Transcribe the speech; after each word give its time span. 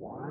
Benvenuti 0.00 0.22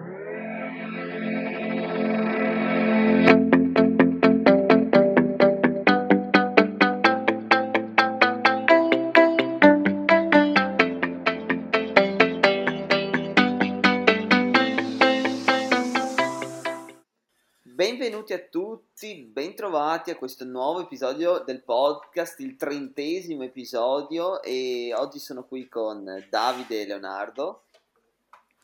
a 18.31 18.39
tutti, 18.39 19.25
bentrovati 19.25 20.11
a 20.11 20.15
questo 20.15 20.45
nuovo 20.45 20.79
episodio 20.79 21.39
del 21.39 21.61
podcast, 21.61 22.39
il 22.39 22.55
trentesimo 22.55 23.43
episodio 23.43 24.41
e 24.41 24.93
oggi 24.95 25.19
sono 25.19 25.43
qui 25.43 25.67
con 25.67 26.25
Davide 26.29 26.83
e 26.83 26.85
Leonardo. 26.85 27.63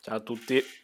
Ciao 0.00 0.16
a 0.16 0.20
tutti. 0.20 0.82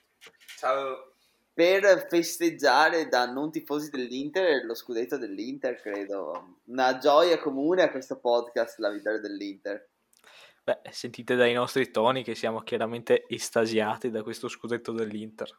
Ciao. 0.60 1.12
Per 1.54 2.06
festeggiare 2.08 3.08
da 3.08 3.24
non 3.24 3.50
tifosi 3.50 3.88
dell'Inter 3.88 4.64
lo 4.64 4.74
scudetto 4.74 5.16
dell'Inter, 5.16 5.80
credo. 5.80 6.56
Una 6.66 6.98
gioia 6.98 7.38
comune 7.38 7.82
a 7.82 7.90
questo 7.90 8.18
podcast, 8.18 8.78
la 8.78 8.90
vittoria 8.90 9.20
dell'Inter. 9.20 9.88
Beh, 10.62 10.80
sentite 10.90 11.34
dai 11.34 11.54
nostri 11.54 11.90
toni 11.90 12.22
che 12.22 12.34
siamo 12.34 12.60
chiaramente 12.60 13.24
estasiati 13.26 14.10
da 14.10 14.22
questo 14.22 14.48
scudetto 14.48 14.92
dell'Inter 14.92 15.50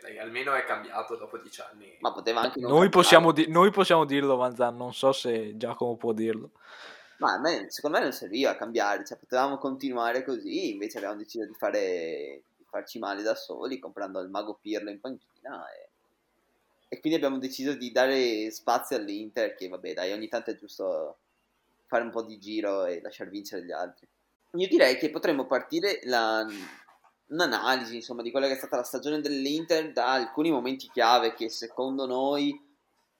dai, 0.00 0.18
almeno 0.18 0.54
è 0.54 0.64
cambiato 0.64 1.16
dopo 1.16 1.38
dieci 1.38 1.60
anni. 1.60 1.96
Ma 2.00 2.12
poteva 2.12 2.40
anche 2.40 2.60
noi 2.60 2.88
possiamo, 2.88 3.32
di- 3.32 3.48
noi 3.48 3.70
possiamo, 3.70 4.04
dirlo, 4.04 4.36
Manzan, 4.36 4.76
non 4.76 4.92
so 4.92 5.12
se 5.12 5.56
Giacomo 5.56 5.96
può 5.96 6.12
dirlo. 6.12 6.50
Ma 7.18 7.38
me, 7.38 7.66
secondo 7.68 7.98
me 7.98 8.04
non 8.04 8.12
serviva 8.12 8.50
a 8.50 8.56
cambiare, 8.56 9.04
cioè 9.04 9.18
potevamo 9.18 9.58
continuare 9.58 10.24
così, 10.24 10.70
invece 10.70 10.96
abbiamo 10.96 11.16
deciso 11.16 11.44
di, 11.44 11.52
fare, 11.52 12.44
farci 12.70 12.98
male 12.98 13.22
da 13.22 13.34
soli 13.34 13.78
comprando 13.78 14.20
il 14.20 14.30
mago 14.30 14.58
Pirlo 14.60 14.90
in 14.90 15.00
panchina 15.00 15.66
e, 15.72 15.88
e 16.88 17.00
quindi 17.00 17.18
abbiamo 17.18 17.38
deciso 17.38 17.74
di 17.74 17.92
dare 17.92 18.50
spazio 18.50 18.96
all'Inter 18.96 19.54
che 19.54 19.68
vabbè 19.68 19.94
dai 19.94 20.12
ogni 20.12 20.28
tanto 20.28 20.50
è 20.50 20.56
giusto 20.56 21.18
fare 21.86 22.04
un 22.04 22.10
po' 22.10 22.22
di 22.22 22.38
giro 22.38 22.84
e 22.86 23.00
lasciar 23.00 23.28
vincere 23.28 23.64
gli 23.64 23.72
altri. 23.72 24.06
Io 24.54 24.68
direi 24.68 24.96
che 24.96 25.10
potremmo 25.10 25.46
partire 25.46 26.00
la, 26.04 26.46
un'analisi 27.26 27.96
insomma 27.96 28.22
di 28.22 28.30
quella 28.30 28.46
che 28.46 28.54
è 28.54 28.56
stata 28.56 28.76
la 28.76 28.82
stagione 28.82 29.20
dell'Inter 29.20 29.92
da 29.92 30.12
alcuni 30.12 30.50
momenti 30.50 30.88
chiave 30.90 31.34
che 31.34 31.48
secondo 31.48 32.06
noi 32.06 32.68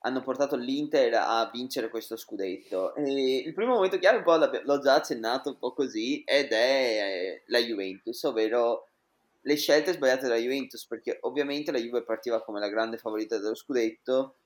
hanno 0.03 0.23
portato 0.23 0.57
l'Inter 0.57 1.15
a 1.15 1.51
vincere 1.53 1.91
questo 1.91 2.17
scudetto. 2.17 2.95
E 2.95 3.43
il 3.45 3.53
primo 3.53 3.75
momento 3.75 3.99
chiave 3.99 4.19
un 4.19 4.23
po' 4.23 4.37
l'ho 4.37 4.79
già 4.79 4.95
accennato 4.95 5.51
un 5.51 5.59
po' 5.59 5.73
così 5.73 6.23
ed 6.25 6.53
è 6.53 7.43
la 7.47 7.59
Juventus, 7.59 8.23
ovvero 8.25 8.89
le 9.43 9.57
scelte 9.57 9.93
sbagliate 9.93 10.23
della 10.23 10.37
Juventus 10.37 10.87
perché 10.87 11.19
ovviamente 11.23 11.73
la 11.73 11.79
Juve 11.79 12.03
partiva 12.03 12.43
come 12.43 12.61
la 12.61 12.69
grande 12.69 12.99
favorita 12.99 13.39
dello 13.39 13.55
scudetto 13.55 14.37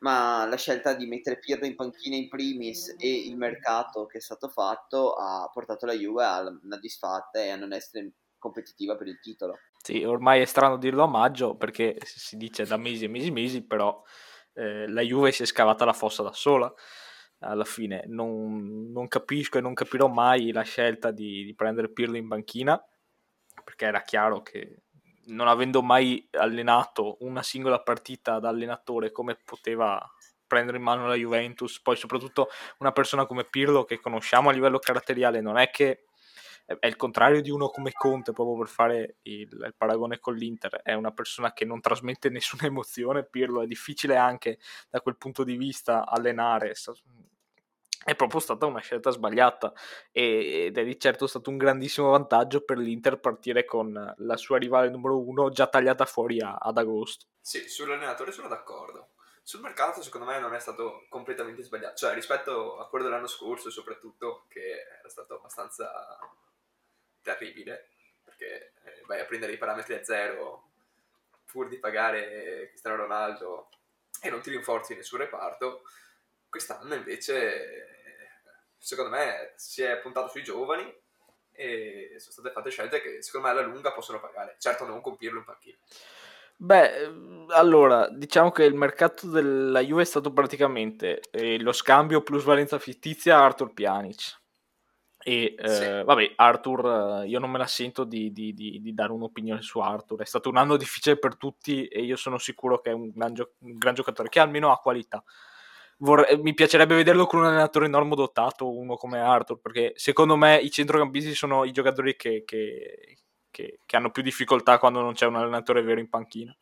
ma 0.00 0.46
la 0.46 0.56
scelta 0.56 0.94
di 0.94 1.06
mettere 1.06 1.38
Pirlo 1.38 1.66
in 1.66 1.74
panchina 1.74 2.16
in 2.16 2.28
primis 2.28 2.94
e 2.98 3.26
il 3.26 3.36
mercato 3.36 4.06
che 4.06 4.18
è 4.18 4.20
stato 4.20 4.48
fatto 4.48 5.12
ha 5.12 5.48
portato 5.52 5.86
la 5.86 5.92
Juve 5.92 6.24
a 6.24 6.40
una 6.40 6.78
disfatta 6.78 7.42
e 7.42 7.50
a 7.50 7.56
non 7.56 7.72
essere 7.72 8.12
competitiva 8.38 8.96
per 8.96 9.08
il 9.08 9.20
titolo. 9.20 9.58
Sì, 9.82 10.02
ormai 10.02 10.40
è 10.40 10.44
strano 10.46 10.78
dirlo 10.78 11.04
a 11.04 11.06
maggio 11.06 11.54
perché 11.54 11.98
si 12.02 12.36
dice 12.36 12.64
da 12.64 12.78
mesi 12.78 13.04
e 13.04 13.08
mesi 13.08 13.28
e 13.28 13.32
mesi, 13.32 13.62
però 13.62 14.02
eh, 14.54 14.88
la 14.88 15.02
Juve 15.02 15.32
si 15.32 15.42
è 15.42 15.46
scavata 15.46 15.84
la 15.84 15.92
fossa 15.92 16.22
da 16.22 16.32
sola. 16.32 16.72
Alla 17.40 17.64
fine 17.64 18.04
non, 18.06 18.90
non 18.90 19.08
capisco 19.08 19.58
e 19.58 19.62
non 19.62 19.74
capirò 19.74 20.08
mai 20.08 20.52
la 20.52 20.62
scelta 20.62 21.10
di, 21.10 21.44
di 21.44 21.54
prendere 21.54 21.90
Pirlo 21.90 22.16
in 22.16 22.28
banchina 22.28 22.82
perché 23.80 23.86
era 23.86 24.02
chiaro 24.02 24.42
che 24.42 24.82
non 25.26 25.48
avendo 25.48 25.82
mai 25.82 26.28
allenato 26.32 27.16
una 27.20 27.42
singola 27.42 27.80
partita 27.80 28.38
da 28.38 28.50
allenatore 28.50 29.10
come 29.10 29.38
poteva 29.42 29.98
prendere 30.46 30.76
in 30.78 30.82
mano 30.82 31.06
la 31.06 31.14
Juventus, 31.14 31.80
poi 31.80 31.96
soprattutto 31.96 32.48
una 32.78 32.92
persona 32.92 33.24
come 33.24 33.44
Pirlo 33.44 33.84
che 33.84 34.00
conosciamo 34.00 34.48
a 34.50 34.52
livello 34.52 34.78
caratteriale 34.78 35.40
non 35.40 35.56
è 35.56 35.70
che 35.70 36.06
è 36.66 36.86
il 36.86 36.96
contrario 36.96 37.40
di 37.40 37.50
uno 37.50 37.68
come 37.68 37.92
Conte, 37.92 38.32
proprio 38.32 38.58
per 38.58 38.68
fare 38.68 39.16
il, 39.22 39.48
il, 39.50 39.74
paragone 39.76 40.20
con 40.20 40.34
l'Inter, 40.34 40.82
è 40.82 40.92
una 40.94 41.10
persona 41.10 41.52
che 41.52 41.64
non 41.64 41.80
trasmette 41.80 42.28
nessuna 42.30 42.64
emozione, 42.64 43.24
Pirlo 43.24 43.62
è 43.62 43.66
difficile 43.66 44.16
anche 44.16 44.58
da 44.88 45.00
quel 45.00 45.16
punto 45.16 45.42
di 45.42 45.56
vista 45.56 46.06
allenare, 46.06 46.74
è 48.02 48.14
proprio 48.14 48.40
stata 48.40 48.66
una 48.66 48.80
scelta 48.80 49.10
sbagliata 49.10 49.72
ed 50.10 50.76
è 50.76 50.84
di 50.84 50.98
certo 50.98 51.26
stato 51.26 51.50
un 51.50 51.58
grandissimo 51.58 52.10
vantaggio 52.10 52.62
per 52.62 52.78
l'Inter 52.78 53.18
partire 53.20 53.64
con 53.64 54.14
la 54.16 54.36
sua 54.36 54.58
rivale 54.58 54.88
numero 54.88 55.20
uno 55.20 55.50
già 55.50 55.66
tagliata 55.66 56.06
fuori 56.06 56.40
a, 56.40 56.56
ad 56.56 56.78
agosto. 56.78 57.26
Sì, 57.40 57.68
sull'allenatore 57.68 58.32
sono 58.32 58.48
d'accordo. 58.48 59.10
Sul 59.42 59.60
mercato 59.60 60.02
secondo 60.02 60.26
me 60.26 60.38
non 60.38 60.54
è 60.54 60.60
stato 60.60 61.06
completamente 61.08 61.62
sbagliato, 61.62 61.96
cioè 61.96 62.14
rispetto 62.14 62.78
a 62.78 62.88
quello 62.88 63.04
dell'anno 63.04 63.26
scorso 63.26 63.70
soprattutto 63.70 64.44
che 64.48 64.86
era 64.98 65.08
stato 65.08 65.36
abbastanza 65.36 65.90
terribile, 67.20 67.88
perché 68.24 68.72
eh, 68.84 69.02
vai 69.06 69.20
a 69.20 69.24
prendere 69.24 69.52
i 69.52 69.58
parametri 69.58 69.94
a 69.94 70.04
zero 70.04 70.68
pur 71.44 71.68
di 71.68 71.78
pagare 71.78 72.68
Cristiano 72.68 72.96
Ronaldo 72.96 73.70
e 74.22 74.30
non 74.30 74.40
ti 74.40 74.50
rinforzi 74.50 74.94
nessun 74.94 75.18
reparto, 75.18 75.82
quest'anno 76.50 76.94
invece 76.94 77.86
secondo 78.76 79.10
me 79.10 79.52
si 79.56 79.82
è 79.82 79.98
puntato 79.98 80.28
sui 80.28 80.42
giovani 80.42 80.92
e 81.52 82.14
sono 82.18 82.32
state 82.32 82.50
fatte 82.50 82.70
scelte 82.70 83.00
che 83.00 83.22
secondo 83.22 83.46
me 83.46 83.52
alla 83.52 83.66
lunga 83.66 83.92
possono 83.92 84.20
pagare, 84.20 84.56
certo 84.58 84.86
non 84.86 85.00
compirlo 85.00 85.38
in 85.38 85.44
panchina. 85.44 85.76
Beh, 86.56 87.46
allora, 87.48 88.08
diciamo 88.10 88.50
che 88.50 88.64
il 88.64 88.74
mercato 88.74 89.28
della 89.28 89.80
Juve 89.80 90.02
è 90.02 90.04
stato 90.04 90.30
praticamente 90.30 91.22
eh, 91.30 91.58
lo 91.58 91.72
scambio 91.72 92.22
plus 92.22 92.44
valenza 92.44 92.78
fittizia 92.78 93.38
Arthur 93.38 93.72
Pjanic. 93.72 94.38
E 95.22 95.54
sì. 95.58 95.84
eh, 95.84 96.04
vabbè, 96.04 96.32
Arthur, 96.36 97.24
io 97.26 97.38
non 97.38 97.50
me 97.50 97.58
la 97.58 97.66
sento 97.66 98.04
di, 98.04 98.30
di, 98.32 98.52
di, 98.52 98.80
di, 98.80 98.94
dare 98.94 99.12
un'opinione 99.12 99.62
su 99.62 99.78
Arthur. 99.80 100.20
È 100.20 100.26
stato 100.26 100.50
un 100.50 100.58
anno 100.58 100.76
difficile 100.76 101.18
per 101.18 101.36
tutti 101.36 101.86
e 101.86 102.02
io 102.02 102.16
sono 102.16 102.36
sicuro 102.36 102.80
che 102.80 102.90
è 102.90 102.94
un 102.94 103.10
gran, 103.10 103.32
gio- 103.32 103.52
un 103.60 103.78
gran 103.78 103.94
giocatore 103.94 104.28
che 104.28 104.40
almeno 104.40 104.70
ha 104.70 104.78
qualità. 104.78 105.22
Vorrei, 106.02 106.38
mi 106.40 106.54
piacerebbe 106.54 106.94
vederlo 106.94 107.26
con 107.26 107.40
un 107.40 107.46
allenatore 107.46 107.86
normodotato, 107.86 108.74
uno 108.74 108.96
come 108.96 109.20
Arthur, 109.20 109.60
perché 109.60 109.92
secondo 109.96 110.34
me 110.36 110.56
i 110.58 110.70
centrocampisti 110.70 111.34
sono 111.34 111.64
i 111.64 111.72
giocatori 111.72 112.16
che, 112.16 112.42
che, 112.46 113.18
che, 113.50 113.80
che 113.84 113.96
hanno 113.96 114.10
più 114.10 114.22
difficoltà 114.22 114.78
quando 114.78 115.02
non 115.02 115.12
c'è 115.12 115.26
un 115.26 115.36
allenatore 115.36 115.82
vero 115.82 116.00
in 116.00 116.08
panchina. 116.08 116.56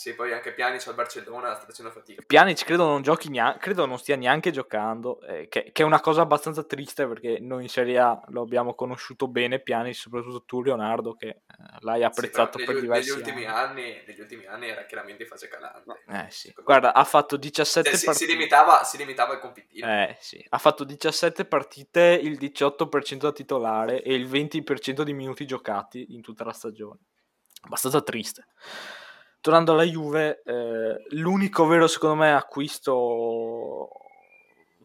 Sì, 0.00 0.14
poi 0.14 0.32
anche 0.32 0.54
Pjanic 0.54 0.86
al 0.86 0.94
Barcellona 0.94 1.54
sta 1.54 1.66
facendo 1.66 1.90
fatica. 1.90 2.22
Pjanic 2.26 2.64
credo 2.64 2.86
non 2.86 3.02
giochi 3.02 3.28
neanche, 3.28 3.58
credo 3.58 3.84
non 3.84 3.98
stia 3.98 4.16
neanche 4.16 4.50
giocando, 4.50 5.20
eh, 5.20 5.46
che, 5.48 5.72
che, 5.72 5.82
è 5.82 5.84
una 5.84 6.00
cosa 6.00 6.22
abbastanza 6.22 6.62
triste 6.62 7.06
perché 7.06 7.36
noi 7.38 7.64
in 7.64 7.68
Serie 7.68 7.98
A 7.98 8.18
lo 8.28 8.40
abbiamo 8.40 8.72
conosciuto 8.74 9.28
bene, 9.28 9.60
Pjanic, 9.60 9.94
soprattutto 9.94 10.44
tu 10.46 10.62
Leonardo, 10.62 11.12
che 11.12 11.26
eh, 11.26 11.42
l'hai 11.80 12.02
apprezzato 12.02 12.58
sì, 12.58 12.64
per 12.64 12.76
negli, 12.76 12.84
diversi 12.84 13.10
negli 13.10 13.18
ultimi 13.18 13.44
anni. 13.44 13.82
anni. 13.82 14.02
Negli 14.06 14.20
ultimi 14.20 14.46
anni 14.46 14.68
era 14.70 14.86
chiaramente 14.86 15.24
in 15.24 15.28
fase 15.28 15.48
calante. 15.48 16.02
Eh 16.08 16.30
sì, 16.30 16.54
guarda, 16.64 16.94
ha 16.94 17.04
fatto 17.04 17.36
17 17.36 17.90
cioè, 17.90 18.02
partite. 18.02 18.24
Si, 18.24 18.32
limitava, 18.32 18.84
si 18.84 18.96
limitava 18.96 19.34
al 19.34 19.38
competitivo. 19.38 19.86
Eh 19.86 20.16
sì, 20.18 20.42
ha 20.48 20.56
fatto 20.56 20.84
17 20.84 21.44
partite, 21.44 22.18
il 22.22 22.38
18% 22.38 23.16
da 23.16 23.32
titolare 23.32 24.02
e 24.02 24.14
il 24.14 24.26
20% 24.26 25.02
di 25.02 25.12
minuti 25.12 25.44
giocati 25.44 26.14
in 26.14 26.22
tutta 26.22 26.44
la 26.44 26.54
stagione. 26.54 27.00
Abbastanza 27.64 28.00
triste 28.00 28.46
tornando 29.40 29.72
alla 29.72 29.84
Juve, 29.84 30.42
eh, 30.44 31.04
l'unico 31.10 31.66
vero, 31.66 31.86
secondo 31.86 32.16
me, 32.16 32.34
acquisto 32.34 33.88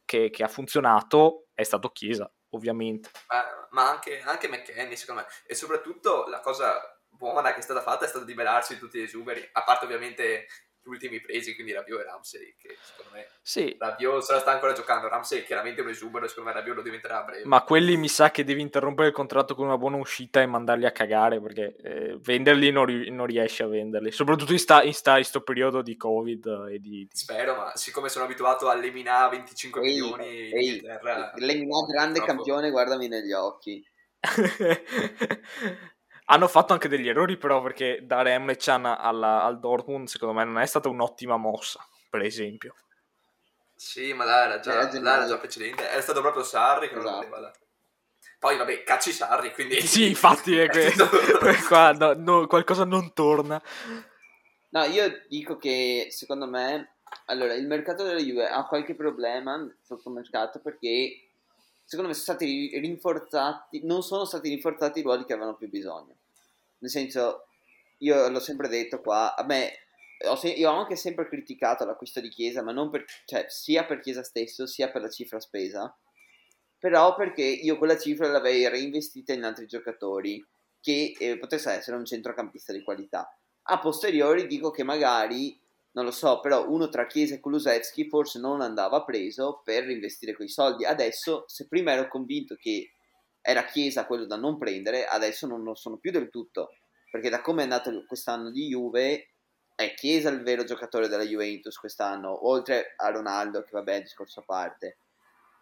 che, 0.06 0.30
che, 0.30 0.44
ha 0.44 0.48
funzionato 0.48 1.48
è 1.54 1.64
stato 1.64 1.90
Chiesa, 1.90 2.30
ovviamente. 2.50 3.10
Ma, 3.28 3.44
ma 3.72 3.90
anche, 3.90 4.22
anche 4.22 4.48
McKenny, 4.48 4.96
secondo 4.96 5.22
me. 5.22 5.28
E 5.46 5.56
soprattutto 5.56 6.26
la 6.28 6.40
cosa 6.40 7.00
buona 7.10 7.54
che 7.54 7.60
è 7.60 7.64
stata 7.64 7.82
fatta 7.82 8.06
è 8.06 8.08
stata 8.08 8.26
liberarsi 8.26 8.74
di 8.74 8.80
tutti 8.80 9.00
gli 9.00 9.04
esuberi, 9.04 9.48
a 9.54 9.64
parte 9.64 9.86
ovviamente 9.86 10.48
gli 10.86 10.90
ultimi 10.90 11.20
presi, 11.20 11.56
quindi 11.56 11.74
Rabiot 11.74 12.00
e 12.00 12.04
Ramsey, 12.04 12.56
che 12.58 12.78
secondo 12.82 13.18
me 13.18 13.28
sì. 13.42 13.76
Rabiot 13.78 14.22
se 14.22 14.34
la 14.34 14.40
sta 14.40 14.52
ancora 14.52 14.74
giocando, 14.74 15.08
Ramsey 15.08 15.40
è 15.40 15.44
chiaramente 15.44 15.82
un 15.82 15.90
esubero, 15.90 16.28
secondo 16.28 16.50
me 16.50 16.56
Rabiot 16.56 16.76
lo 16.76 16.82
diventerà 16.84 17.22
a 17.22 17.24
breve. 17.24 17.46
Ma 17.46 17.64
quelli 17.64 17.98
mi 17.98 18.08
sa 18.08 18.30
che 18.30 18.44
devi 18.44 18.62
interrompere 18.62 19.08
il 19.08 19.14
contratto 19.14 19.56
con 19.56 19.66
una 19.66 19.78
buona 19.78 19.98
uscita 19.98 20.42
e 20.42 20.46
mandarli 20.46 20.86
a 20.86 20.92
cagare, 20.92 21.42
perché 21.42 21.76
eh, 21.82 22.18
venderli 22.20 22.72
non, 22.72 22.86
ri- 22.86 23.10
non, 23.10 23.26
riesci 23.26 23.64
a 23.64 23.68
venderli, 23.68 24.12
soprattutto 24.12 24.52
in, 24.52 24.60
sta, 24.60 24.84
in, 24.84 24.94
sta, 24.94 25.18
in 25.18 25.26
sto 25.26 25.42
periodo 25.42 25.82
di 25.82 25.98
Covid 25.98 26.68
e 26.70 26.80
di, 26.80 26.90
di... 26.90 27.10
Spero, 27.12 27.56
ma 27.56 27.72
siccome 27.76 28.10
sono 28.10 28.26
abituato 28.26 28.70
a 28.70 28.76
Lemina 28.76 29.28
25 29.28 29.82
ehi, 29.82 29.88
milioni 29.88 30.52
ehi. 30.52 30.82
Lemina 31.36 31.80
grande 31.88 32.20
troppo. 32.20 32.32
campione, 32.32 32.70
guardami 32.70 33.08
negli 33.08 33.32
occhi. 33.32 33.84
Hanno 36.26 36.48
fatto 36.48 36.74
anche 36.74 36.88
degli 36.88 37.08
errori, 37.08 37.38
però, 37.38 37.62
perché 37.62 38.00
dare 38.04 38.32
Emre 38.32 38.56
Chan 38.58 38.86
alla, 38.86 39.44
al 39.44 39.60
Dortmund, 39.60 40.08
secondo 40.08 40.34
me, 40.34 40.44
non 40.44 40.60
è 40.60 40.66
stata 40.66 40.90
un'ottima 40.90 41.38
mossa, 41.38 41.86
per 42.10 42.22
esempio. 42.22 42.76
Sì, 43.76 44.14
ma 44.14 44.24
là 44.24 44.46
era 44.46 44.60
già, 44.60 44.74
là 45.00 45.16
era 45.16 45.28
già 45.28 45.38
precedente. 45.38 45.88
Era 45.88 46.02
stato 46.02 46.22
proprio 46.22 46.44
Sarri 46.44 46.88
che 46.88 46.98
esatto. 46.98 47.20
non 47.20 47.30
voleva. 47.30 47.48
A 47.48 47.54
Poi 48.40 48.58
vabbè, 48.58 48.84
cacci 48.84 49.12
Sarri, 49.12 49.52
quindi... 49.54 49.82
Sì, 49.82 50.08
infatti 50.08 50.58
è 50.58 50.68
que- 50.70 50.94
qua 51.68 51.92
no, 51.92 52.14
no, 52.14 52.48
qualcosa 52.48 52.86
non 52.86 53.14
torna. 53.14 53.62
No, 54.70 54.84
io 54.86 55.22
dico 55.28 55.58
che 55.58 56.08
secondo 56.10 56.48
me, 56.48 56.96
allora, 57.26 57.54
il 57.54 57.68
mercato 57.68 58.04
della 58.04 58.20
Juve 58.20 58.48
ha 58.48 58.66
qualche 58.66 58.96
problema 58.96 59.70
sotto 59.82 60.10
mercato 60.10 60.60
perché 60.60 61.30
secondo 61.86 62.12
me 62.12 62.18
sono 62.18 62.38
stati 62.38 62.78
rinforzati, 62.80 63.82
non 63.84 64.04
sono 64.04 64.26
stati 64.26 64.50
rinforzati 64.50 65.00
i 65.00 65.04
ruoli 65.04 65.26
che 65.26 65.34
avevano 65.34 65.56
più 65.56 65.70
bisogno. 65.70 66.16
Nel 66.80 66.90
senso, 66.90 67.48
io 68.00 68.28
l'ho 68.30 68.40
sempre 68.40 68.68
detto 68.68 69.00
qua, 69.02 69.36
a 69.36 69.44
me, 69.46 69.72
ho 70.28 70.36
se- 70.36 70.50
io 70.50 70.70
ho 70.70 70.78
anche 70.78 70.96
sempre 70.96 71.28
criticato 71.28 71.86
l'acquisto 71.86 72.20
di 72.20 72.30
Chiesa, 72.30 72.62
ma 72.62 72.72
non 72.72 72.90
per, 72.90 73.06
cioè, 73.26 73.46
sia 73.48 73.86
per 73.86 74.00
Chiesa 74.00 74.24
stesso, 74.24 74.68
sia 74.68 74.90
per 74.90 75.02
la 75.02 75.10
cifra 75.10 75.40
spesa, 75.40 75.96
però 76.78 77.16
perché 77.16 77.44
io 77.44 77.78
quella 77.78 77.98
cifra 77.98 78.28
l'avevo 78.28 78.70
reinvestita 78.70 79.34
in 79.34 79.44
altri 79.44 79.66
giocatori 79.66 80.46
che 80.82 81.16
eh, 81.18 81.38
potesse 81.38 81.72
essere 81.72 81.98
un 81.98 82.06
centrocampista 82.06 82.74
di 82.74 82.84
qualità 82.84 83.30
a 83.68 83.80
posteriori 83.80 84.48
dico 84.48 84.70
che 84.70 84.84
magari, 84.84 85.60
non 85.96 86.04
lo 86.04 86.12
so, 86.12 86.42
però 86.42 86.70
uno 86.70 86.90
tra 86.90 87.08
Chiesa 87.08 87.36
e 87.36 87.40
Kulusevski 87.40 88.10
forse 88.10 88.38
non 88.38 88.60
andava 88.60 89.04
preso 89.04 89.62
per 89.64 89.90
investire 89.90 90.36
quei 90.36 90.50
soldi. 90.50 90.84
Adesso, 90.84 91.46
se 91.48 91.68
prima 91.68 91.94
ero 91.94 92.10
convinto 92.10 92.56
che 92.56 92.92
era 93.42 93.64
Chiesa 93.64 94.06
quello 94.06 94.26
da 94.26 94.36
non 94.36 94.58
prendere, 94.58 95.06
adesso 95.06 95.48
non 95.48 95.64
lo 95.64 95.74
sono 95.74 95.96
più 95.96 96.12
del 96.12 96.30
tutto, 96.30 96.74
perché 97.10 97.30
da 97.30 97.40
come 97.40 97.62
è 97.62 97.64
andato 97.64 98.04
quest'anno 98.06 98.52
di 98.52 98.68
Juve, 98.68 99.30
è 99.74 99.94
Chiesa 99.94 100.30
il 100.30 100.44
vero 100.44 100.66
giocatore 100.66 101.08
della 101.08 101.24
Juventus 101.24 101.78
quest'anno, 101.78 102.46
oltre 102.46 102.94
a 102.98 103.10
Ronaldo, 103.10 103.62
che 103.64 103.72
vabbè 103.72 103.96
è 103.96 104.02
discorso 104.02 104.42
a 104.42 104.44
parte. 104.46 104.98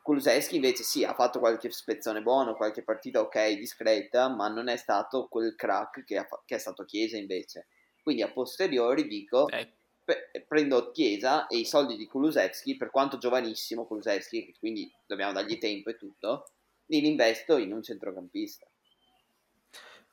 Kulusevski 0.01 0.56
invece 0.56 0.81
sì, 0.81 1.03
ha 1.03 1.13
fatto 1.13 1.38
qualche 1.38 1.69
spezzone 1.69 2.24
buono, 2.24 2.56
qualche 2.56 2.81
partita 2.81 3.19
ok, 3.19 3.51
discreta, 3.51 4.29
ma 4.29 4.47
non 4.47 4.68
è 4.68 4.77
stato 4.77 5.27
quel 5.27 5.56
crack 5.56 6.03
che, 6.03 6.18
ha, 6.18 6.27
che 6.44 6.56
è 6.56 6.59
stato 6.59 6.86
Chiesa 6.86 7.18
invece. 7.18 7.68
Quindi 8.01 8.24
a 8.24 8.31
posteriori 8.31 9.07
dico, 9.07 9.47
eh. 9.47 9.71
Prendo 10.47 10.91
Chiesa 10.91 11.47
e 11.47 11.57
i 11.57 11.65
soldi 11.65 11.95
di 11.95 12.07
Kulusevski, 12.07 12.77
per 12.77 12.89
quanto 12.89 13.17
giovanissimo 13.17 13.85
Kulusevski, 13.85 14.55
quindi 14.59 14.91
dobbiamo 15.05 15.33
dargli 15.33 15.57
tempo 15.57 15.89
e 15.89 15.97
tutto, 15.97 16.51
li 16.88 17.07
investo 17.07 17.57
in 17.57 17.73
un 17.73 17.81
centrocampista. 17.81 18.67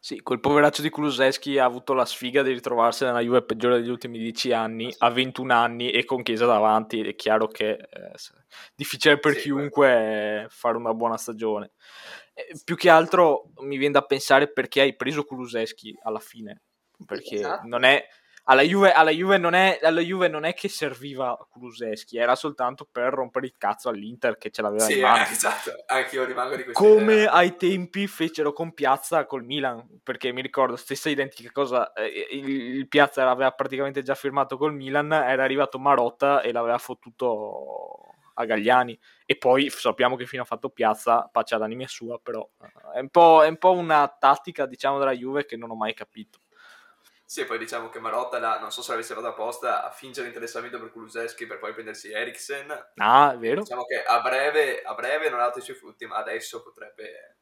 Sì, 0.03 0.23
quel 0.23 0.41
poveraccio 0.41 0.81
di 0.81 0.89
Kulusevski 0.89 1.59
ha 1.59 1.67
avuto 1.67 1.93
la 1.93 2.07
sfiga 2.07 2.43
di 2.43 2.53
ritrovarsi 2.53 3.05
nella 3.05 3.21
Juve 3.21 3.43
peggiore 3.43 3.79
degli 3.79 3.91
ultimi 3.91 4.19
dieci 4.19 4.51
anni, 4.51 4.91
a 4.97 5.11
21 5.11 5.53
anni 5.53 5.91
e 5.91 6.07
con 6.07 6.23
Chiesa 6.23 6.47
davanti. 6.47 7.03
È 7.03 7.15
chiaro 7.15 7.49
che 7.49 7.77
è 7.77 8.11
difficile 8.75 9.19
per 9.19 9.35
sì, 9.35 9.41
chiunque 9.43 9.89
quello. 9.91 10.49
fare 10.49 10.77
una 10.79 10.95
buona 10.95 11.19
stagione. 11.19 11.73
Eh, 12.33 12.59
più 12.65 12.77
che 12.77 12.89
altro 12.89 13.51
mi 13.59 13.77
viene 13.77 13.93
da 13.93 14.03
pensare 14.03 14.51
perché 14.51 14.81
hai 14.81 14.97
preso 14.97 15.25
Kulusevski 15.25 15.95
alla 16.03 16.19
fine 16.19 16.63
perché 17.05 17.37
esatto. 17.37 17.67
non 17.67 17.85
è 17.85 18.07
alla 18.51 18.63
Juve, 18.63 18.91
alla, 18.91 19.11
Juve 19.11 19.39
non 19.39 19.55
è, 19.55 19.79
alla 19.81 20.01
Juve 20.01 20.27
non 20.27 20.45
è 20.45 20.55
che 20.55 20.69
serviva 20.69 21.39
Kuluseschi, 21.49 22.19
era 22.19 22.35
soltanto 22.35 22.87
per 22.91 23.13
rompere 23.13 23.47
il 23.47 23.55
cazzo 23.57 23.89
all'Inter 23.89 24.37
che 24.37 24.51
ce 24.51 24.61
l'aveva 24.61 24.85
sì, 24.85 24.95
in 24.95 25.03
mano. 25.03 25.25
Eh, 25.25 25.31
esatto, 25.31 25.71
anche 25.87 26.17
io 26.17 26.25
rimango 26.25 26.57
di 26.57 26.65
questo. 26.65 26.83
Come 26.83 27.15
idea. 27.15 27.33
ai 27.33 27.57
tempi 27.57 28.09
fecero 28.09 28.53
con 28.53 28.75
Piazza 28.75 29.25
col 29.27 29.45
Milan, 29.45 30.01
perché 30.03 30.33
mi 30.33 30.43
ricordo 30.43 30.75
stessa 30.75 31.09
identica 31.09 31.51
cosa, 31.53 31.93
eh, 31.93 32.27
il, 32.33 32.49
il, 32.49 32.89
Piazza 32.89 33.29
aveva 33.31 33.53
praticamente 33.53 34.03
già 34.03 34.17
firmato 34.17 34.57
col 34.57 34.75
Milan, 34.75 35.13
era 35.13 35.45
arrivato 35.45 35.79
Marotta 35.79 36.41
e 36.41 36.51
l'aveva 36.51 36.79
fottuto 36.79 38.17
a 38.35 38.45
Gagliani 38.45 38.99
e 39.27 39.37
poi 39.37 39.71
sappiamo 39.71 40.17
che 40.17 40.27
fino 40.27 40.43
a 40.43 40.47
fatto 40.47 40.71
Piazza, 40.71 41.29
pace 41.31 41.55
all'anima 41.55 41.87
sua, 41.87 42.19
però 42.19 42.49
eh, 42.63 42.99
è 42.99 43.01
un, 43.01 43.11
po', 43.11 43.45
è 43.45 43.49
un 43.49 43.59
po' 43.59 43.73
una 43.73 44.09
tattica 44.09 44.67
diciamo 44.67 44.99
della 44.99 45.13
Juve 45.13 45.47
che 45.47 45.57
non 45.57 45.71
ho 45.71 45.77
mai 45.77 45.95
capito. 45.95 46.41
Sì, 47.31 47.45
poi 47.45 47.59
diciamo 47.59 47.91
che 47.91 48.01
Marotta, 48.01 48.41
là, 48.41 48.59
non 48.59 48.73
so 48.73 48.83
se 48.83 48.91
l'avesse 48.91 49.15
fatto 49.15 49.29
apposta, 49.29 49.85
a 49.85 49.93
fingere 49.93 50.27
interessamento 50.27 50.81
per 50.81 50.91
Kuluseschi 50.91 51.47
per 51.47 51.61
poi 51.61 51.73
prendersi 51.73 52.11
Eriksen. 52.11 52.91
Ah, 52.97 53.33
è 53.33 53.39
vero. 53.39 53.61
Diciamo 53.61 53.85
che 53.85 54.03
a 54.03 54.21
breve, 54.21 54.83
a 54.83 54.95
breve 54.95 55.31
non 55.31 55.39
ha 55.39 55.45
dato 55.45 55.61
i 55.61 55.63
suoi 55.63 55.77
frutti, 55.77 56.07
ma 56.07 56.17
adesso 56.17 56.61
potrebbe, 56.61 57.37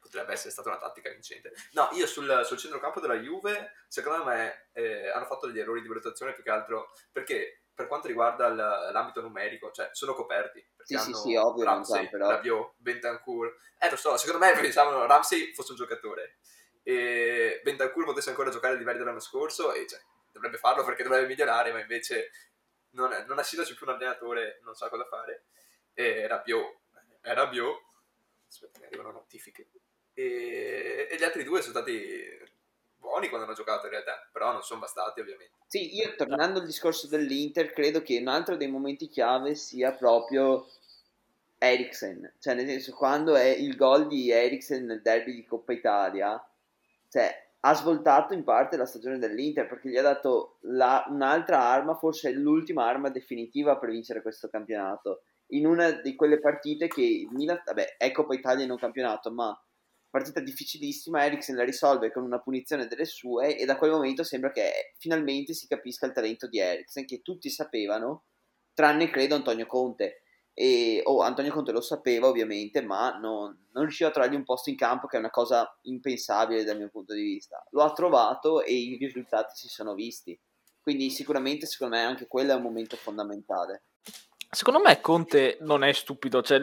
potrebbe 0.00 0.34
essere 0.34 0.50
stata 0.50 0.68
una 0.68 0.76
tattica 0.76 1.08
vincente. 1.08 1.54
No, 1.72 1.88
io 1.92 2.06
sul, 2.06 2.42
sul 2.44 2.58
centrocampo 2.58 3.00
della 3.00 3.14
Juve, 3.14 3.72
secondo 3.88 4.22
me, 4.22 4.68
eh, 4.74 5.08
hanno 5.08 5.24
fatto 5.24 5.46
degli 5.46 5.60
errori 5.60 5.80
di 5.80 5.88
valutazione 5.88 6.34
più 6.34 6.42
che 6.42 6.50
altro 6.50 6.92
perché 7.10 7.62
per 7.72 7.86
quanto 7.86 8.08
riguarda 8.08 8.50
l'ambito 8.50 9.22
numerico, 9.22 9.70
cioè 9.70 9.88
sono 9.92 10.12
coperti. 10.12 10.62
Sì, 10.82 10.98
sì, 10.98 11.14
sì, 11.14 11.34
ovvio, 11.36 11.64
Ramsey, 11.64 12.10
però. 12.10 12.28
Rabiot, 12.28 12.74
Bentancur. 12.76 13.56
Eh, 13.78 13.88
lo 13.88 13.96
so, 13.96 14.18
secondo 14.18 14.44
me 14.44 14.52
pensavano 14.60 15.06
Ramsey 15.06 15.54
fosse 15.54 15.70
un 15.70 15.78
giocatore 15.78 16.36
e 16.88 17.60
Bentancur 17.64 18.04
potesse 18.04 18.28
ancora 18.28 18.48
giocare 18.48 18.74
a 18.74 18.76
livelli 18.76 18.98
dell'anno 18.98 19.18
scorso 19.18 19.72
e 19.72 19.88
cioè, 19.88 20.00
dovrebbe 20.30 20.56
farlo 20.56 20.84
perché 20.84 21.02
dovrebbe 21.02 21.26
migliorare, 21.26 21.72
ma 21.72 21.80
invece 21.80 22.30
non, 22.90 23.12
è, 23.12 23.24
non 23.24 23.40
essendoci 23.40 23.74
più 23.74 23.86
un 23.86 23.94
allenatore 23.94 24.60
non 24.62 24.76
sa 24.76 24.88
cosa 24.88 25.04
fare. 25.04 25.46
E 25.94 26.28
Rabiot, 26.28 26.76
era 27.22 27.42
Rabiot, 27.42 27.82
aspetta 28.48 28.78
mi 28.78 28.86
arrivano 28.86 29.10
notifiche, 29.10 29.66
e, 30.14 31.08
e 31.10 31.16
gli 31.16 31.24
altri 31.24 31.42
due 31.42 31.60
sono 31.60 31.72
stati 31.72 32.54
buoni 32.96 33.28
quando 33.28 33.46
hanno 33.46 33.56
giocato 33.56 33.86
in 33.86 33.90
realtà, 33.90 34.28
però 34.30 34.52
non 34.52 34.62
sono 34.62 34.78
bastati 34.78 35.18
ovviamente. 35.18 35.54
Sì, 35.66 35.96
io 35.96 36.14
tornando 36.14 36.60
al 36.60 36.66
discorso 36.66 37.08
dell'Inter, 37.08 37.72
credo 37.72 38.00
che 38.00 38.16
un 38.16 38.28
altro 38.28 38.54
dei 38.54 38.68
momenti 38.68 39.08
chiave 39.08 39.56
sia 39.56 39.90
proprio 39.90 40.70
Eriksen, 41.58 42.34
cioè 42.38 42.54
nel 42.54 42.68
senso 42.68 42.94
quando 42.94 43.34
è 43.34 43.46
il 43.46 43.74
gol 43.74 44.06
di 44.06 44.30
Eriksen 44.30 44.84
nel 44.84 45.02
derby 45.02 45.34
di 45.34 45.44
Coppa 45.44 45.72
Italia, 45.72 46.40
cioè, 47.16 47.34
ha 47.60 47.74
svoltato 47.74 48.34
in 48.34 48.44
parte 48.44 48.76
la 48.76 48.84
stagione 48.84 49.18
dell'Inter 49.18 49.66
perché 49.66 49.88
gli 49.88 49.96
ha 49.96 50.02
dato 50.02 50.58
la, 50.64 51.02
un'altra 51.08 51.62
arma, 51.62 51.94
forse 51.94 52.30
l'ultima 52.30 52.86
arma 52.86 53.08
definitiva 53.08 53.78
per 53.78 53.88
vincere 53.88 54.20
questo 54.20 54.48
campionato. 54.48 55.22
In 55.52 55.64
una 55.64 55.92
di 55.92 56.14
quelle 56.14 56.38
partite 56.38 56.88
che 56.88 57.00
il 57.00 57.28
Milan, 57.30 57.62
vabbè, 57.64 57.96
è 57.96 58.12
Coppa 58.12 58.34
Italia 58.34 58.64
in 58.64 58.70
un 58.70 58.76
campionato, 58.76 59.32
ma 59.32 59.58
partita 60.10 60.40
difficilissima, 60.40 61.24
Eriksen 61.24 61.56
la 61.56 61.64
risolve 61.64 62.12
con 62.12 62.22
una 62.22 62.40
punizione 62.40 62.86
delle 62.86 63.06
sue 63.06 63.56
e 63.56 63.64
da 63.64 63.78
quel 63.78 63.92
momento 63.92 64.22
sembra 64.22 64.50
che 64.50 64.92
finalmente 64.98 65.54
si 65.54 65.66
capisca 65.66 66.04
il 66.04 66.12
talento 66.12 66.46
di 66.48 66.58
Eriksen 66.58 67.06
che 67.06 67.22
tutti 67.22 67.48
sapevano, 67.48 68.24
tranne 68.74 69.08
credo 69.08 69.36
Antonio 69.36 69.66
Conte 69.66 70.20
e 70.58 71.02
oh, 71.04 71.20
Antonio 71.20 71.52
Conte 71.52 71.70
lo 71.70 71.82
sapeva 71.82 72.28
ovviamente, 72.28 72.80
ma 72.80 73.18
non, 73.18 73.54
non, 73.72 73.82
riusciva 73.82 74.08
a 74.08 74.12
trovargli 74.12 74.36
un 74.36 74.42
posto 74.42 74.70
in 74.70 74.76
campo, 74.76 75.06
che 75.06 75.16
è 75.16 75.18
una 75.18 75.28
cosa 75.28 75.70
impensabile 75.82 76.64
dal 76.64 76.78
mio 76.78 76.88
punto 76.88 77.12
di 77.12 77.20
vista. 77.20 77.62
Lo 77.72 77.82
ha 77.82 77.92
trovato 77.92 78.62
e 78.62 78.72
i 78.72 78.96
risultati 78.96 79.52
si 79.54 79.68
sono 79.68 79.92
visti. 79.92 80.38
Quindi 80.80 81.10
sicuramente 81.10 81.66
secondo 81.66 81.96
me 81.96 82.04
anche 82.04 82.26
quello 82.26 82.52
è 82.52 82.54
un 82.54 82.62
momento 82.62 82.96
fondamentale. 82.96 83.82
Secondo 84.48 84.80
me 84.80 84.98
Conte 85.02 85.58
non 85.60 85.84
è 85.84 85.92
stupido, 85.92 86.40
cioè 86.40 86.58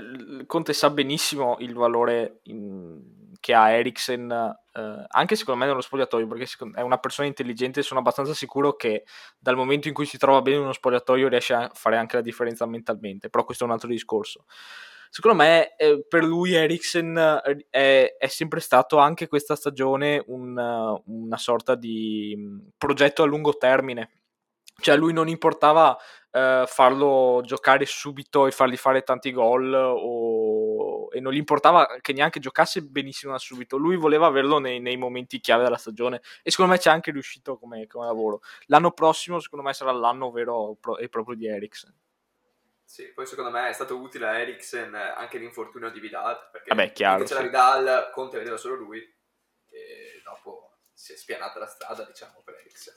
Conte 0.48 0.74
sa 0.74 0.90
benissimo 0.90 1.58
il 1.60 1.76
valore 1.76 2.40
in, 2.46 3.00
che 3.44 3.54
ha 3.54 3.72
Eriksen, 3.72 4.32
eh, 4.32 5.06
anche 5.06 5.36
secondo 5.36 5.60
me 5.60 5.68
nello 5.68 5.82
spogliatoio, 5.82 6.28
perché 6.28 6.48
è 6.76 6.80
una 6.80 6.98
persona 6.98 7.28
intelligente 7.28 7.82
sono 7.82 8.00
abbastanza 8.00 8.34
sicuro 8.34 8.78
che 8.78 9.04
dal 9.38 9.58
momento 9.58 9.90
in 9.90 9.94
cui 9.94 10.06
si 10.06 10.18
trova 10.18 10.42
bene 10.42 10.56
in 10.56 10.64
uno 10.64 10.72
spogliatoio 10.72 11.28
riesce 11.28 11.54
a 11.54 11.70
fare 11.74 11.98
anche 11.98 12.16
la 12.16 12.22
differenza 12.22 12.66
mentalmente, 12.66 13.30
però 13.30 13.44
questo 13.44 13.66
è 13.66 13.68
un 13.68 13.74
altro 13.74 13.90
discorso. 13.90 14.46
Secondo 15.10 15.44
me 15.44 15.76
eh, 15.76 16.06
per 16.08 16.24
lui 16.24 16.54
Eriksen 16.54 17.18
eh, 17.18 17.68
è, 17.70 18.16
è, 18.18 18.28
sempre 18.28 18.62
stato 18.62 18.98
anche 18.98 19.28
questa 19.28 19.58
stagione 19.58 20.24
un, 20.28 20.58
una 21.06 21.38
sorta 21.38 21.76
di 21.76 22.34
mm, 22.38 22.60
progetto 22.78 23.24
a 23.24 23.26
lungo 23.26 23.58
termine, 23.58 24.10
cioè 24.82 24.96
a 24.96 24.98
lui 24.98 25.12
non 25.12 25.28
importava 25.28 25.98
eh, 26.32 26.64
farlo 26.66 27.42
giocare 27.44 27.86
subito 27.86 28.48
e 28.48 28.52
fargli 28.52 28.78
fare 28.78 29.02
tanti 29.02 29.34
gol 29.34 29.74
o... 29.74 30.33
e 31.14 31.20
non 31.20 31.32
gli 31.32 31.38
importava 31.38 31.98
che 32.02 32.12
neanche 32.12 32.40
giocasse 32.40 32.82
benissimo 32.82 33.32
da 33.32 33.38
subito, 33.38 33.78
lui 33.78 33.96
voleva 33.96 34.26
averlo 34.26 34.58
nei, 34.58 34.80
nei 34.80 34.98
momenti 34.98 35.40
chiave 35.40 35.64
della 35.64 35.78
stagione 35.78 36.22
e 36.42 36.50
secondo 36.50 36.72
me 36.72 36.80
ci 36.80 36.88
è 36.88 36.92
anche 36.92 37.12
riuscito 37.12 37.58
come, 37.58 37.86
come 37.88 38.06
lavoro. 38.06 38.42
L'anno 38.66 38.92
prossimo 38.92 39.40
secondo 39.40 39.64
me 39.66 39.74
sarà 39.74 39.92
l'anno 39.92 40.32
vero 40.32 40.78
e 41.00 41.08
proprio 41.10 41.36
di 41.36 41.48
Eriksen. 41.48 41.94
Sì, 42.84 43.12
poi 43.14 43.26
secondo 43.26 43.50
me 43.50 43.70
è 43.70 43.74
stato 43.74 43.98
utile 43.98 44.28
a 44.28 44.38
Eriksen 44.40 44.94
anche 44.94 45.38
l'infortunio 45.38 45.90
di 45.90 46.00
Vidal, 46.00 46.50
perché 46.52 46.76
Vabbè, 46.76 46.92
chiaro, 46.92 47.24
c'era 47.24 47.40
sì. 47.40 47.46
Vidal, 47.46 48.10
Conte 48.12 48.38
vedeva 48.38 48.58
solo 48.58 48.76
lui 48.76 49.00
e 49.70 50.22
dopo 50.24 50.78
si 50.94 51.14
è 51.14 51.16
spianata 51.16 51.58
la 51.60 51.66
strada, 51.66 52.04
diciamo, 52.04 52.42
per 52.44 52.56
Eriksen, 52.56 52.94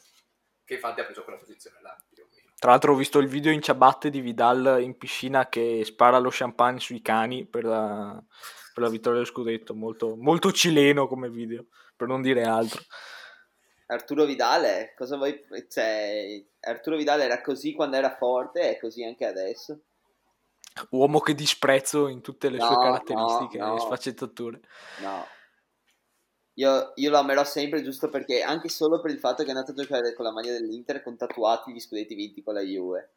che 0.64 0.74
infatti 0.74 1.00
ha 1.00 1.04
preso 1.04 1.22
quella 1.22 1.38
posizione 1.38 1.80
là, 1.80 1.96
più 2.12 2.24
o 2.24 2.26
meno. 2.26 2.35
Tra 2.58 2.70
l'altro 2.70 2.92
ho 2.92 2.96
visto 2.96 3.18
il 3.18 3.28
video 3.28 3.52
in 3.52 3.60
ciabatte 3.60 4.08
di 4.08 4.20
Vidal 4.20 4.78
in 4.80 4.96
piscina 4.96 5.48
che 5.48 5.82
spara 5.84 6.18
lo 6.18 6.30
champagne 6.32 6.80
sui 6.80 7.02
cani 7.02 7.44
per 7.46 7.64
la, 7.64 8.22
per 8.72 8.82
la 8.82 8.88
vittoria 8.88 9.20
dello 9.20 9.30
scudetto, 9.30 9.74
molto, 9.74 10.16
molto 10.16 10.50
cileno 10.52 11.06
come 11.06 11.28
video, 11.28 11.66
per 11.94 12.08
non 12.08 12.22
dire 12.22 12.44
altro. 12.44 12.82
Arturo 13.88 14.24
Vidal, 14.24 14.92
cosa 14.96 15.16
vuoi... 15.16 15.38
Cioè, 15.68 16.44
Arturo 16.60 16.96
Vidal 16.96 17.20
era 17.20 17.40
così 17.42 17.74
quando 17.74 17.96
era 17.96 18.16
forte 18.16 18.60
e 18.60 18.70
è 18.76 18.80
così 18.80 19.04
anche 19.04 19.26
adesso. 19.26 19.82
Uomo 20.90 21.20
che 21.20 21.34
disprezzo 21.34 22.08
in 22.08 22.20
tutte 22.20 22.48
le 22.48 22.58
No, 22.58 22.66
sue 22.66 22.76
caratteristiche 22.76 23.58
no, 23.58 23.66
no. 23.66 23.76
e 23.76 23.80
sfaccettature. 23.80 24.60
No. 25.02 25.26
Io, 26.58 26.92
io 26.94 27.10
lo 27.10 27.18
amerò 27.18 27.44
sempre 27.44 27.82
giusto 27.82 28.08
perché, 28.08 28.42
anche 28.42 28.68
solo 28.68 29.00
per 29.00 29.10
il 29.10 29.18
fatto 29.18 29.42
che 29.42 29.48
è 29.48 29.52
andato 29.52 29.72
a 29.72 29.74
giocare 29.74 30.14
con 30.14 30.24
la 30.24 30.32
maglia 30.32 30.52
dell'Inter 30.52 31.02
con 31.02 31.16
tatuati 31.16 31.72
gli 31.72 31.80
scudetti 31.80 32.14
vinti 32.14 32.42
con 32.42 32.54
la 32.54 32.62
Juve. 32.62 33.12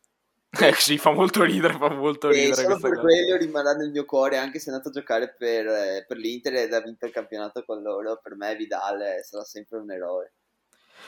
Eh 0.59 0.73
sì, 0.73 0.97
fa 0.97 1.11
molto 1.11 1.43
ridere, 1.43 1.77
fa 1.77 1.89
molto 1.89 2.29
E 2.29 2.31
ridere 2.31 2.63
solo 2.63 2.79
per 2.79 2.95
cosa. 2.95 3.01
quello 3.01 3.37
rimarrà 3.37 3.73
nel 3.73 3.91
mio 3.91 4.03
cuore, 4.05 4.37
anche 4.37 4.59
se 4.59 4.69
è 4.69 4.73
andato 4.73 4.89
a 4.89 4.91
giocare 4.93 5.33
per, 5.37 5.67
eh, 5.67 6.05
per 6.07 6.17
l'Inter 6.17 6.55
ed 6.55 6.73
ha 6.73 6.81
vinto 6.81 7.05
il 7.05 7.11
campionato 7.11 7.63
con 7.63 7.81
loro. 7.81 8.19
Per 8.21 8.35
me 8.35 8.55
Vidal 8.55 9.19
sarà 9.23 9.43
sempre 9.43 9.77
un 9.77 9.91
eroe. 9.91 10.33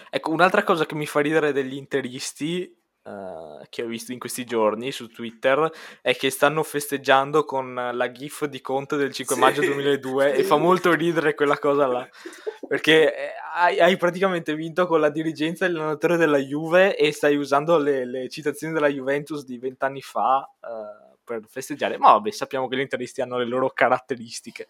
Ecco, 0.09 0.31
un'altra 0.31 0.63
cosa 0.63 0.85
che 0.85 0.95
mi 0.95 1.05
fa 1.05 1.19
ridere 1.21 1.51
degli 1.51 1.75
interisti 1.75 2.80
eh, 3.03 3.67
che 3.69 3.83
ho 3.83 3.87
visto 3.87 4.11
in 4.11 4.19
questi 4.19 4.45
giorni 4.45 4.91
su 4.91 5.07
Twitter 5.07 5.71
è 6.01 6.15
che 6.15 6.29
stanno 6.29 6.63
festeggiando 6.63 7.43
con 7.45 7.73
la 7.73 8.11
gif 8.11 8.45
di 8.45 8.61
Conte 8.61 8.95
del 8.95 9.11
5 9.11 9.35
Sì. 9.35 9.41
maggio 9.41 9.61
2002 9.61 10.35
e 10.35 10.43
fa 10.43 10.57
molto 10.57 10.93
ridere 10.93 11.33
quella 11.33 11.57
cosa 11.57 11.87
là. 11.87 12.07
Perché 12.67 13.13
eh, 13.15 13.31
hai, 13.53 13.79
hai 13.79 13.97
praticamente 13.97 14.55
vinto 14.55 14.87
con 14.87 14.99
la 14.99 15.09
dirigenza 15.09 15.65
e 15.65 15.69
l'allenatore 15.69 16.15
della 16.15 16.37
Juve 16.37 16.95
e 16.95 17.11
stai 17.11 17.35
usando 17.35 17.77
le, 17.77 18.05
le 18.05 18.29
citazioni 18.29 18.73
della 18.73 18.87
Juventus 18.87 19.43
di 19.43 19.57
vent'anni 19.57 20.01
fa 20.01 20.49
eh, 20.61 21.17
per 21.23 21.41
festeggiare. 21.49 21.97
Ma 21.97 22.11
vabbè 22.11 22.31
sappiamo 22.31 22.67
che 22.67 22.77
gli 22.77 22.81
interisti 22.81 23.21
hanno 23.21 23.37
le 23.37 23.45
loro 23.45 23.69
caratteristiche. 23.71 24.67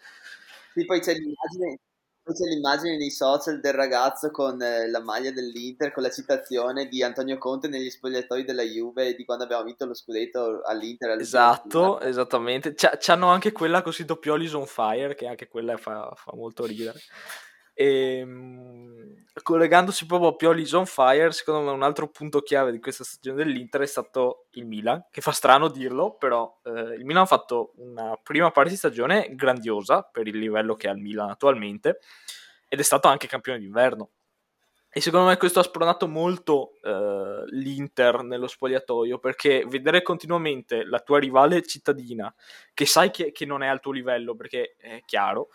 Sì, 0.73 0.85
poi 0.85 0.99
c'è 0.99 1.13
l'immagine, 1.13 1.79
poi 2.23 2.33
c'è 2.35 2.45
l'immagine 2.45 2.97
nei 2.97 3.09
social 3.09 3.59
del 3.59 3.73
ragazzo 3.73 4.29
con 4.29 4.61
eh, 4.61 4.89
la 4.89 5.01
maglia 5.01 5.31
dell'Inter 5.31 5.91
con 5.91 6.03
la 6.03 6.11
citazione 6.11 6.87
di 6.87 7.01
Antonio 7.01 7.37
Conte 7.37 7.67
negli 7.67 7.89
spogliatoi 7.89 8.43
della 8.43 8.61
Juve 8.61 9.15
di 9.15 9.25
quando 9.25 9.43
abbiamo 9.43 9.63
vinto 9.63 9.85
lo 9.85 9.95
scudetto 9.95 10.61
all'Inter. 10.63 11.11
alla 11.11 11.21
Esatto, 11.21 11.99
esattamente. 11.99 12.73
C'ha- 12.75 12.97
C'hanno 12.99 13.27
anche 13.27 13.51
quella 13.51 13.81
così 13.81 14.05
doppioli's 14.05 14.53
on 14.53 14.67
fire, 14.67 15.15
che 15.15 15.27
anche 15.27 15.47
quella 15.47 15.77
fa, 15.77 16.13
fa 16.15 16.31
molto 16.35 16.65
ridere. 16.65 16.99
E, 17.81 18.27
collegandosi 19.41 20.05
proprio 20.05 20.29
a 20.29 20.35
Pioli's 20.35 20.73
on 20.73 20.85
fire, 20.85 21.31
secondo 21.31 21.61
me 21.61 21.71
un 21.71 21.81
altro 21.81 22.09
punto 22.09 22.41
chiave 22.41 22.71
di 22.71 22.79
questa 22.79 23.03
stagione 23.03 23.43
dell'Inter 23.43 23.81
è 23.81 23.85
stato 23.87 24.47
il 24.51 24.67
Milan, 24.67 25.05
che 25.09 25.21
fa 25.21 25.31
strano 25.31 25.67
dirlo, 25.67 26.15
però 26.15 26.59
eh, 26.63 26.95
il 26.95 27.05
Milan 27.05 27.23
ha 27.23 27.27
fatto 27.27 27.73
una 27.77 28.19
prima 28.21 28.51
parte 28.51 28.69
di 28.69 28.75
stagione 28.75 29.29
grandiosa 29.31 30.03
per 30.03 30.27
il 30.27 30.37
livello 30.37 30.75
che 30.75 30.89
ha 30.89 30.91
il 30.91 30.99
Milan 30.99 31.29
attualmente 31.29 31.99
ed 32.67 32.79
è 32.79 32.83
stato 32.83 33.07
anche 33.07 33.27
campione 33.27 33.57
d'inverno. 33.57 34.09
E 34.93 34.99
secondo 34.99 35.27
me 35.27 35.37
questo 35.37 35.59
ha 35.59 35.63
spronato 35.63 36.07
molto 36.07 36.73
eh, 36.83 37.43
l'Inter 37.47 38.23
nello 38.23 38.47
spogliatoio 38.47 39.19
perché 39.19 39.65
vedere 39.65 40.01
continuamente 40.01 40.83
la 40.83 40.99
tua 40.99 41.17
rivale 41.17 41.65
cittadina, 41.65 42.31
che 42.73 42.85
sai 42.85 43.09
che, 43.09 43.31
che 43.31 43.45
non 43.45 43.63
è 43.63 43.67
al 43.67 43.79
tuo 43.79 43.93
livello 43.93 44.35
perché 44.35 44.75
è 44.77 45.01
chiaro, 45.05 45.47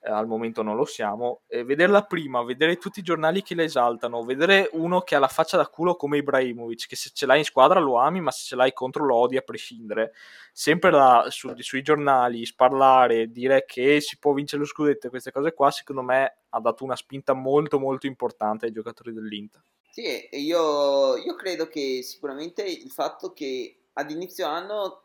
eh, 0.00 0.10
al 0.10 0.26
momento 0.26 0.62
non 0.62 0.76
lo 0.76 0.84
siamo, 0.84 1.42
e 1.48 1.64
vederla 1.64 2.04
prima, 2.04 2.42
vedere 2.44 2.76
tutti 2.76 3.00
i 3.00 3.02
giornali 3.02 3.42
che 3.42 3.54
la 3.54 3.64
esaltano, 3.64 4.22
vedere 4.22 4.70
uno 4.72 5.00
che 5.00 5.14
ha 5.14 5.18
la 5.18 5.28
faccia 5.28 5.56
da 5.56 5.66
culo 5.66 5.96
come 5.96 6.18
Ibrahimovic, 6.18 6.86
che 6.86 6.96
se 6.96 7.10
ce 7.12 7.26
l'hai 7.26 7.38
in 7.38 7.44
squadra 7.44 7.80
lo 7.80 7.98
ami, 7.98 8.20
ma 8.20 8.30
se 8.30 8.44
ce 8.44 8.56
l'hai 8.56 8.72
contro 8.72 9.04
lo 9.04 9.16
odi 9.16 9.36
a 9.36 9.42
prescindere, 9.42 10.12
sempre 10.52 10.90
là, 10.90 11.26
su- 11.28 11.52
sui 11.58 11.82
giornali, 11.82 12.46
sparlare, 12.46 13.30
dire 13.30 13.64
che 13.66 14.00
si 14.00 14.18
può 14.18 14.32
vincere 14.32 14.62
lo 14.62 14.68
scudetto 14.68 15.08
queste 15.08 15.32
cose 15.32 15.52
qua, 15.52 15.70
secondo 15.70 16.02
me 16.02 16.38
ha 16.48 16.60
dato 16.60 16.84
una 16.84 16.96
spinta 16.96 17.32
molto 17.32 17.78
molto 17.78 18.06
importante 18.06 18.66
ai 18.66 18.72
giocatori 18.72 19.12
dell'Inter. 19.12 19.62
Sì, 19.90 20.28
io, 20.30 21.16
io 21.16 21.34
credo 21.34 21.66
che 21.66 22.02
sicuramente 22.02 22.62
il 22.62 22.90
fatto 22.90 23.32
che 23.32 23.86
ad 23.94 24.10
inizio 24.12 24.46
anno 24.46 25.02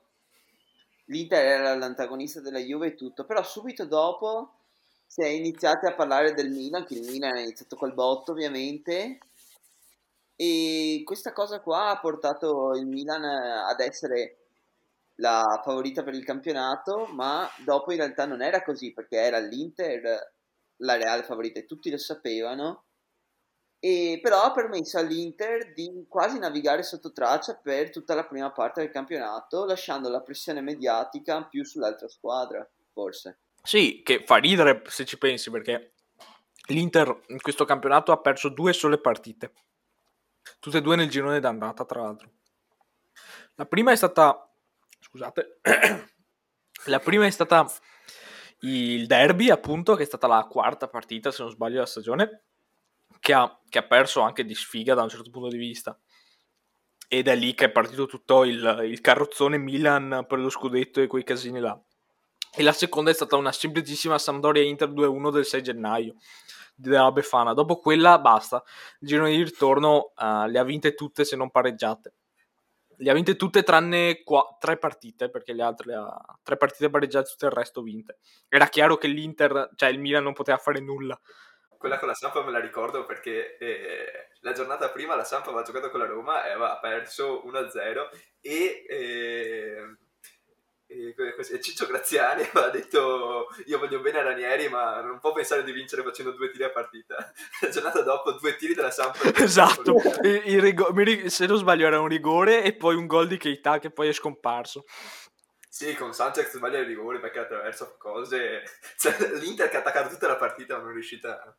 l'Inter 1.05 1.43
era 1.43 1.75
l'antagonista 1.75 2.39
della 2.41 2.59
Juve 2.59 2.87
e 2.87 2.95
tutto, 2.95 3.25
però 3.25 3.43
subito 3.43 3.85
dopo 3.85 4.59
si 5.13 5.21
è 5.21 5.27
iniziati 5.27 5.85
a 5.85 5.93
parlare 5.93 6.33
del 6.33 6.49
Milan, 6.49 6.85
che 6.85 6.95
il 6.95 7.07
Milan 7.07 7.35
ha 7.35 7.39
iniziato 7.39 7.75
col 7.75 7.93
botto 7.93 8.31
ovviamente, 8.31 9.19
e 10.35 11.03
questa 11.05 11.31
cosa 11.33 11.59
qua 11.61 11.89
ha 11.91 11.99
portato 11.99 12.71
il 12.73 12.87
Milan 12.87 13.23
ad 13.23 13.79
essere 13.79 14.37
la 15.17 15.61
favorita 15.63 16.01
per 16.01 16.15
il 16.15 16.23
campionato, 16.23 17.05
ma 17.11 17.47
dopo 17.63 17.91
in 17.91 17.97
realtà 17.99 18.25
non 18.25 18.41
era 18.41 18.63
così, 18.63 18.91
perché 18.91 19.17
era 19.17 19.37
l'Inter 19.37 20.33
la 20.77 20.95
reale 20.95 21.21
favorita 21.21 21.59
e 21.59 21.65
tutti 21.67 21.91
lo 21.91 21.99
sapevano, 21.99 22.85
e 23.77 24.19
però 24.19 24.41
ha 24.41 24.51
permesso 24.51 24.97
all'Inter 24.97 25.73
di 25.73 26.07
quasi 26.09 26.39
navigare 26.39 26.81
sotto 26.81 27.11
traccia 27.13 27.53
per 27.53 27.91
tutta 27.91 28.15
la 28.15 28.25
prima 28.25 28.51
parte 28.51 28.81
del 28.81 28.89
campionato, 28.89 29.63
lasciando 29.65 30.09
la 30.09 30.21
pressione 30.21 30.61
mediatica 30.61 31.43
più 31.43 31.63
sull'altra 31.63 32.07
squadra, 32.07 32.67
forse. 32.91 33.37
Sì, 33.65 34.01
che 34.03 34.23
fa 34.25 34.35
ridere 34.37 34.81
se 34.87 35.05
ci 35.05 35.17
pensi 35.17 35.49
perché 35.49 35.93
l'Inter 36.67 37.21
in 37.27 37.39
questo 37.39 37.63
campionato 37.63 38.11
ha 38.11 38.19
perso 38.19 38.49
due 38.49 38.73
sole 38.73 38.99
partite, 38.99 39.53
tutte 40.59 40.79
e 40.79 40.81
due 40.81 40.97
nel 40.97 41.09
girone 41.09 41.39
d'andata 41.39 41.85
tra 41.85 42.01
l'altro. 42.01 42.29
La 43.55 43.65
prima 43.65 43.93
è 43.93 43.95
stata, 43.95 44.51
scusate, 44.99 45.59
la 46.87 46.99
prima 46.99 47.25
è 47.25 47.29
stata 47.29 47.65
il 48.59 49.07
derby 49.07 49.49
appunto, 49.49 49.95
che 49.95 50.03
è 50.03 50.07
stata 50.07 50.27
la 50.27 50.45
quarta 50.49 50.89
partita 50.89 51.31
se 51.31 51.41
non 51.43 51.51
sbaglio 51.51 51.75
della 51.75 51.85
stagione, 51.85 52.43
che 53.21 53.33
ha, 53.33 53.61
che 53.69 53.77
ha 53.77 53.83
perso 53.83 54.19
anche 54.19 54.43
di 54.43 54.55
sfiga 54.55 54.93
da 54.93 55.03
un 55.03 55.09
certo 55.09 55.29
punto 55.29 55.47
di 55.47 55.57
vista. 55.57 55.97
Ed 57.07 57.29
è 57.29 57.35
lì 57.35 57.53
che 57.53 57.65
è 57.65 57.71
partito 57.71 58.07
tutto 58.07 58.43
il, 58.43 58.81
il 58.83 58.99
carrozzone 58.99 59.57
Milan 59.57 60.25
per 60.27 60.39
lo 60.39 60.49
scudetto 60.49 60.99
e 60.99 61.07
quei 61.07 61.23
casini 61.23 61.59
là. 61.59 61.81
E 62.55 62.61
la 62.61 62.71
seconda 62.71 63.09
è 63.09 63.13
stata 63.15 63.35
una 63.35 63.51
semplicissima 63.51 64.19
Sampdoria 64.19 64.61
Inter 64.61 64.89
2-1 64.89 65.31
del 65.31 65.43
6 65.43 65.63
gennaio 65.63 66.15
della 66.75 67.11
Befana. 67.11 67.53
Dopo 67.53 67.77
quella 67.79 68.19
basta. 68.19 68.63
Il 68.99 69.07
girone 69.07 69.31
di 69.31 69.43
ritorno 69.43 70.13
uh, 70.15 70.45
le 70.45 70.59
ha 70.59 70.63
vinte 70.63 70.93
tutte 70.93 71.25
se 71.25 71.35
non 71.35 71.49
pareggiate. 71.49 72.13
Le 72.97 73.09
ha 73.09 73.13
vinte 73.15 73.35
tutte 73.35 73.63
tranne 73.63 74.21
qua, 74.23 74.55
tre 74.59 74.77
partite, 74.77 75.31
perché 75.31 75.53
le 75.53 75.63
altre 75.63 75.87
le 75.87 75.95
ha 75.95 76.39
tre 76.43 76.55
partite 76.55 76.91
pareggiate, 76.91 77.31
tutto 77.31 77.45
il 77.47 77.51
resto 77.51 77.81
vinte. 77.81 78.19
Era 78.47 78.67
chiaro 78.67 78.97
che 78.97 79.07
l'Inter, 79.07 79.71
cioè 79.75 79.89
il 79.89 79.99
Milan 79.99 80.23
non 80.23 80.33
poteva 80.33 80.57
fare 80.57 80.79
nulla. 80.79 81.19
Quella 81.75 81.97
con 81.97 82.07
la 82.07 82.13
Sampa 82.13 82.43
me 82.43 82.51
la 82.51 82.59
ricordo 82.59 83.05
perché 83.05 83.57
eh, 83.57 84.29
la 84.41 84.51
giornata 84.53 84.89
prima 84.91 85.15
la 85.15 85.23
Sampa 85.23 85.47
aveva 85.47 85.63
giocato 85.63 85.89
con 85.89 85.99
la 85.99 86.05
Roma 86.05 86.45
e 86.45 86.51
aveva 86.51 86.77
perso 86.79 87.43
1-0 87.45 88.09
e... 88.41 88.85
Eh, 88.87 89.97
Ciccio 91.61 91.87
Graziani 91.87 92.43
aveva 92.53 92.69
detto 92.69 93.47
io 93.65 93.79
voglio 93.79 93.99
bene 93.99 94.19
a 94.19 94.23
Ranieri 94.23 94.69
ma 94.69 95.01
non 95.01 95.19
può 95.19 95.31
pensare 95.31 95.63
di 95.63 95.71
vincere 95.71 96.03
facendo 96.03 96.31
due 96.31 96.51
tiri 96.51 96.63
a 96.63 96.71
partita. 96.71 97.31
La 97.61 97.69
giornata 97.69 98.01
dopo 98.01 98.33
due 98.33 98.55
tiri 98.55 98.73
della 98.73 98.91
Sampa 98.91 99.33
esatto. 99.41 99.95
Il, 100.21 100.41
il 100.45 100.61
rigo- 100.61 100.93
se 101.29 101.45
non 101.45 101.57
sbaglio 101.57 101.87
era 101.87 101.99
un 101.99 102.07
rigore 102.07 102.63
e 102.63 102.75
poi 102.75 102.95
un 102.95 103.07
gol 103.07 103.27
di 103.27 103.37
Keita 103.37 103.79
che 103.79 103.91
poi 103.91 104.09
è 104.09 104.13
scomparso. 104.13 104.85
Sì 105.67 105.95
con 105.95 106.13
Sanchez 106.13 106.55
sbaglia 106.55 106.77
il 106.77 106.85
rigore 106.85 107.19
perché 107.19 107.39
attraverso 107.39 107.95
cose 107.97 108.61
cioè, 108.95 109.17
l'Inter 109.39 109.69
che 109.69 109.77
ha 109.77 109.79
attaccato 109.79 110.09
tutta 110.09 110.27
la 110.27 110.35
partita 110.35 110.77
non 110.77 110.91
è 110.91 110.93
riuscita 110.93 111.57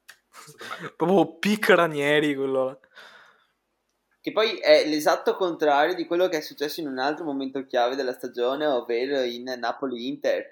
proprio 0.96 1.36
pic 1.38 1.70
Ranieri 1.70 2.36
quello 2.36 2.78
che 4.24 4.32
poi 4.32 4.56
è 4.56 4.88
l'esatto 4.88 5.36
contrario 5.36 5.94
di 5.94 6.06
quello 6.06 6.28
che 6.28 6.38
è 6.38 6.40
successo 6.40 6.80
in 6.80 6.86
un 6.86 6.98
altro 6.98 7.26
momento 7.26 7.66
chiave 7.66 7.94
della 7.94 8.14
stagione, 8.14 8.64
ovvero 8.64 9.20
in 9.20 9.54
Napoli-Inter. 9.58 10.46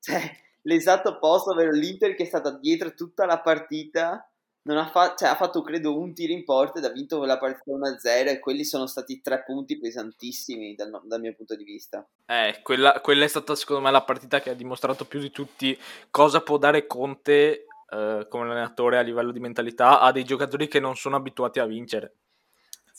Cioè, 0.00 0.18
l'esatto 0.62 1.10
opposto, 1.10 1.50
ovvero 1.50 1.72
l'Inter 1.72 2.14
che 2.14 2.22
è 2.22 2.26
stata 2.26 2.56
dietro 2.56 2.94
tutta 2.94 3.26
la 3.26 3.38
partita, 3.40 4.26
ha, 4.64 4.86
fa- 4.86 5.14
cioè, 5.14 5.28
ha 5.28 5.34
fatto 5.34 5.60
credo 5.60 5.98
un 5.98 6.14
tiro 6.14 6.32
in 6.32 6.42
porta 6.42 6.78
ed 6.78 6.86
ha 6.86 6.90
vinto 6.90 7.18
quella 7.18 7.36
partita 7.36 7.70
1-0 7.70 8.28
e 8.28 8.38
quelli 8.38 8.64
sono 8.64 8.86
stati 8.86 9.20
tre 9.20 9.42
punti 9.44 9.78
pesantissimi 9.78 10.74
dal, 10.74 11.02
dal 11.04 11.20
mio 11.20 11.34
punto 11.34 11.54
di 11.54 11.64
vista. 11.64 12.08
Eh, 12.24 12.60
quella, 12.62 12.98
quella, 13.02 13.24
è 13.24 13.28
stata 13.28 13.54
secondo 13.54 13.82
me 13.82 13.90
la 13.90 14.02
partita 14.02 14.40
che 14.40 14.48
ha 14.48 14.54
dimostrato 14.54 15.04
più 15.04 15.20
di 15.20 15.30
tutti 15.30 15.78
cosa 16.08 16.40
può 16.40 16.56
dare 16.56 16.86
Conte 16.86 17.66
eh, 17.90 18.26
come 18.30 18.44
allenatore 18.44 18.96
a 18.96 19.02
livello 19.02 19.32
di 19.32 19.38
mentalità 19.38 20.00
a 20.00 20.10
dei 20.12 20.24
giocatori 20.24 20.66
che 20.66 20.80
non 20.80 20.96
sono 20.96 21.16
abituati 21.16 21.60
a 21.60 21.66
vincere. 21.66 22.14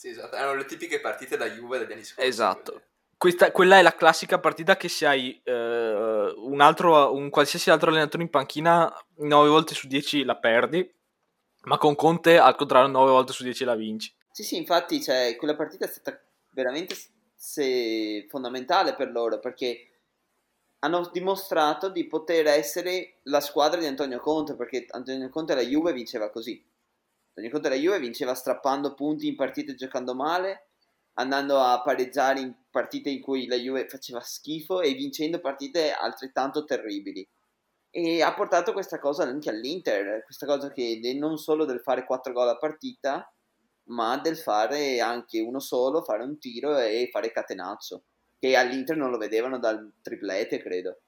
Sì, 0.03 0.09
esatto. 0.09 0.35
Erano 0.35 0.55
le 0.55 0.65
tipiche 0.65 0.99
partite 0.99 1.37
da 1.37 1.49
Juve 1.49 1.77
degli 1.77 1.93
anni 1.93 2.03
scorsi. 2.03 2.27
Esatto. 2.29 2.81
Questa, 3.15 3.53
quella 3.53 3.79
è 3.79 3.81
la 3.81 3.95
classica 3.95 4.37
partita 4.37 4.75
che 4.75 4.89
se 4.89 5.05
hai 5.05 5.41
eh, 5.41 6.33
un, 6.35 6.59
altro, 6.59 7.13
un 7.13 7.29
qualsiasi 7.29 7.69
altro 7.69 7.89
allenatore 7.89 8.23
in 8.23 8.29
panchina 8.29 8.93
9 9.19 9.47
volte 9.47 9.73
su 9.73 9.87
10 9.87 10.25
la 10.25 10.35
perdi, 10.35 10.93
ma 11.67 11.77
con 11.77 11.95
Conte 11.95 12.37
al 12.37 12.57
contrario 12.57 12.89
9 12.89 13.11
volte 13.11 13.31
su 13.31 13.43
10 13.43 13.63
la 13.63 13.75
vinci. 13.75 14.13
Sì, 14.29 14.43
sì, 14.43 14.57
infatti 14.57 15.01
cioè, 15.01 15.37
quella 15.37 15.55
partita 15.55 15.85
è 15.85 15.87
stata 15.87 16.21
veramente 16.49 16.97
se, 17.33 18.25
fondamentale 18.27 18.95
per 18.95 19.09
loro 19.09 19.39
perché 19.39 19.87
hanno 20.79 21.09
dimostrato 21.13 21.87
di 21.87 22.07
poter 22.07 22.47
essere 22.47 23.19
la 23.23 23.39
squadra 23.39 23.79
di 23.79 23.85
Antonio 23.85 24.19
Conte 24.19 24.57
perché 24.57 24.85
Antonio 24.89 25.29
Conte 25.29 25.55
la 25.55 25.61
Juve 25.61 25.93
vinceva 25.93 26.29
così 26.29 26.61
Antonio 27.35 27.51
Conte 27.51 27.69
la 27.69 27.75
Juve 27.75 27.99
vinceva 27.99 28.35
strappando 28.35 28.93
punti 28.93 29.27
in 29.27 29.35
partite 29.35 29.73
giocando 29.73 30.13
male 30.13 30.67
andando 31.13 31.59
a 31.59 31.81
pareggiare 31.81 32.39
in 32.39 32.53
partite 32.69 33.09
in 33.09 33.21
cui 33.21 33.47
la 33.47 33.55
Juve 33.55 33.87
faceva 33.87 34.19
schifo 34.21 34.81
e 34.81 34.93
vincendo 34.93 35.39
partite 35.39 35.91
altrettanto 35.91 36.63
terribili. 36.63 37.27
E 37.89 38.21
ha 38.23 38.33
portato 38.33 38.73
questa 38.73 38.99
cosa 38.99 39.23
anche 39.23 39.49
all'Inter, 39.49 40.23
questa 40.23 40.47
cosa 40.47 40.71
che 40.71 40.99
non 41.15 41.37
solo 41.37 41.65
del 41.65 41.81
fare 41.81 42.05
4 42.05 42.33
gol 42.33 42.49
a 42.49 42.57
partita, 42.57 43.31
ma 43.85 44.17
del 44.17 44.37
fare 44.37 44.99
anche 44.99 45.39
uno 45.39 45.59
solo, 45.59 46.01
fare 46.01 46.23
un 46.23 46.39
tiro 46.39 46.77
e 46.77 47.09
fare 47.11 47.31
catenaccio, 47.31 48.03
che 48.39 48.55
all'Inter 48.55 48.97
non 48.97 49.11
lo 49.11 49.17
vedevano 49.17 49.59
dal 49.59 49.93
triplete, 50.01 50.57
credo. 50.59 51.01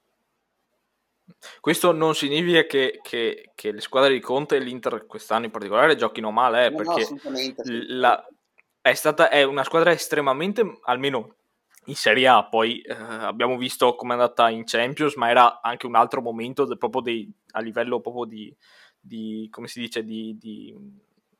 Questo 1.60 1.92
non 1.92 2.14
significa 2.14 2.64
che, 2.64 3.00
che, 3.02 3.50
che 3.54 3.72
le 3.72 3.80
squadre 3.80 4.12
di 4.12 4.20
Conte 4.20 4.56
e 4.56 4.60
l'Inter 4.60 5.06
quest'anno 5.06 5.46
in 5.46 5.50
particolare 5.50 5.96
giochino 5.96 6.30
male, 6.30 6.66
eh, 6.66 6.70
no, 6.70 6.76
perché 6.76 7.08
no. 7.10 7.20
La, 7.88 8.26
è 8.80 8.94
stata 8.94 9.28
è 9.28 9.42
una 9.42 9.64
squadra 9.64 9.90
estremamente, 9.90 10.78
almeno 10.82 11.34
in 11.86 11.94
Serie 11.94 12.28
A, 12.28 12.46
poi 12.48 12.80
eh, 12.80 12.94
abbiamo 12.94 13.56
visto 13.56 13.94
come 13.94 14.14
è 14.14 14.16
andata 14.16 14.48
in 14.48 14.64
Champions, 14.64 15.14
ma 15.16 15.28
era 15.28 15.60
anche 15.60 15.86
un 15.86 15.96
altro 15.96 16.20
momento 16.20 16.64
de, 16.64 16.76
proprio 16.76 17.02
dei, 17.02 17.30
a 17.52 17.60
livello 17.60 18.00
proprio 18.00 18.24
di, 18.24 18.54
di 19.00 19.48
come 19.50 19.68
si 19.68 19.80
dice, 19.80 20.04
di, 20.04 20.36
di 20.38 20.74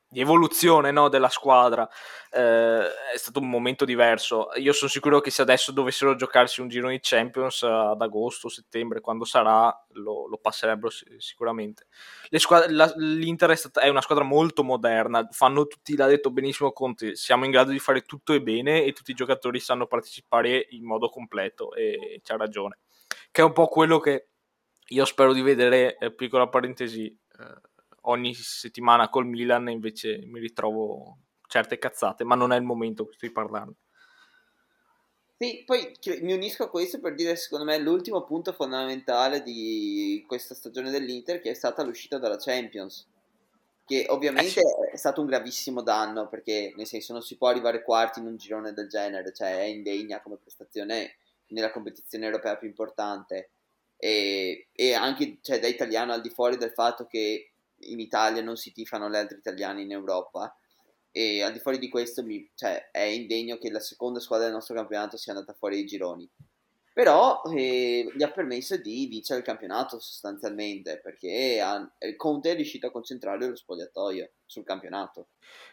di 0.08 0.20
evoluzione 0.20 0.90
no, 0.90 1.08
della 1.08 1.28
squadra. 1.28 1.88
Eh, 2.30 2.86
è 3.12 3.16
stato 3.16 3.40
un 3.40 3.48
momento 3.48 3.84
diverso. 3.84 4.48
Io 4.56 4.72
sono 4.72 4.90
sicuro 4.90 5.20
che 5.20 5.30
se 5.30 5.42
adesso 5.42 5.72
dovessero 5.72 6.14
giocarsi 6.14 6.60
un 6.60 6.68
giro 6.68 6.88
di 6.88 6.98
Champions 7.00 7.62
ad 7.62 8.00
agosto, 8.00 8.48
settembre, 8.48 9.00
quando 9.00 9.25
sarà, 9.25 9.75
lo, 9.92 10.28
lo 10.28 10.38
passerebbero 10.38 10.92
sicuramente. 11.18 11.86
Squadre, 12.30 12.72
la, 12.72 12.92
L'Inter 12.96 13.50
è, 13.50 13.56
stata, 13.56 13.80
è, 13.80 13.88
una 13.88 14.00
squadra 14.00 14.25
molto 14.25 14.62
moderna, 14.62 15.26
fanno 15.30 15.66
tutti, 15.66 15.96
l'ha 15.96 16.06
detto 16.06 16.30
benissimo 16.30 16.72
Conte, 16.72 17.16
siamo 17.16 17.44
in 17.44 17.50
grado 17.50 17.70
di 17.70 17.78
fare 17.78 18.02
tutto 18.02 18.32
e 18.32 18.42
bene 18.42 18.84
e 18.84 18.92
tutti 18.92 19.10
i 19.10 19.14
giocatori 19.14 19.58
sanno 19.60 19.86
partecipare 19.86 20.66
in 20.70 20.84
modo 20.84 21.08
completo 21.08 21.75
e, 21.75 21.98
e 22.14 22.20
c'ha 22.22 22.36
ragione. 22.36 22.78
Che 23.30 23.40
è 23.40 23.44
un 23.44 23.52
po' 23.52 23.66
quello 23.66 23.98
che 23.98 24.28
io 24.88 25.04
spero 25.04 25.32
di 25.32 25.42
vedere, 25.42 25.96
eh, 25.98 26.12
piccola 26.12 26.48
parentesi, 26.48 27.06
eh, 27.06 27.60
ogni 28.08 28.34
settimana 28.34 29.08
col 29.08 29.26
Milan 29.26 29.68
invece 29.68 30.18
mi 30.26 30.40
ritrovo 30.40 31.18
certe 31.48 31.78
cazzate, 31.78 32.25
ma 32.25 32.34
non 32.34 32.52
è 32.52 32.56
il 32.56 32.64
momento 32.64 33.06
che 33.06 33.14
sto 33.14 33.30
parlando. 33.32 33.76
Sì, 35.38 35.64
poi 35.66 35.92
mi 36.22 36.32
unisco 36.32 36.64
a 36.64 36.70
questo 36.70 36.98
per 36.98 37.14
dire 37.14 37.36
secondo 37.36 37.66
me 37.66 37.78
l'ultimo 37.78 38.25
punto 38.25 38.52
fondamentale 38.52 39.42
di 39.42 40.25
questa 40.26 40.54
stagione 40.54 40.90
dell'Inter 40.90 41.40
che 41.40 41.50
è 41.50 41.54
stata 41.54 41.82
l'uscita 41.82 42.16
dalla 42.18 42.38
Champions 42.38 43.06
che 43.84 44.06
ovviamente 44.08 44.60
eh 44.60 44.62
sì. 44.62 44.94
è 44.94 44.96
stato 44.96 45.20
un 45.20 45.28
gravissimo 45.28 45.80
danno 45.80 46.28
perché 46.28 46.72
nel 46.75 46.86
senso 46.86 47.12
non 47.12 47.22
si 47.22 47.36
può 47.36 47.48
arrivare 47.48 47.82
quarti 47.82 48.18
in 48.18 48.26
un 48.26 48.36
girone 48.36 48.72
del 48.72 48.88
genere, 48.88 49.32
cioè 49.32 49.58
è 49.58 49.64
indegna 49.64 50.20
come 50.20 50.38
prestazione 50.38 51.16
nella 51.48 51.70
competizione 51.70 52.25
europea 52.25 52.56
più 52.56 52.66
importante 52.66 53.50
e, 53.96 54.68
e 54.72 54.94
anche 54.94 55.38
cioè, 55.40 55.60
da 55.60 55.68
italiano 55.68 56.12
al 56.12 56.20
di 56.20 56.30
fuori 56.30 56.56
del 56.56 56.72
fatto 56.72 57.06
che 57.06 57.52
in 57.80 58.00
Italia 58.00 58.42
non 58.42 58.56
si 58.56 58.73
tifano 58.73 59.09
gli 59.09 59.16
altri 59.16 59.38
italiani 59.38 59.83
in 59.83 59.92
Europa. 59.92 60.56
E 61.11 61.42
al 61.42 61.52
di 61.52 61.61
fuori 61.61 61.78
di 61.78 61.88
questo 61.88 62.23
mi, 62.23 62.50
cioè, 62.54 62.90
è 62.90 63.00
indegno 63.00 63.56
che 63.56 63.71
la 63.71 63.80
seconda 63.80 64.21
squadra 64.21 64.47
del 64.47 64.54
nostro 64.54 64.75
campionato 64.75 65.16
sia 65.16 65.33
andata 65.33 65.54
fuori 65.54 65.76
ai 65.76 65.87
gironi. 65.87 66.30
Però 66.97 67.42
eh, 67.54 68.11
gli 68.14 68.23
ha 68.23 68.30
permesso 68.30 68.78
di 68.78 69.06
vincere 69.06 69.40
il 69.40 69.45
campionato 69.45 69.99
sostanzialmente 69.99 70.99
perché 71.02 71.61
ha, 71.61 71.87
Conte 72.16 72.52
è 72.52 72.54
riuscito 72.54 72.87
a 72.87 72.90
concentrare 72.90 73.47
lo 73.47 73.54
spogliatoio 73.54 74.30
sul 74.47 74.64
campionato. 74.64 75.28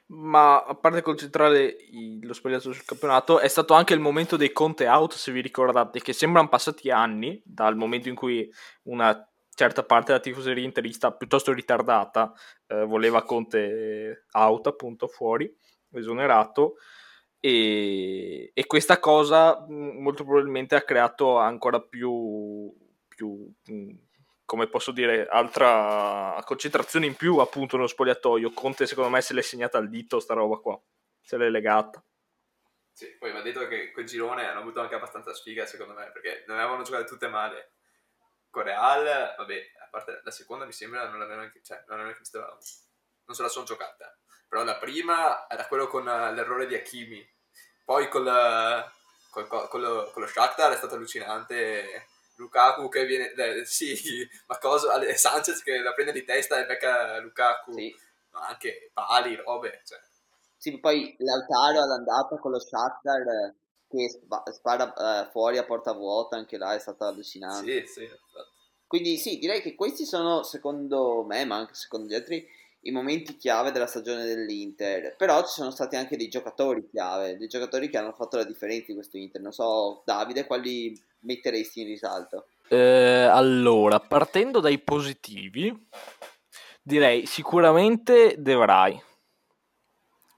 Ma 0.07 0.61
a 0.61 0.75
parte 0.75 1.01
concentrare 1.01 1.77
lo 2.21 2.33
spogliatoio 2.33 2.73
sul 2.73 2.83
campionato 2.83 3.39
è 3.39 3.47
stato 3.47 3.73
anche 3.73 3.93
il 3.93 4.01
momento 4.01 4.35
dei 4.35 4.51
Conte 4.51 4.85
out 4.85 5.13
se 5.13 5.31
vi 5.31 5.39
ricordate 5.39 6.01
che 6.01 6.11
sembrano 6.11 6.49
passati 6.49 6.91
anni 6.91 7.41
dal 7.45 7.77
momento 7.77 8.09
in 8.09 8.15
cui 8.15 8.51
una 8.83 9.32
certa 9.63 9.83
parte 9.83 10.07
della 10.07 10.19
tifoseria 10.19 10.63
interista 10.63 11.13
piuttosto 11.13 11.53
ritardata 11.53 12.33
eh, 12.67 12.83
voleva 12.83 13.23
Conte 13.23 14.25
out 14.33 14.67
appunto 14.67 15.07
fuori, 15.07 15.49
esonerato 15.93 16.75
e, 17.39 18.51
e, 18.53 18.65
questa 18.65 18.99
cosa 18.99 19.65
molto 19.67 20.25
probabilmente 20.25 20.75
ha 20.75 20.81
creato 20.81 21.37
ancora 21.37 21.79
più, 21.79 22.73
più 23.07 23.53
come 24.43 24.67
posso 24.67 24.91
dire, 24.91 25.27
altra 25.27 26.41
concentrazione 26.43 27.05
in 27.05 27.15
più 27.15 27.37
appunto 27.37 27.77
nello 27.77 27.87
spogliatoio. 27.87 28.51
Conte 28.51 28.85
secondo 28.85 29.09
me 29.09 29.21
se 29.21 29.33
l'è 29.33 29.41
segnata 29.41 29.77
al 29.77 29.87
dito 29.87 30.19
sta 30.19 30.33
roba 30.33 30.57
qua, 30.57 30.77
se 31.21 31.37
l'è 31.37 31.49
legata. 31.49 32.03
Sì, 32.91 33.15
poi 33.17 33.31
va 33.31 33.41
detto 33.41 33.65
che 33.67 33.91
quel 33.91 34.05
girone 34.05 34.45
hanno 34.45 34.59
avuto 34.59 34.81
anche 34.81 34.95
abbastanza 34.95 35.33
sfiga 35.33 35.65
secondo 35.65 35.93
me, 35.93 36.11
perché 36.11 36.43
non 36.47 36.59
avevano 36.59 36.83
giocato 36.83 37.05
tutte 37.05 37.29
male 37.29 37.72
con 38.53 38.61
Real, 38.61 39.33
vabbè, 39.35 39.71
a 39.83 39.87
parte 39.89 40.21
la 40.23 40.29
seconda 40.29 40.65
mi 40.65 40.71
sembra 40.71 41.09
non 41.09 41.17
l'avevano 41.17 41.41
anche, 41.41 41.63
cioè, 41.63 41.77
non 41.87 41.97
l'avevano 41.97 42.19
visto, 42.19 42.39
non 42.39 43.35
se 43.35 43.41
la 43.41 43.47
sono 43.47 43.65
giocata. 43.65 44.15
Però 44.47 44.63
la 44.63 44.77
prima 44.77 45.49
era 45.49 45.65
quello 45.65 45.87
con 45.87 46.03
l'errore 46.03 46.67
di 46.67 46.75
Hakimi. 46.75 47.27
Poi 47.83 48.07
col, 48.09 48.91
col, 49.31 49.47
col, 49.47 49.67
con 49.67 49.81
lo, 49.81 50.11
con 50.11 50.21
lo 50.21 50.27
Shakhtar 50.27 50.71
è 50.71 50.77
stato 50.77 50.93
allucinante. 50.93 52.09
Lukaku 52.35 52.89
che 52.89 53.05
viene, 53.05 53.31
eh, 53.31 53.65
sì, 53.65 54.27
ma 54.45 54.59
cosa, 54.59 55.01
Sanchez 55.15 55.63
che 55.63 55.79
la 55.79 55.93
prende 55.93 56.11
di 56.11 56.23
testa 56.23 56.59
e 56.59 56.67
becca 56.67 57.17
Lukaku. 57.17 57.73
Sì. 57.73 57.95
Ma 58.29 58.47
anche 58.49 58.91
pali, 58.93 59.35
robe, 59.35 59.81
cioè. 59.83 59.99
Sì, 60.57 60.79
poi 60.79 61.15
Lautaro 61.17 61.81
all'andata 61.81 62.37
con 62.37 62.51
lo 62.51 62.59
Shakhtar 62.59 63.55
che 63.95 64.09
spara 64.51 64.93
uh, 64.95 65.29
fuori 65.31 65.57
a 65.57 65.63
porta 65.63 65.93
vuota, 65.93 66.35
anche 66.35 66.57
là 66.57 66.73
è 66.73 66.79
stata 66.79 67.07
allucinante. 67.07 67.85
Sì, 67.85 68.01
sì, 68.01 68.09
Quindi 68.87 69.17
sì, 69.17 69.37
direi 69.37 69.61
che 69.61 69.75
questi 69.75 70.05
sono, 70.05 70.43
secondo 70.43 71.23
me, 71.27 71.45
ma 71.45 71.57
anche 71.57 71.75
secondo 71.75 72.07
gli 72.07 72.15
altri, 72.15 72.45
i 72.81 72.91
momenti 72.91 73.37
chiave 73.37 73.71
della 73.71 73.87
stagione 73.87 74.25
dell'Inter. 74.25 75.15
Però 75.15 75.41
ci 75.45 75.53
sono 75.53 75.71
stati 75.71 75.95
anche 75.95 76.17
dei 76.17 76.27
giocatori 76.27 76.87
chiave, 76.89 77.37
dei 77.37 77.47
giocatori 77.47 77.89
che 77.89 77.97
hanno 77.97 78.13
fatto 78.13 78.37
la 78.37 78.43
differenza 78.43 78.87
in 78.89 78.95
questo 78.95 79.17
Inter. 79.17 79.41
Non 79.41 79.53
so, 79.53 80.01
Davide, 80.05 80.45
quali 80.45 80.99
metteresti 81.19 81.81
in 81.81 81.87
risalto? 81.87 82.47
Eh, 82.67 83.23
allora, 83.31 83.99
partendo 83.99 84.59
dai 84.59 84.79
positivi, 84.79 85.87
direi 86.81 87.25
sicuramente 87.25 88.35
De 88.37 88.55
Vrij 88.55 89.01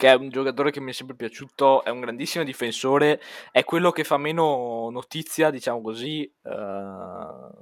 che 0.05 0.11
è 0.11 0.15
un 0.15 0.29
giocatore 0.29 0.69
che 0.69 0.79
mi 0.79 0.91
è 0.91 0.93
sempre 0.93 1.15
piaciuto, 1.15 1.83
è 1.83 1.89
un 1.89 1.99
grandissimo 1.99 2.43
difensore, 2.43 3.19
è 3.51 3.63
quello 3.63 3.89
che 3.89 4.03
fa 4.03 4.17
meno 4.17 4.89
notizia, 4.91 5.49
diciamo 5.49 5.81
così, 5.81 6.31
uh, 6.43 6.49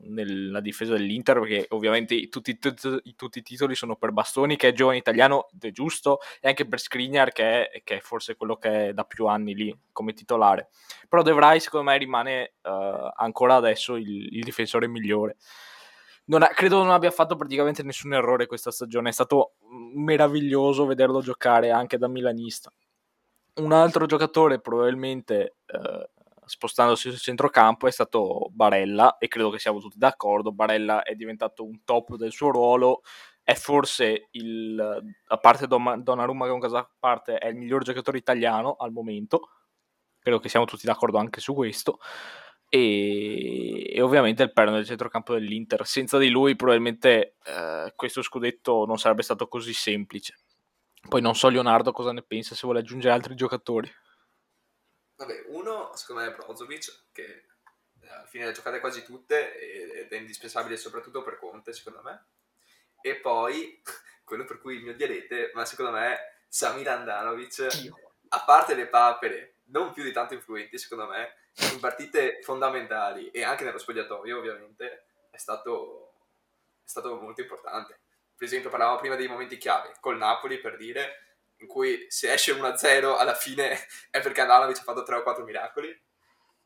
nella 0.01 0.59
difesa 0.59 0.91
dell'Inter, 0.91 1.39
perché 1.39 1.67
ovviamente 1.69 2.27
tutti, 2.27 2.59
tutti, 2.59 3.13
tutti, 3.15 3.39
i 3.39 3.41
titoli 3.43 3.75
sono 3.75 3.95
per 3.95 4.11
Bastoni, 4.11 4.57
che 4.57 4.69
è 4.69 4.73
giovane 4.73 4.97
italiano 4.97 5.47
ed 5.53 5.63
è 5.63 5.71
giusto, 5.71 6.19
e 6.41 6.49
anche 6.49 6.67
per 6.67 6.81
Skriniar, 6.81 7.31
che 7.31 7.69
è, 7.69 7.81
che 7.85 7.97
è, 7.97 7.99
forse 8.01 8.35
quello 8.35 8.57
che 8.57 8.89
è 8.89 8.93
da 8.93 9.05
più 9.05 9.27
anni 9.27 9.55
lì 9.55 9.77
come 9.93 10.11
titolare. 10.11 10.67
Però 11.07 11.21
De 11.21 11.31
Vrij, 11.31 11.61
secondo 11.61 11.91
me, 11.91 11.97
rimane 11.97 12.55
uh, 12.63 13.09
ancora 13.15 13.55
adesso 13.55 13.95
il, 13.95 14.35
il 14.35 14.43
difensore 14.43 14.89
migliore 14.89 15.37
non 16.25 16.43
ha, 16.43 16.47
credo 16.47 16.77
non 16.77 16.91
abbia 16.91 17.11
fatto 17.11 17.35
praticamente 17.35 17.83
nessun 17.83 18.13
errore 18.13 18.45
questa 18.47 18.71
stagione. 18.71 19.09
È 19.09 19.13
stato 19.13 19.55
meraviglioso 19.95 20.85
vederlo 20.85 21.21
giocare 21.21 21.71
anche 21.71 21.97
da 21.97 22.07
milanista. 22.07 22.71
Un 23.55 23.71
altro 23.71 24.05
giocatore, 24.05 24.59
probabilmente 24.59 25.57
eh, 25.65 26.09
spostandosi 26.45 27.09
sul 27.09 27.19
centrocampo, 27.19 27.87
è 27.87 27.91
stato 27.91 28.49
Barella, 28.51 29.17
e 29.17 29.27
credo 29.27 29.49
che 29.49 29.59
siamo 29.59 29.79
tutti 29.79 29.97
d'accordo. 29.97 30.51
Barella 30.51 31.03
è 31.03 31.13
diventato 31.15 31.63
un 31.63 31.83
top 31.83 32.15
del 32.15 32.31
suo 32.31 32.51
ruolo. 32.51 33.01
È 33.43 33.53
forse 33.55 34.29
il, 34.31 34.79
a 35.27 35.37
parte 35.37 35.67
Donnarumma, 35.67 36.45
che 36.45 36.51
è 36.51 36.53
un 36.53 36.61
caso 36.61 36.77
a 36.77 36.89
parte, 36.97 37.37
è 37.37 37.47
il 37.47 37.57
miglior 37.57 37.83
giocatore 37.83 38.17
italiano 38.17 38.75
al 38.79 38.91
momento. 38.91 39.49
Credo 40.19 40.39
che 40.39 40.47
siamo 40.47 40.65
tutti 40.65 40.85
d'accordo 40.85 41.17
anche 41.17 41.41
su 41.41 41.53
questo 41.53 41.99
e, 42.75 43.93
e, 43.93 44.01
ovviamente 44.01 44.41
il 44.41 44.51
perno 44.51 44.73
del 44.73 44.85
centrocampo 44.85 45.33
dell'Inter. 45.35 45.85
Senza 45.85 46.17
di 46.17 46.29
lui 46.29 46.55
probabilmente 46.55 47.35
eh, 47.45 47.93
questo 47.95 48.23
scudetto 48.23 48.85
non 48.87 48.97
sarebbe 48.97 49.21
stato 49.21 49.47
così 49.47 49.73
semplice. 49.73 50.39
Poi 51.07 51.21
non 51.21 51.35
so 51.35 51.49
Leonardo 51.49 51.91
cosa 51.91 52.11
ne 52.11 52.23
pensa, 52.23 52.55
se 52.55 52.61
vuole 52.63 52.79
aggiungere 52.79 53.13
altri 53.13 53.35
giocatori. 53.35 53.93
Vabbè, 55.17 55.43
uno 55.49 55.91
secondo 55.93 56.23
me 56.23 56.29
è 56.29 56.33
Brozovic, 56.33 57.09
che 57.11 57.45
eh, 58.01 58.09
alla 58.09 58.25
fine 58.25 58.45
le 58.45 58.49
ha 58.49 58.53
giocate 58.53 58.79
quasi 58.79 59.03
tutte 59.03 59.55
ed 59.55 60.11
è 60.11 60.15
indispensabile 60.15 60.75
soprattutto 60.75 61.21
per 61.21 61.37
Conte, 61.37 61.73
secondo 61.73 62.01
me. 62.01 62.25
E 63.01 63.17
poi, 63.17 63.83
quello 64.25 64.45
per 64.45 64.59
cui 64.59 64.77
il 64.77 64.83
mio 64.83 64.95
dialete, 64.95 65.51
ma 65.53 65.63
secondo 65.65 65.91
me 65.91 66.17
Samir 66.47 66.89
Andanovic, 66.89 67.67
a 68.29 68.43
parte 68.43 68.73
le 68.73 68.87
papere, 68.87 69.57
non 69.65 69.93
più 69.93 70.01
di 70.01 70.11
tanto 70.11 70.33
influenti 70.33 70.79
secondo 70.79 71.05
me, 71.05 71.35
in 71.71 71.79
partite 71.79 72.41
fondamentali 72.41 73.29
e 73.31 73.43
anche 73.43 73.63
nello 73.63 73.77
spogliatoio 73.77 74.37
ovviamente 74.37 75.05
è 75.29 75.37
stato, 75.37 76.13
è 76.83 76.89
stato 76.89 77.15
molto 77.15 77.41
importante. 77.41 77.99
Per 78.35 78.47
esempio 78.47 78.69
parlavamo 78.69 78.99
prima 78.99 79.15
dei 79.15 79.27
momenti 79.27 79.57
chiave, 79.57 79.93
col 79.99 80.17
Napoli 80.17 80.59
per 80.59 80.77
dire, 80.77 81.41
in 81.57 81.67
cui 81.67 82.05
se 82.09 82.33
esce 82.33 82.53
1-0 82.53 83.17
alla 83.17 83.35
fine 83.35 83.87
è 84.09 84.19
perché 84.19 84.41
Andanovic 84.41 84.79
ha 84.79 84.83
fatto 84.83 85.03
3 85.03 85.15
o 85.17 85.23
4 85.23 85.43
miracoli. 85.43 86.01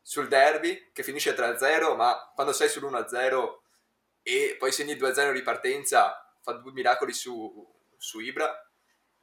Sul 0.01 0.29
derby, 0.29 0.91
che 0.93 1.03
finisce 1.03 1.35
3-0, 1.35 1.95
ma 1.97 2.31
quando 2.33 2.53
sei 2.53 2.69
sull'1-0 2.69 3.57
e 4.23 4.55
poi 4.57 4.71
segni 4.71 4.93
2-0 4.93 5.25
in 5.25 5.33
ripartenza, 5.33 6.33
fa 6.41 6.53
due 6.53 6.71
miracoli 6.71 7.11
su, 7.11 7.75
su 7.97 8.19
Ibra. 8.19 8.69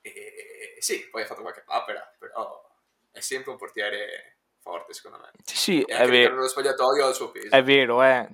E 0.03 0.77
sì, 0.81 1.09
poi 1.09 1.22
ha 1.22 1.27
fatto 1.27 1.40
qualche 1.40 1.62
papera, 1.62 2.14
però 2.18 2.70
è 3.11 3.20
sempre 3.20 3.53
un 3.53 3.57
portiere 3.57 4.37
forte, 4.64 4.94
secondo 4.94 5.18
me. 5.18 5.31
Sì, 5.44 5.57
sì, 5.57 5.83
è 5.83 6.09
vero. 6.09 6.35
nello 6.35 6.48
spogliatoio 6.48 7.05
ha 7.05 7.09
il 7.09 7.14
suo 7.14 7.31
peso. 7.31 7.55
È 7.55 7.62
vero, 7.62 8.00
è 8.03 8.27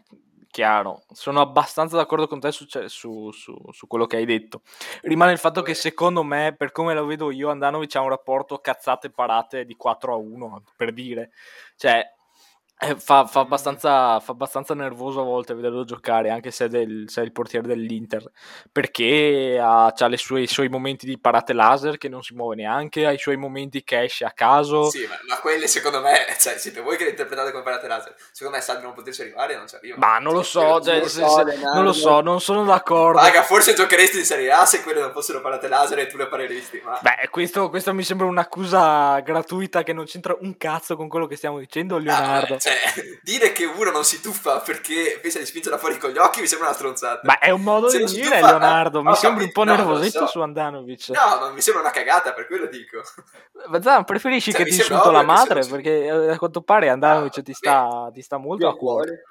chiaro. 0.51 1.03
Sono 1.13 1.41
abbastanza 1.41 1.97
d'accordo 1.97 2.29
con 2.29 2.39
te 2.41 2.53
su, 2.53 2.67
su- 2.87 3.33
su- 3.33 3.63
su 3.71 3.87
quello 3.89 4.07
che 4.07 4.17
hai 4.17 4.25
detto. 4.25 4.63
Rimane 5.03 5.33
il 5.33 5.39
fatto 5.39 5.63
che 5.63 5.73
Vabbè. 5.73 5.83
secondo 5.83 6.23
me, 6.23 6.55
per 6.57 6.71
come 6.71 6.95
lo 6.95 7.05
vedo 7.05 7.31
io, 7.31 7.51
Andanovic 7.51 7.97
ha 7.97 8.01
un 8.01 8.09
rapporto 8.09 8.59
cazzate 8.59 9.11
parate 9.11 9.65
di 9.65 9.75
4 9.75 10.13
a 10.13 10.17
1, 10.17 10.63
per 10.77 10.93
dire. 10.93 11.31
Cioè, 11.77 12.15
eh, 12.81 12.97
fa, 12.97 13.27
fa 13.27 13.41
abbastanza, 13.41 14.19
fa 14.21 14.33
abbastanza 14.33 14.75
nervoso 14.75 15.21
a 15.21 15.25
volte 15.25 15.55
vederlo 15.55 15.85
giocare, 15.85 16.31
anche 16.31 16.51
se 16.51 16.65
è, 16.65 16.69
del- 16.69 17.05
se 17.09 17.21
è 17.21 17.25
il 17.25 17.33
portiere 17.33 17.67
dell'Inter, 17.67 18.25
perché 18.73 19.59
ha, 19.63 19.93
c'ha 19.95 20.07
le 20.07 20.17
sue- 20.17 20.43
i 20.43 20.47
suoi 20.47 20.69
momenti 20.69 21.05
di 21.07 21.19
parate 21.19 21.53
laser 21.53 21.99
che 21.99 22.09
non 22.09 22.23
si 22.23 22.35
muove 22.35 22.55
neanche, 22.57 23.05
ha 23.07 23.13
i 23.13 23.19
suoi 23.19 23.37
momenti 23.37 23.83
che 23.85 24.03
esce 24.05 24.25
a 24.25 24.31
caso. 24.33 24.89
Sì, 24.91 25.07
ma, 25.07 25.19
ma 25.29 25.39
quelle 25.41 25.67
secondo 25.67 26.01
me, 26.01 26.15
cioè, 26.41 26.57
siete 26.57 26.81
voi 26.81 26.97
che 26.97 27.05
le 27.05 27.11
interpretate 27.11 27.51
come 27.51 27.63
parate 27.63 27.87
laser. 27.87 28.15
Secondo 28.33 28.57
me, 28.59 28.63
sa 28.65 28.75
di 28.77 28.83
non 28.83 28.95
poterci 28.95 29.23
arrivare, 29.23 29.57
non 29.57 29.69
ci 29.69 29.75
arriva. 29.75 29.97
Ma 29.99 30.19
non 30.19 30.33
lo 30.33 30.43
so, 30.43 30.81
cioè, 30.81 31.03
se- 31.07 31.09
so, 31.21 31.45
se- 31.47 31.59
non 31.75 31.85
lo 31.85 31.93
so, 31.93 32.21
non 32.21 32.41
sono 32.41 32.65
d'accordo. 32.65 33.19
Raga, 33.21 33.43
forse 33.43 33.75
giocheresti 33.75 34.19
in 34.19 34.25
Serie 34.25 34.51
A 34.53 34.65
se 34.65 34.83
quelle 34.83 35.01
non 35.01 35.13
fossero 35.13 35.41
parate 35.41 35.69
laser 35.69 35.99
e 35.99 36.07
tu 36.07 36.17
le 36.17 36.29
pareresti, 36.29 36.81
ma... 36.85 36.99
Beh, 37.03 37.29
questo, 37.31 37.69
questo 37.69 37.93
mi 37.93 38.03
sembra 38.03 38.27
un'accusa 38.27 39.21
gratuita 39.21 39.83
che 39.83 39.93
non 39.93 40.05
c'entra 40.05 40.37
un 40.41 40.57
cazzo 40.57 40.97
con 40.97 41.09
quello 41.09 41.27
che 41.27 41.37
stiamo 41.37 41.59
dicendo, 41.59 41.97
Ah, 41.97 42.01
Leonardo. 42.01 42.47
vabbè, 42.49 42.59
cioè, 42.61 42.70
dire 43.23 43.53
che 43.53 43.65
uno 43.65 43.91
non 43.91 44.05
si 44.05 44.21
tuffa 44.21 44.61
perché 44.61 45.19
pensa 45.21 45.39
di 45.39 45.47
spingerla 45.47 45.79
fuori 45.79 45.99
con 45.99 46.11
gli 46.11 46.19
occhi 46.19 46.41
mi 46.41 46.47
sembra 46.47 46.69
una 46.69 46.77
stronzata. 46.77 47.21
Ma 47.25 47.39
è 47.39 47.51
un 47.51 47.63
modo 47.63 47.89
Se 47.89 47.99
di 47.99 48.05
dire, 48.07 48.25
tuffa- 48.41 48.47
Leonardo. 48.47 49.03
Mi 49.03 49.11
ho 49.11 49.15
sembri 49.15 49.45
un 49.45 49.53
po' 49.53 49.65
no, 49.65 49.71
lo 49.73 49.77
nervosetto 49.79 50.19
so. 50.21 50.27
su 50.27 50.41
Andanovic. 50.41 51.09
No, 51.09 51.39
ma 51.41 51.51
mi 51.51 51.61
sembra 51.61 51.83
una 51.83 51.93
cagata, 51.93 52.33
per 52.33 52.47
quello 52.47 52.67
dico. 52.67 53.03
Ma 53.69 53.81
Zan, 53.83 54.05
preferisci 54.05 54.51
Cioè, 54.53 54.63
che 54.65 54.67
ti 54.71 54.77
sembra 54.77 54.97
insulto 54.97 55.17
la 55.17 55.23
madre? 55.25 55.63
si- 55.63 55.71
Perché 55.71 56.05
eh, 56.05 56.31
a 56.33 56.39
quanto 56.39 56.63
pare 56.63 56.89
Andanovic 56.89 57.39
Ah, 57.39 57.43
ti, 57.43 57.53
sta, 57.53 58.11
ti 58.13 58.23
sta 58.23 58.37
molto 58.39 58.69
a 58.69 58.77
cuore. 58.77 59.23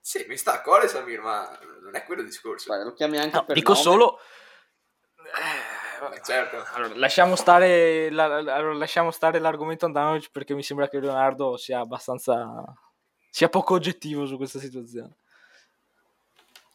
Sì, 0.00 0.24
mi 0.28 0.36
sta 0.36 0.54
a 0.54 0.60
cuore 0.62 0.88
Samir, 0.88 1.20
ma 1.20 1.48
non 1.82 1.94
è 1.94 2.04
quello 2.04 2.22
il 2.22 2.26
discorso. 2.28 2.66
Guarda, 2.68 2.84
lo 2.84 2.94
chiami 2.94 3.18
anche 3.18 3.36
No, 3.36 3.44
per 3.44 3.54
dico 3.54 3.72
nome. 3.72 3.82
solo... 3.84 4.18
Eh, 5.16 5.79
certo. 6.22 6.64
Allora, 6.72 6.94
lasciamo 6.96 7.36
stare, 7.36 8.10
la- 8.10 8.40
la- 8.40 8.72
lasciamo 8.72 9.10
stare 9.10 9.38
l'argomento 9.38 9.86
Andanovic 9.86 10.30
perché 10.30 10.54
mi 10.54 10.62
sembra 10.62 10.88
che 10.88 11.00
Leonardo 11.00 11.56
sia 11.56 11.80
abbastanza... 11.80 12.64
sia 13.30 13.48
poco 13.48 13.74
oggettivo 13.74 14.26
su 14.26 14.36
questa 14.36 14.58
situazione. 14.58 15.16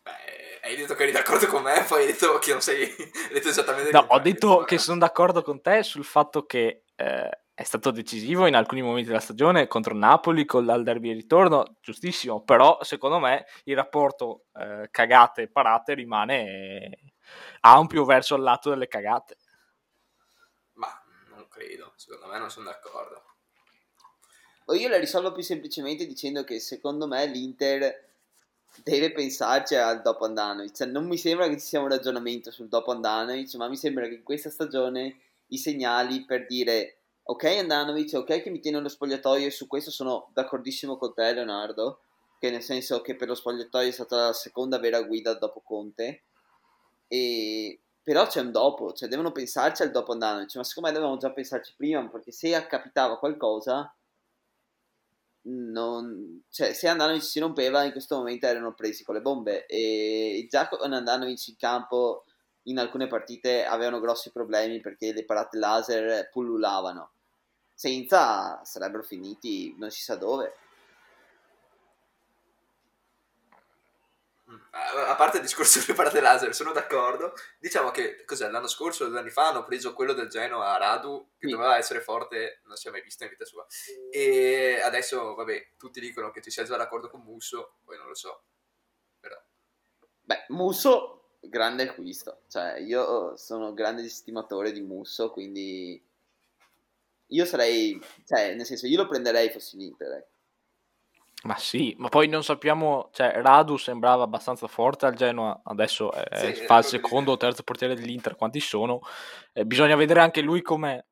Beh, 0.04 0.68
hai 0.68 0.76
detto 0.76 0.96
che 0.96 1.04
eri 1.04 1.12
d'accordo 1.12 1.48
con 1.48 1.64
me, 1.64 1.84
poi 1.88 2.02
hai 2.02 2.08
detto 2.08 2.38
che 2.40 2.52
non 2.52 2.62
sei... 2.62 2.84
hai 2.84 3.14
detto 3.34 3.50
esattamente 3.50 3.92
No, 3.92 4.06
ho 4.08 4.20
detto 4.20 4.64
che 4.64 4.78
sono 4.78 5.00
d'accordo 5.00 5.42
con 5.42 5.62
te 5.62 5.84
sul 5.84 6.06
fatto 6.06 6.46
che 6.46 6.84
eh, 6.96 7.40
è 7.54 7.64
stato 7.64 7.92
decisivo 7.92 8.48
in 8.48 8.56
alcuni 8.56 8.82
momenti 8.82 9.08
della 9.08 9.22
stagione 9.22 9.68
contro 9.68 9.94
il 9.94 10.00
Napoli, 10.00 10.44
con 10.44 10.70
al 10.70 10.84
derby 10.84 11.10
di 11.10 11.22
ritorno, 11.22 11.78
giustissimo, 11.80 12.44
però 12.44 12.78
secondo 12.82 13.18
me 13.18 13.46
il 13.64 13.76
rapporto 13.76 14.46
eh, 14.54 14.90
cagate-parate 14.92 15.94
rimane 15.94 17.05
ampio 17.62 18.06
verso 18.06 18.36
il 18.36 18.44
lato 18.44 18.70
delle 18.70 18.88
cagate. 18.88 19.38
Ma 20.74 20.88
non 21.30 21.48
credo, 21.48 21.94
secondo 21.96 22.28
me 22.28 22.38
non 22.38 22.50
sono 22.50 22.66
d'accordo. 22.66 23.24
O 24.66 24.74
io 24.74 24.90
la 24.90 24.98
risolvo 24.98 25.32
più 25.32 25.44
semplicemente 25.44 26.08
dicendo 26.08 26.44
che 26.44 26.60
secondo 26.60 27.08
me 27.08 27.26
l'Inter 27.28 28.04
deve 28.84 29.12
pensarci 29.12 29.76
al 29.76 30.02
dopo 30.02 30.26
Andanovic. 30.26 30.76
Cioè, 30.76 30.88
non 30.88 31.06
mi 31.06 31.18
sembra 31.18 31.48
che 31.48 31.60
ci 31.60 31.66
sia 31.66 31.82
un 31.82 31.88
ragionamento 31.88 32.52
sul 32.52 32.68
dopo 32.68 32.92
Andanovic, 32.92 33.54
ma 33.56 33.68
mi 33.68 33.78
sembra 33.78 34.08
che 34.08 34.16
in 34.16 34.24
questa 34.24 34.50
stagione 34.50 35.20
i 35.48 35.58
segnali 35.58 36.26
per 36.26 36.48
dire 36.48 36.98
ok 37.24 37.44
Andanovic, 37.44 38.14
ok 38.14 38.42
che 38.42 38.50
mi 38.50 38.60
tiene 38.60 38.80
lo 38.80 38.90
spogliatoio 38.90 39.48
e 39.48 39.52
su 39.52 39.68
questo 39.68 39.92
sono 39.92 40.30
d'accordissimo 40.34 40.98
con 40.98 41.14
te 41.14 41.34
Leonardo, 41.34 42.02
che 42.40 42.50
nel 42.50 42.62
senso 42.62 43.02
che 43.02 43.16
per 43.16 43.28
lo 43.28 43.36
spogliatoio 43.36 43.90
è 43.90 43.92
stata 43.92 44.28
la 44.28 44.34
seconda 44.34 44.80
vera 44.80 45.02
guida 45.02 45.34
dopo 45.34 45.62
Conte, 45.62 46.24
e... 47.08 47.80
però 48.04 48.28
c'è 48.28 48.42
un 48.42 48.52
dopo, 48.52 48.94
cioè 48.94 49.10
devono 49.10 49.32
pensarci 49.32 49.82
al 49.84 49.92
dopo 49.92 50.12
Andanovic, 50.14 50.56
ma 50.56 50.64
secondo 50.64 50.90
me 50.90 50.96
dovevamo 50.96 51.20
già 51.20 51.32
pensarci 51.32 51.74
prima, 51.76 52.08
perché 52.10 52.32
se 52.32 52.66
capitava 52.68 53.18
qualcosa 53.18 53.94
non, 55.48 56.44
cioè, 56.50 56.74
se 56.74 56.88
Andanovic 56.88 57.24
si 57.24 57.40
rompeva 57.40 57.84
in 57.84 57.92
questo 57.92 58.18
momento 58.18 58.48
erano 58.48 58.74
presi 58.74 59.04
con 59.04 59.16
le 59.16 59.22
bombe. 59.22 59.66
E 59.68 60.48
già 60.50 60.68
con 60.68 60.92
Andanovic 60.92 61.48
in 61.48 61.58
campo 61.58 62.24
in 62.64 62.80
alcune 62.80 63.08
partite 63.08 63.66
avevano 63.66 64.00
grossi 64.00 64.32
problemi 64.32 64.80
perché 64.80 65.14
le 65.14 65.26
parate 65.26 65.58
laser 65.58 66.30
pullulavano. 66.30 67.12
Senza 67.74 68.64
sarebbero 68.64 69.04
finiti 69.04 69.76
non 69.78 69.92
si 69.92 70.02
sa 70.02 70.16
dove 70.16 70.54
A 74.78 75.16
parte 75.16 75.38
il 75.38 75.44
discorso 75.44 75.80
sulle 75.80 75.96
parate 75.96 76.20
laser, 76.20 76.54
sono 76.54 76.72
d'accordo. 76.74 77.34
Diciamo 77.60 77.92
che 77.92 78.26
cos'è, 78.26 78.50
l'anno 78.50 78.68
scorso 78.68 79.08
due 79.08 79.20
anni 79.20 79.30
fa 79.30 79.48
hanno 79.50 79.64
preso 79.64 79.94
quello 79.94 80.12
del 80.14 80.28
Genoa 80.28 80.74
a 80.74 80.78
Radu, 80.78 81.32
che 81.38 81.48
Sì. 81.48 81.54
doveva 81.54 81.78
essere 81.78 82.02
forte, 82.02 82.62
non 82.66 82.76
si 82.76 82.88
è 82.88 82.92
mai 82.92 83.02
visto 83.02 83.24
in 83.24 83.30
vita 83.30 83.46
sua. 83.46 83.66
E 84.12 84.82
adesso, 84.84 85.34
vabbè, 85.36 85.74
tutti 85.78 86.00
dicono 86.02 86.32
che 86.32 86.42
ci 86.42 86.52
sia 86.52 86.64
già 86.64 86.76
d'accordo 86.76 87.10
con 87.10 87.22
Musso, 87.22 87.78
poi 87.86 87.98
non 87.98 88.08
lo 88.08 88.16
so. 88.16 88.44
Però, 89.20 89.36
beh 90.22 90.46
Musso 90.50 91.38
grande 91.42 91.84
acquisto 91.90 92.42
cioè 92.48 92.78
io 92.80 93.36
sono 93.38 93.74
grande 93.74 94.04
estimatore 94.04 94.72
di 94.72 94.82
Musso 94.82 95.30
quindi 95.32 96.04
io 97.28 97.46
sarei 97.46 98.00
cioè 98.26 98.56
nel 98.56 98.66
senso 98.66 98.88
io 98.88 98.98
lo 98.98 99.08
prenderei 99.08 99.50
fossi 99.52 99.78
l'Inter 99.78 100.12
ecco. 100.14 100.35
Ma 101.46 101.56
sì, 101.58 101.94
ma 102.00 102.10
poi 102.10 102.28
non 102.28 102.44
sappiamo, 102.44 103.10
cioè 103.14 103.40
Radu 103.40 103.78
sembrava 103.78 104.24
abbastanza 104.24 104.66
forte 104.66 105.06
al 105.06 105.14
Genoa, 105.14 105.62
adesso 105.66 106.12
è- 106.12 106.54
Sì, 106.56 106.64
fa 106.66 106.80
il 106.80 106.86
secondo 106.86 107.34
o 107.34 107.38
terzo 107.38 107.62
portiere 107.62 107.94
dell'Inter, 107.94 108.36
quanti 108.36 108.60
sono? 108.60 109.00
Eh, 109.54 109.64
bisogna 109.64 109.96
vedere 109.96 110.22
anche 110.22 110.42
lui 110.42 110.64
com'è. 110.64 110.96
mi 110.96 111.04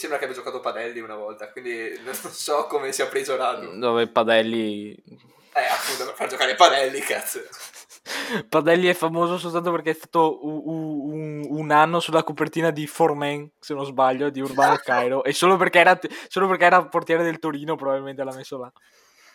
sembra 0.00 0.18
che 0.18 0.24
abbia 0.26 0.36
giocato 0.36 0.60
Padelli 0.60 1.00
una 1.00 1.16
volta, 1.16 1.50
quindi 1.50 2.00
non 2.04 2.14
so 2.14 2.66
come 2.70 2.92
sia 2.92 3.08
preso 3.08 3.34
Radu. 3.36 3.78
dove 3.78 4.08
Padelli 4.08 4.92
Eh, 4.94 5.64
appunto, 5.66 6.04
per 6.06 6.14
far 6.14 6.28
giocare 6.28 6.54
Padelli, 6.54 7.00
cazzo. 7.00 7.40
Padelli 8.48 8.86
è 8.86 8.94
famoso 8.94 9.38
soltanto 9.38 9.72
perché 9.72 9.90
è 9.90 9.94
stato 9.94 10.38
u- 10.46 10.62
u- 10.70 11.10
un, 11.12 11.46
un 11.48 11.70
anno 11.72 11.98
sulla 11.98 12.22
copertina 12.22 12.70
di 12.70 12.86
Four 12.86 13.16
Men, 13.16 13.50
se 13.58 13.74
non 13.74 13.84
sbaglio, 13.84 14.30
di 14.30 14.40
Urbano 14.40 14.76
Cairo 14.82 15.24
e 15.24 15.32
solo 15.32 15.56
perché, 15.56 15.80
era, 15.80 15.98
solo 16.28 16.46
perché 16.46 16.64
era 16.64 16.86
portiere 16.86 17.24
del 17.24 17.38
Torino 17.40 17.74
probabilmente 17.74 18.22
l'ha 18.22 18.34
messo 18.34 18.56
là 18.58 18.72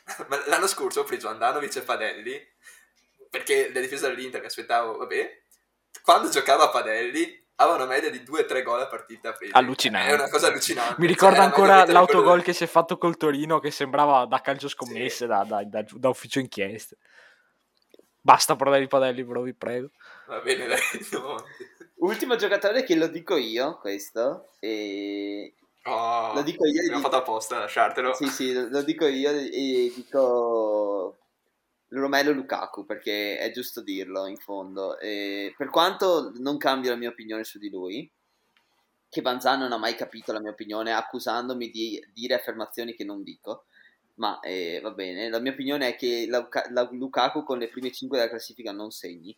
Ma 0.27 0.41
l'anno 0.47 0.67
scorso 0.67 1.01
ho 1.01 1.03
preso 1.03 1.27
Andanovic 1.27 1.75
e 1.77 1.81
Padelli 1.81 2.47
perché 3.29 3.71
la 3.73 3.79
difesa 3.81 4.07
dell'Inter 4.07 4.39
mi 4.39 4.45
aspettavo, 4.47 4.97
vabbè, 4.97 5.41
quando 6.01 6.29
giocava 6.29 6.69
Padelli 6.69 7.45
aveva 7.55 7.75
una 7.75 7.85
media 7.85 8.09
di 8.09 8.19
2-3 8.19 8.63
gol 8.63 8.81
a 8.81 8.87
partita 8.87 9.33
presi. 9.33 9.51
Allucinante. 9.53 10.11
È 10.11 10.13
una 10.13 10.29
cosa 10.29 10.47
allucinante. 10.47 10.95
mi 10.99 11.07
Cioè, 11.07 11.07
ricorda 11.07 11.39
meglio 11.39 11.49
ancora 11.53 11.85
l'autogol 11.91 12.41
che 12.43 12.53
si 12.53 12.63
è 12.63 12.67
fatto 12.67 12.97
col 12.97 13.17
Torino 13.17 13.59
che 13.59 13.71
sembrava 13.71 14.25
da 14.25 14.39
calcio 14.41 14.67
scommesse 14.69 15.15
Sì. 15.17 15.25
da, 15.27 15.43
da- 15.43 15.63
da- 15.65 15.85
da 15.89 16.09
ufficio 16.09 16.39
inchieste 16.39 16.97
basta 18.21 18.55
parlare 18.55 18.81
di 18.81 18.87
Padelli 18.87 19.25
però 19.25 19.41
vi 19.41 19.53
prego 19.55 19.89
Va 20.27 20.39
bene, 20.41 20.67
dai, 20.67 20.79
avanti. 21.13 21.43
ultimo 21.95 22.35
giocatore 22.35 22.83
che 22.83 22.95
lo 22.95 23.07
dico 23.07 23.37
io 23.37 23.77
questo 23.79 24.51
e 24.59 25.53
Oh, 25.87 26.33
Lo 26.33 26.41
dico 26.43 26.65
io, 26.65 26.81
L'ho 26.89 26.95
di- 26.97 27.01
fatto 27.01 27.15
apposta, 27.15 27.59
lasciartelo. 27.59 28.13
Sì, 28.13 28.27
sì, 28.27 28.51
lo, 28.53 28.67
lo 28.69 28.81
dico 28.83 29.05
io 29.07 29.29
e 29.31 29.91
dico 29.95 31.17
Romelo 31.89 32.31
Lukaku 32.33 32.85
perché 32.85 33.37
è 33.39 33.51
giusto 33.51 33.81
dirlo 33.81 34.27
in 34.27 34.37
fondo. 34.37 34.99
E 34.99 35.53
per 35.57 35.69
quanto 35.69 36.31
non 36.37 36.57
cambio 36.57 36.89
la 36.91 36.97
mia 36.97 37.09
opinione 37.09 37.43
su 37.43 37.57
di 37.59 37.69
lui, 37.69 38.09
che 39.09 39.21
Banzan 39.21 39.59
non 39.59 39.71
ha 39.71 39.77
mai 39.77 39.95
capito 39.95 40.31
la 40.33 40.39
mia 40.41 40.51
opinione 40.51 40.91
accusandomi 40.93 41.69
di 41.69 42.03
dire 42.13 42.33
affermazioni 42.35 42.93
che 42.93 43.03
non 43.05 43.23
dico, 43.23 43.65
ma 44.15 44.39
eh, 44.41 44.79
va 44.81 44.91
bene, 44.91 45.29
la 45.29 45.39
mia 45.39 45.51
opinione 45.53 45.89
è 45.89 45.95
che 45.95 46.25
la, 46.29 46.47
la 46.71 46.87
Lukaku 46.91 47.43
con 47.43 47.57
le 47.59 47.69
prime 47.69 47.91
5 47.91 48.17
della 48.17 48.29
classifica 48.29 48.71
non 48.71 48.91
segni. 48.91 49.35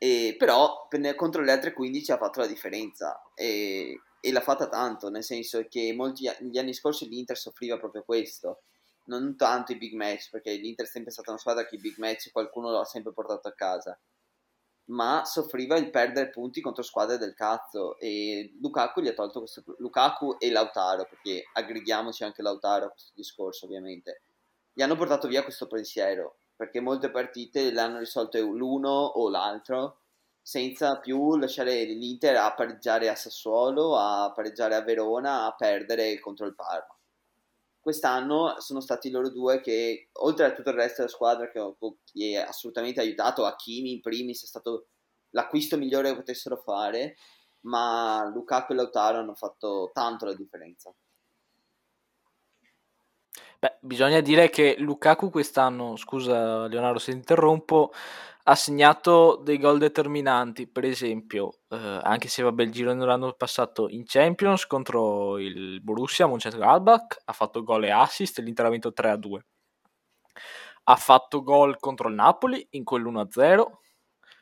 E, 0.00 0.36
però 0.38 0.86
per- 0.88 1.14
contro 1.16 1.42
le 1.42 1.52
altre 1.52 1.72
15 1.72 2.12
ha 2.12 2.16
fatto 2.18 2.40
la 2.40 2.46
differenza 2.46 3.20
e, 3.34 4.00
e 4.20 4.32
l'ha 4.32 4.40
fatta 4.40 4.68
tanto, 4.68 5.08
nel 5.10 5.24
senso 5.24 5.66
che 5.68 5.92
molti, 5.94 6.28
gli 6.40 6.58
anni 6.58 6.74
scorsi 6.74 7.08
l'Inter 7.08 7.36
soffriva 7.36 7.78
proprio 7.78 8.02
questo, 8.04 8.62
non 9.06 9.36
tanto 9.36 9.72
i 9.72 9.76
big 9.78 9.94
match, 9.94 10.30
perché 10.30 10.52
l'Inter 10.54 10.86
è 10.86 10.88
sempre 10.88 11.12
stata 11.12 11.30
una 11.30 11.38
squadra 11.40 11.66
che 11.66 11.76
i 11.76 11.80
big 11.80 11.96
match 11.98 12.30
qualcuno 12.32 12.70
l'ha 12.70 12.84
sempre 12.84 13.12
portato 13.12 13.48
a 13.48 13.54
casa. 13.54 13.98
ma 14.90 15.22
soffriva 15.24 15.76
il 15.76 15.90
perdere 15.90 16.30
punti 16.30 16.60
contro 16.62 16.82
squadre 16.82 17.18
del 17.18 17.34
cazzo 17.34 17.98
e 17.98 18.56
Lukaku 18.60 19.02
gli 19.02 19.08
ha 19.08 19.12
tolto 19.12 19.40
questo 19.40 19.62
Lukaku 19.78 20.36
e 20.38 20.50
Lautaro 20.50 21.04
perché 21.04 21.44
aggreghiamoci 21.52 22.24
anche 22.24 22.40
Lautaro 22.42 22.86
a 22.86 22.90
questo 22.90 23.12
discorso 23.14 23.66
ovviamente 23.66 24.22
gli 24.72 24.80
hanno 24.82 24.96
portato 24.96 25.28
via 25.28 25.42
questo 25.42 25.66
pensiero 25.66 26.38
perché 26.56 26.80
molte 26.80 27.10
partite 27.10 27.70
le 27.70 27.80
hanno 27.80 27.98
risolte 27.98 28.40
l'uno 28.40 28.90
o 28.90 29.28
l'altro 29.28 29.97
senza 30.48 30.96
più 30.96 31.36
lasciare 31.36 31.84
l'Inter 31.84 32.36
a 32.36 32.54
pareggiare 32.54 33.10
a 33.10 33.14
Sassuolo, 33.14 33.98
a 33.98 34.32
pareggiare 34.34 34.76
a 34.76 34.80
Verona, 34.80 35.44
a 35.44 35.54
perdere 35.54 36.18
contro 36.20 36.46
il 36.46 36.54
Parma. 36.54 36.96
Quest'anno 37.78 38.58
sono 38.58 38.80
stati 38.80 39.10
loro 39.10 39.28
due 39.28 39.60
che, 39.60 40.08
oltre 40.12 40.46
a 40.46 40.52
tutto 40.52 40.70
il 40.70 40.76
resto 40.76 41.02
della 41.02 41.12
squadra 41.12 41.50
che, 41.50 41.60
che 42.02 42.30
è 42.30 42.36
assolutamente 42.36 42.98
aiutato, 42.98 43.44
Hakimi 43.44 43.92
in 43.92 44.00
primis 44.00 44.42
è 44.42 44.46
stato 44.46 44.86
l'acquisto 45.32 45.76
migliore 45.76 46.08
che 46.08 46.16
potessero 46.16 46.56
fare, 46.56 47.16
ma 47.66 48.26
Lukaku 48.32 48.72
e 48.72 48.76
Lautaro 48.76 49.18
hanno 49.18 49.34
fatto 49.34 49.90
tanto 49.92 50.24
la 50.24 50.34
differenza. 50.34 50.90
Beh, 53.58 53.76
bisogna 53.80 54.20
dire 54.20 54.48
che 54.48 54.76
Lukaku 54.78 55.28
quest'anno, 55.28 55.96
scusa 55.96 56.68
Leonardo 56.68 57.00
se 57.00 57.10
interrompo, 57.10 57.92
ha 58.50 58.54
segnato 58.54 59.36
dei 59.44 59.58
gol 59.58 59.76
determinanti, 59.76 60.66
per 60.66 60.84
esempio, 60.84 61.58
eh, 61.68 62.00
anche 62.02 62.28
se 62.28 62.42
vabbè 62.42 62.62
il 62.62 62.70
giro 62.72 62.94
non 62.94 63.06
l'hanno 63.06 63.34
passato 63.34 63.90
in 63.90 64.04
Champions 64.06 64.64
contro 64.66 65.36
il 65.38 65.82
Borussia 65.82 66.26
Mönchengladbach, 66.26 67.20
ha 67.26 67.32
fatto 67.34 67.62
gol 67.62 67.84
e 67.84 67.90
assist, 67.90 68.38
l'Inter 68.38 68.64
ha 68.64 68.70
vinto 68.70 68.92
3-2. 68.92 69.44
Ha 70.84 70.96
fatto 70.96 71.42
gol 71.42 71.78
contro 71.78 72.08
il 72.08 72.14
Napoli 72.14 72.66
in 72.70 72.84
quell'1-0. 72.84 73.80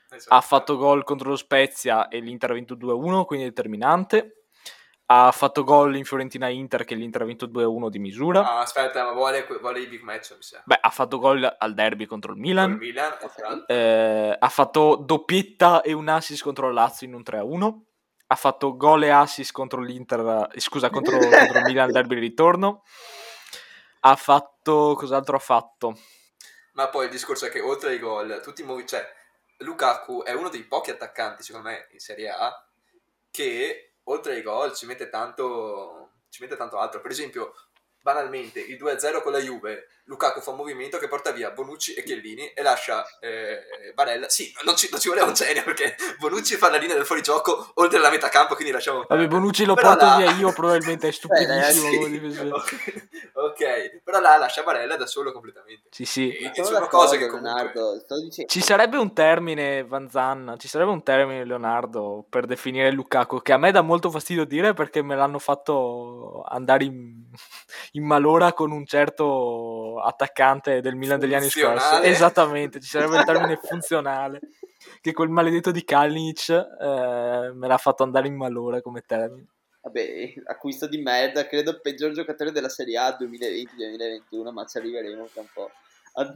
Esatto. 0.09 0.35
Ha 0.35 0.41
fatto 0.41 0.77
gol 0.77 1.03
contro 1.03 1.31
lo 1.31 1.37
Spezia 1.37 2.07
e 2.07 2.21
l'Inter 2.21 2.53
ha 2.53 2.55
vinto 2.55 2.77
2-1, 2.77 3.25
quindi 3.25 3.47
determinante 3.47 4.36
ha 5.07 5.31
fatto 5.31 5.63
gol 5.63 5.97
in 5.97 6.05
Fiorentina 6.05 6.49
Inter 6.49 6.85
che 6.85 6.97
l'Inter 6.97 7.23
ha 7.23 7.25
vinto 7.27 7.47
2-1 7.47 7.89
di 7.89 7.99
misura. 7.99 8.45
Ah, 8.45 8.61
aspetta, 8.61 9.05
ma 9.05 9.13
vuole, 9.13 9.47
vuole 9.61 9.81
i 9.81 9.87
big 9.87 10.03
match, 10.03 10.33
mi 10.33 10.43
sa. 10.43 10.63
Beh, 10.65 10.79
ha 10.81 10.91
fatto 10.91 11.19
gol 11.19 11.57
al 11.59 11.75
derby 11.75 12.07
contro 12.07 12.33
il 12.33 12.39
Milan. 12.39 12.73
Il 12.73 12.79
Milan 12.79 13.17
eh, 13.67 14.37
ha 14.39 14.49
fatto 14.49 14.97
doppietta 14.97 15.83
e 15.83 15.93
un 15.93 16.09
assist 16.09 16.43
contro 16.43 16.69
il 16.69 16.75
Lazio 16.75 17.07
in 17.07 17.15
un 17.15 17.23
3-1. 17.25 17.81
Ha 18.29 18.35
fatto 18.35 18.77
gol 18.77 19.05
e 19.05 19.11
assist 19.11 19.53
contro 19.53 19.81
l'Inter, 19.81 20.49
eh, 20.53 20.61
scusa, 20.61 20.91
contro, 20.91 21.19
contro 21.19 21.59
il 21.59 21.65
Milan 21.65 21.87
al 21.87 21.93
derby 21.93 22.15
di 22.15 22.21
ritorno. 22.23 22.83
Ha 24.01 24.17
fatto, 24.17 24.95
cos'altro 24.97 25.37
ha 25.37 25.41
fatto? 25.41 25.97
Ma 26.73 26.89
poi 26.89 27.05
il 27.05 27.11
discorso 27.13 27.47
è 27.47 27.51
che 27.51 27.61
oltre 27.61 27.91
ai 27.91 27.99
gol, 28.01 28.41
tutti 28.43 28.63
i 28.63 28.65
movimenti, 28.65 28.95
cioè 28.95 29.09
Lukaku 29.59 30.25
è 30.25 30.33
uno 30.33 30.49
dei 30.49 30.65
pochi 30.65 30.91
attaccanti, 30.91 31.45
secondo 31.45 31.69
me, 31.69 31.87
in 31.93 32.01
Serie 32.01 32.29
A 32.31 32.53
che 33.31 33.96
oltre 34.09 34.35
ai 34.35 34.43
gol 34.43 34.75
ci 34.75 34.87
mette 34.87 35.09
tanto, 35.09 36.11
ci 36.29 36.43
mette 36.43 36.57
tanto 36.57 36.79
altro. 36.79 37.01
Per 37.01 37.11
esempio, 37.11 37.55
banalmente, 38.07 38.61
il 38.61 38.79
2-0 38.81 39.21
con 39.21 39.33
la 39.33 39.41
Juve, 39.41 39.89
Lukaku 40.05 40.41
fa 40.41 40.51
un 40.51 40.59
movimento 40.59 40.99
che 40.99 41.09
porta 41.09 41.33
via 41.33 41.51
Bonucci 41.51 41.95
e 41.95 42.05
Chiellini 42.05 42.53
e 42.53 42.63
lascia 42.63 43.05
eh, 43.19 43.93
Barella. 43.95 44.29
Sì, 44.29 44.55
non 44.65 44.77
ci, 44.77 44.89
non 44.93 45.01
ci, 45.01 45.09
voleva 45.09 45.27
un 45.27 45.35
genio 45.35 45.65
perché 45.65 45.97
Bonucci 46.21 46.55
fa 46.55 46.71
la 46.71 46.77
linea 46.77 46.95
del 46.95 47.05
fuorigioco 47.05 47.73
oltre 47.75 47.99
la 47.99 48.09
metà 48.09 48.29
campo, 48.29 48.55
quindi 48.55 48.73
lasciamo... 48.73 49.05
Vabbè, 49.09 49.27
Bonucci 49.27 49.65
lo 49.65 49.75
però 49.75 49.89
porto 49.89 50.05
là... 50.05 50.17
via 50.19 50.31
io, 50.31 50.53
probabilmente 50.53 51.09
è 51.09 51.11
stupidissimo. 51.13 51.89
Eh, 51.89 52.31
sì. 52.31 52.49
okay. 52.49 53.09
ok, 53.33 54.03
però 54.05 54.21
là 54.21 54.37
lascia 54.37 54.63
Barella 54.63 54.95
da 54.95 55.07
solo 55.07 55.33
completamente. 55.33 55.89
Sì, 55.91 56.05
sì. 56.05 56.31
E, 56.31 56.53
e 56.55 56.65
sono 56.65 56.87
cose 56.87 57.19
che 57.19 57.27
comunque... 57.27 58.05
Ci 58.47 58.61
sarebbe 58.61 58.99
un 58.99 59.13
termine, 59.13 59.83
Vanzanna, 59.83 60.57
ci 60.57 60.69
sarebbe 60.69 60.93
un 60.93 61.03
termine, 61.03 61.45
Leonardo, 61.45 62.25
per 62.31 62.47
definire 62.47 62.93
Lukaku, 62.93 63.43
che 63.43 63.53
a 63.53 63.59
me 63.59 63.73
dà 63.73 63.81
molto 63.81 64.09
fastidio 64.11 64.45
dire 64.45 64.73
perché 64.73 65.03
me 65.03 65.17
l'hanno 65.17 65.41
fatto 65.41 66.45
andare 66.47 66.85
in 66.85 67.96
in 67.97 68.05
malora 68.05 68.53
con 68.53 68.73
un 68.73 68.85
certo 68.85 69.99
attaccante 70.01 70.81
del 70.81 70.97
Milan 70.97 71.19
degli 71.19 71.35
anni 71.35 71.49
scorsi. 71.49 72.03
Esattamente, 72.03 72.81
ci 72.81 72.89
sarebbe 72.89 73.19
il 73.19 73.25
termine 73.25 73.57
funzionale. 73.63 74.41
Che 75.01 75.13
quel 75.13 75.31
maledetto 75.31 75.71
di 75.71 75.83
Kalinic 75.85 76.49
eh, 76.51 77.51
me 77.55 77.67
l'ha 77.67 77.79
fatto 77.79 78.03
andare 78.03 78.29
in 78.29 78.37
malora 78.37 78.81
come 78.83 79.01
termine. 79.01 79.49
Vabbè, 79.81 80.35
acquisto 80.45 80.87
di 80.87 81.01
merda, 81.01 81.47
credo 81.47 81.71
il 81.71 81.81
peggior 81.81 82.13
giocatore 82.13 82.53
della 82.53 82.69
Serie 82.69 82.99
A 82.99 83.17
2020-2021, 83.19 84.53
ma 84.53 84.67
ci 84.67 84.79
arriveremo 84.79 85.27
tra 85.27 85.41
un 85.41 85.49
po'. 85.53 85.71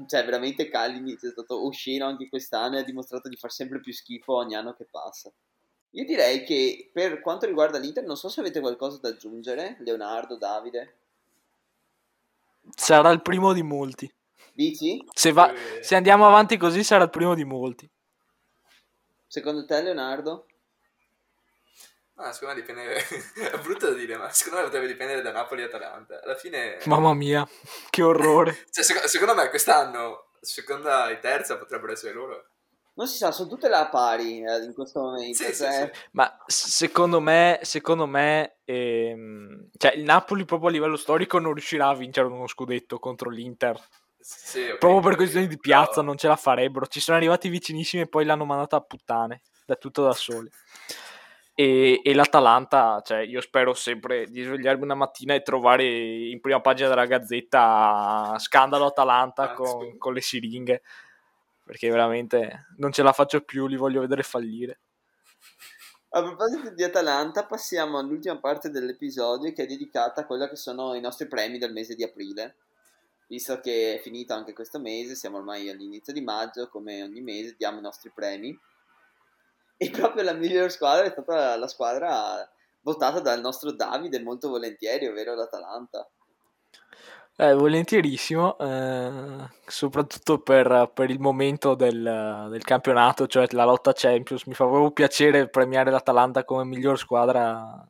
Cioè, 0.07 0.25
veramente 0.25 0.69
Kalinic 0.69 1.27
è 1.27 1.31
stato 1.31 1.67
osceno 1.67 2.07
anche 2.07 2.29
quest'anno 2.29 2.77
e 2.77 2.81
ha 2.81 2.85
dimostrato 2.85 3.29
di 3.29 3.37
far 3.37 3.51
sempre 3.51 3.81
più 3.81 3.93
schifo 3.93 4.35
ogni 4.35 4.55
anno 4.55 4.73
che 4.75 4.87
passa. 4.91 5.31
Io 5.95 6.05
direi 6.05 6.45
che 6.45 6.91
per 6.93 7.21
quanto 7.21 7.47
riguarda 7.47 7.79
l'Inter, 7.79 8.05
non 8.05 8.17
so 8.17 8.29
se 8.29 8.41
avete 8.41 8.61
qualcosa 8.61 8.99
da 9.01 9.09
aggiungere, 9.09 9.77
Leonardo, 9.81 10.37
Davide. 10.37 11.00
Sarà 12.75 13.11
il 13.11 13.23
primo 13.23 13.53
di 13.53 13.63
molti. 13.63 14.13
Dici? 14.53 15.05
Se, 15.15 15.33
va, 15.33 15.53
se 15.81 15.95
andiamo 15.95 16.27
avanti 16.27 16.57
così 16.57 16.85
sarà 16.85 17.05
il 17.05 17.11
primo 17.11 17.35
di 17.35 17.45
molti. 17.45 17.91
Secondo 19.27 19.65
te, 19.65 19.81
Leonardo? 19.81 20.47
Ah, 22.17 22.33
secondo 22.33 22.55
me 22.55 22.61
dipende. 22.61 22.95
è 23.51 23.59
brutto 23.61 23.89
da 23.89 23.95
dire, 23.97 24.17
ma 24.17 24.31
secondo 24.31 24.59
me 24.59 24.65
potrebbe 24.65 24.87
dipendere 24.87 25.23
da 25.23 25.33
Napoli 25.33 25.63
e 25.63 25.65
Atalanta. 25.65 26.21
Alla 26.23 26.35
fine. 26.35 26.79
Mamma 26.85 27.15
mia, 27.15 27.49
che 27.89 28.03
orrore. 28.03 28.67
cioè, 28.71 28.85
secondo, 28.85 29.09
secondo 29.09 29.35
me 29.35 29.49
quest'anno, 29.49 30.31
seconda 30.41 31.09
e 31.09 31.19
terza 31.21 31.57
potrebbero 31.57 31.93
essere 31.93 32.13
loro. 32.13 32.50
Non 33.01 33.09
si 33.09 33.17
sa, 33.17 33.33
sono 33.33 33.49
tutte 33.49 33.71
là 33.71 33.89
pari 33.89 34.45
eh, 34.45 34.63
in 34.63 34.75
questo 34.75 35.01
momento. 35.01 35.33
Sì, 35.33 35.55
cioè... 35.55 35.55
sì, 35.55 35.91
sì. 35.91 35.91
Ma 36.11 36.37
secondo 36.45 37.19
me, 37.19 37.59
secondo 37.63 38.05
me 38.05 38.59
ehm, 38.67 39.71
cioè, 39.79 39.95
il 39.95 40.05
Napoli 40.05 40.45
proprio 40.45 40.69
a 40.69 40.73
livello 40.73 40.97
storico 40.97 41.39
non 41.39 41.55
riuscirà 41.55 41.89
a 41.89 41.95
vincere 41.95 42.27
uno 42.27 42.47
scudetto 42.47 42.99
contro 42.99 43.31
l'Inter. 43.31 43.81
Sì, 44.19 44.65
okay, 44.65 44.77
proprio 44.77 45.01
per 45.01 45.17
questioni 45.17 45.47
di 45.47 45.59
piazza 45.59 46.03
no. 46.03 46.09
non 46.09 46.19
ce 46.19 46.29
la 46.29 46.37
farebbero. 46.37 46.87
Ci 46.89 47.01
sono 47.01 47.17
arrivati 47.17 47.49
vicinissimi 47.49 48.03
e 48.03 48.07
poi 48.07 48.27
l'hanno 48.27 48.45
mandata 48.45 48.77
a 48.77 48.83
puttane, 48.83 49.41
da 49.65 49.77
tutto 49.77 50.03
da 50.03 50.13
soli. 50.13 50.51
E, 51.55 52.03
e, 52.05 52.15
l'Atalanta, 52.15 53.01
cioè 53.03 53.21
io 53.21 53.41
spero 53.41 53.73
sempre 53.73 54.27
di 54.27 54.43
svegliarmi 54.43 54.83
una 54.83 54.95
mattina 54.95 55.33
e 55.33 55.41
trovare 55.41 55.87
in 55.87 56.39
prima 56.43 56.61
pagina 56.61 56.91
della 56.91 57.07
gazzetta 57.07 58.37
scandalo 58.39 58.85
Atalanta 58.85 59.45
ah, 59.45 59.55
con, 59.55 59.97
con 59.97 60.13
le 60.13 60.21
siringhe 60.21 60.83
perché 61.71 61.89
veramente 61.89 62.67
non 62.79 62.91
ce 62.91 63.05
la 63.05 63.13
faccio 63.13 63.43
più, 63.43 63.69
li 63.69 63.77
voglio 63.77 64.01
vedere 64.01 64.25
fallire. 64.25 64.81
A 66.09 66.21
proposito 66.21 66.71
di 66.71 66.83
Atalanta, 66.83 67.47
passiamo 67.47 67.97
all'ultima 67.97 68.41
parte 68.41 68.71
dell'episodio 68.71 69.53
che 69.53 69.63
è 69.63 69.67
dedicata 69.67 70.23
a 70.23 70.27
quello 70.27 70.49
che 70.49 70.57
sono 70.57 70.95
i 70.95 71.01
nostri 71.01 71.29
premi 71.29 71.59
del 71.59 71.73
mese 71.73 71.95
di 71.95 72.03
aprile. 72.03 72.57
Visto 73.29 73.61
che 73.61 73.95
è 73.95 74.01
finito 74.01 74.35
anche 74.35 74.53
questo 74.53 74.81
mese, 74.81 75.15
siamo 75.15 75.37
ormai 75.37 75.71
all'inizio 75.71 76.13
di 76.13 76.23
maggio, 76.23 76.69
come 76.69 77.05
ogni 77.05 77.21
mese 77.21 77.55
diamo 77.57 77.79
i 77.79 77.83
nostri 77.83 78.11
premi. 78.13 78.59
E 79.77 79.91
proprio 79.91 80.25
la 80.25 80.33
migliore 80.33 80.71
squadra 80.71 81.05
è 81.05 81.11
stata 81.11 81.57
la 81.57 81.69
squadra 81.69 82.51
votata 82.81 83.21
dal 83.21 83.41
nostro 83.41 83.71
Davide 83.71 84.21
molto 84.21 84.49
volentieri, 84.49 85.07
ovvero 85.07 85.37
l'Atalanta. 85.37 86.11
Eh, 87.43 87.55
volentierissimo, 87.55 88.59
eh, 88.59 89.49
soprattutto 89.67 90.41
per, 90.41 90.91
per, 90.93 91.09
il 91.09 91.21
momento 91.21 91.75
del, 91.75 92.49
del, 92.51 92.63
campionato, 92.65 93.27
cioè 93.27 93.47
la 93.53 93.65
lotta 93.65 93.95
Champions. 93.95 94.45
Mi 94.45 94.53
fa 94.53 94.67
proprio 94.67 94.91
piacere 94.91 95.49
premiare 95.49 95.91
l'Atalanta 95.91 96.45
come 96.45 96.65
miglior 96.65 96.99
squadra 96.99 97.83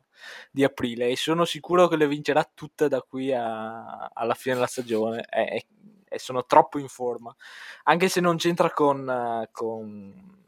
di 0.51 0.63
aprile 0.63 1.09
e 1.09 1.17
sono 1.17 1.43
sicuro 1.43 1.89
che 1.89 1.97
le 1.97 2.07
vincerà 2.07 2.49
tutte 2.53 2.87
da 2.87 3.01
qui 3.01 3.33
a, 3.33 4.09
alla 4.13 4.35
fine 4.35 4.55
della 4.55 4.67
stagione 4.67 5.25
e, 5.29 5.65
e, 6.07 6.17
sono 6.17 6.45
troppo 6.45 6.79
in 6.79 6.87
forma. 6.87 7.35
Anche 7.83 8.07
se 8.07 8.21
non 8.21 8.37
c'entra 8.37 8.71
con, 8.71 9.49
con 9.51 10.39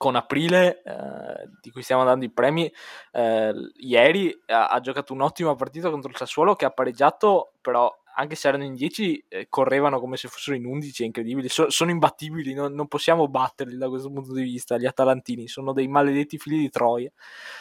con 0.00 0.16
Aprile, 0.16 0.80
eh, 0.82 1.48
di 1.60 1.70
cui 1.70 1.82
stiamo 1.82 2.04
dando 2.04 2.24
i 2.24 2.30
premi, 2.30 2.72
eh, 3.12 3.52
ieri 3.80 4.34
ha, 4.46 4.68
ha, 4.68 4.80
giocato 4.80 5.12
un'ottima 5.12 5.54
partita 5.54 5.90
contro 5.90 6.08
il 6.08 6.16
Sassuolo 6.16 6.54
che 6.54 6.64
ha 6.64 6.70
pareggiato, 6.70 7.52
però 7.60 7.94
anche 8.20 8.34
se 8.34 8.48
erano 8.48 8.64
in 8.64 8.74
10, 8.74 9.24
eh, 9.28 9.48
correvano 9.48 9.98
come 9.98 10.18
se 10.18 10.28
fossero 10.28 10.54
in 10.54 10.66
11, 10.66 11.02
è 11.02 11.06
incredibile. 11.06 11.48
So, 11.48 11.70
sono 11.70 11.90
imbattibili, 11.90 12.52
non, 12.52 12.74
non, 12.74 12.86
possiamo 12.86 13.28
batterli 13.28 13.78
da 13.78 13.88
questo 13.88 14.10
punto 14.10 14.34
di 14.34 14.42
vista. 14.42 14.76
Gli 14.76 14.84
Atalantini 14.84 15.48
sono 15.48 15.72
dei 15.72 15.88
maledetti 15.88 16.38
figli 16.38 16.58
di 16.58 16.68
Troia 16.68 17.10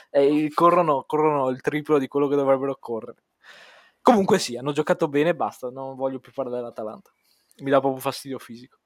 e 0.10 0.52
corrono, 0.54 1.06
corrono 1.08 1.48
il 1.50 1.62
triplo 1.62 1.98
di 1.98 2.10
quello 2.10 2.28
che 2.28 2.36
dovrebbero 2.36 2.76
correre. 2.78 3.24
Comunque 4.02 4.38
sì, 4.38 4.58
hanno 4.58 4.74
giocato 4.74 5.08
bene 5.08 5.30
e 5.30 5.36
basta, 5.36 5.70
non 5.70 5.96
voglio 5.96 6.20
più 6.20 6.34
parlare 6.34 6.58
dell'Atalanta. 6.58 7.10
Mi 7.60 7.70
dà 7.70 7.80
proprio 7.80 8.02
fastidio 8.02 8.38
fisico. 8.38 8.78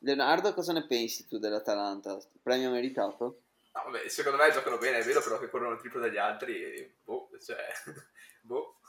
Leonardo, 0.00 0.52
cosa 0.52 0.74
ne 0.74 0.84
pensi 0.86 1.26
tu 1.26 1.38
dell'Atalanta? 1.38 2.18
Premio 2.42 2.70
meritato? 2.70 3.40
No, 3.72 3.82
vabbè, 3.90 4.08
secondo 4.08 4.36
me 4.36 4.52
giocano 4.52 4.76
bene, 4.76 4.98
è 4.98 5.04
vero 5.04 5.22
però 5.22 5.38
che 5.38 5.48
corrono 5.48 5.72
il 5.72 5.80
triplo 5.80 6.00
dagli 6.00 6.18
altri 6.18 6.62
e 6.62 6.96
boh, 7.02 7.30
cioè, 7.42 7.56
boh. 8.42 8.80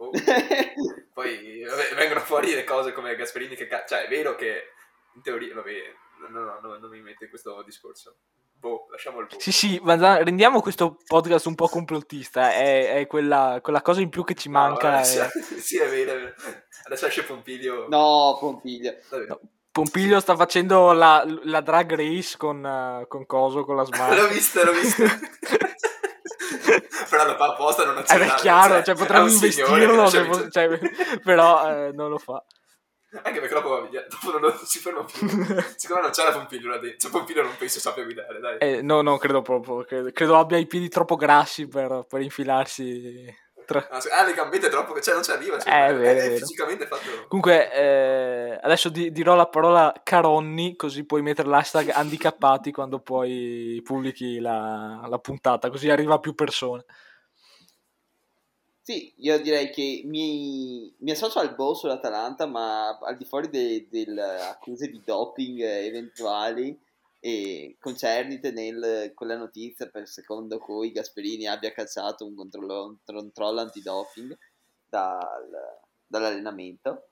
Oh. 0.00 0.10
Poi 1.12 1.62
vabbè, 1.64 1.94
vengono 1.96 2.20
fuori 2.20 2.54
le 2.54 2.64
cose 2.64 2.92
come 2.92 3.14
Gasperini 3.16 3.54
che... 3.56 3.66
Ca- 3.66 3.84
cioè, 3.86 4.04
è 4.04 4.08
vero 4.08 4.34
che 4.36 4.72
in 5.14 5.22
teoria, 5.22 5.54
vabbè, 5.54 5.72
no, 6.30 6.38
no, 6.38 6.58
no, 6.62 6.78
non 6.78 6.90
mi 6.90 7.00
metto 7.00 7.24
in 7.24 7.30
questo 7.30 7.62
discorso. 7.64 8.16
Boh, 8.58 8.86
lasciamo 8.90 9.20
il 9.20 9.26
boh. 9.26 9.38
Sì, 9.38 9.52
sì, 9.52 9.80
ma 9.82 9.96
da- 9.96 10.22
rendiamo 10.22 10.60
questo 10.60 10.98
podcast 11.06 11.46
un 11.46 11.54
po' 11.54 11.68
complottista. 11.68 12.52
È, 12.52 12.94
è 12.94 13.06
quella, 13.06 13.58
quella 13.62 13.82
cosa 13.82 14.00
in 14.00 14.08
più 14.08 14.24
che 14.24 14.34
ci 14.34 14.48
manca. 14.48 14.90
No, 14.90 14.96
è- 14.96 14.98
adesso- 14.98 15.28
sì, 15.58 15.78
è 15.78 15.88
vero, 15.88 16.12
è 16.12 16.14
vero. 16.16 16.34
Adesso 16.84 17.06
esce 17.06 17.22
Pompilio. 17.24 17.86
No, 17.88 18.36
Pompiglio. 18.38 18.94
Pompiglio 19.70 20.18
sta 20.18 20.34
facendo 20.34 20.92
la, 20.92 21.24
la 21.44 21.60
drag 21.60 21.94
race 21.94 22.36
con, 22.36 22.64
eh, 22.64 23.04
con 23.06 23.26
Coso, 23.26 23.64
con 23.64 23.76
la 23.76 23.84
smart. 23.84 24.14
l'ho 24.18 24.28
visto, 24.28 24.64
l'ho 24.64 24.72
visto. 24.72 25.04
Però 27.22 27.30
lo 27.32 27.36
fa 27.36 27.46
apposta 27.52 27.84
non 27.84 27.98
accennare. 27.98 28.30
beh, 28.30 28.36
chiaro, 28.36 28.82
cioè, 28.82 28.94
è 28.94 28.98
potremmo 28.98 29.24
un 29.24 29.30
signore, 29.30 29.84
investirlo, 29.84 30.08
cioè, 30.10 30.24
se 30.24 30.24
fo- 30.32 30.48
cioè, 30.50 31.18
però 31.24 31.70
eh, 31.86 31.92
non 31.92 32.10
lo 32.10 32.18
fa. 32.18 32.44
Anche 33.22 33.40
perché 33.40 33.54
dopo, 33.54 33.88
dopo 33.88 34.38
non, 34.38 34.40
non 34.42 34.58
si 34.64 34.78
ferma 34.78 35.02
più. 35.02 35.26
Secondo 35.76 35.94
me 35.94 36.00
non 36.02 36.10
c'è 36.10 36.24
la 36.24 36.32
Pompilio 36.32 36.68
là 36.68 36.76
dentro. 36.78 36.98
Cioè, 36.98 37.10
Pompilio 37.10 37.42
non 37.42 37.56
penso 37.56 37.80
sappia 37.80 38.04
guidare, 38.04 38.38
dai. 38.38 38.58
Eh, 38.58 38.82
no, 38.82 39.00
no, 39.00 39.16
credo 39.16 39.40
proprio. 39.40 39.82
Credo, 39.84 40.10
credo 40.12 40.36
abbia 40.36 40.58
i 40.58 40.66
piedi 40.66 40.88
troppo 40.90 41.16
grassi 41.16 41.66
per, 41.68 42.04
per 42.06 42.20
infilarsi. 42.20 43.34
tra- 43.64 43.88
Ah, 43.90 43.98
ah, 44.18 44.24
le 44.26 44.34
gambette 44.34 44.68
troppo, 44.68 45.00
cioè 45.00 45.14
non 45.14 45.22
ci 45.22 45.30
arriva. 45.30 45.58
Cioè, 45.58 45.72
Eh, 45.72 45.86
è 45.86 45.94
vero, 45.94 46.18
è 46.20 46.34
è 46.34 46.36
fisicamente 46.36 46.86
fatto. 46.86 47.02
Comunque, 47.28 47.72
eh, 47.72 48.58
adesso 48.60 48.90
di- 48.90 49.10
dirò 49.10 49.34
la 49.34 49.46
parola 49.48 49.90
Caronni, 50.02 50.76
così 50.76 51.06
puoi 51.06 51.22
mettere 51.22 51.48
l'hashtag 51.48 51.88
handicappati 51.88 52.70
quando 52.72 53.00
poi 53.00 53.80
pubblichi 53.82 54.38
la, 54.38 55.02
la 55.08 55.18
puntata, 55.18 55.70
così 55.70 55.88
arriva 55.88 56.12
a 56.16 56.18
più 56.18 56.34
persone. 56.34 56.84
Sì, 58.88 59.12
io 59.16 59.38
direi 59.42 59.68
che 59.68 60.00
mi, 60.06 60.90
mi 61.00 61.10
associo 61.10 61.40
al 61.40 61.54
boh 61.54 61.74
sull'Atalanta, 61.74 62.46
ma 62.46 62.96
al 62.96 63.18
di 63.18 63.26
fuori 63.26 63.50
de- 63.50 63.86
delle 63.90 64.40
accuse 64.40 64.88
di 64.88 65.02
doping 65.04 65.60
eventuali 65.60 66.74
e 67.20 67.76
concernite 67.78 68.50
nel, 68.50 69.12
con 69.12 69.26
la 69.26 69.36
notizia 69.36 69.90
per 69.90 70.08
secondo 70.08 70.56
cui 70.58 70.90
Gasperini 70.90 71.46
abbia 71.46 71.70
cacciato 71.72 72.24
un 72.24 72.34
controllo, 72.34 72.86
un 72.86 72.96
controllo 73.04 73.60
antidoping 73.60 74.34
dal- 74.88 75.80
dall'allenamento. 76.06 77.08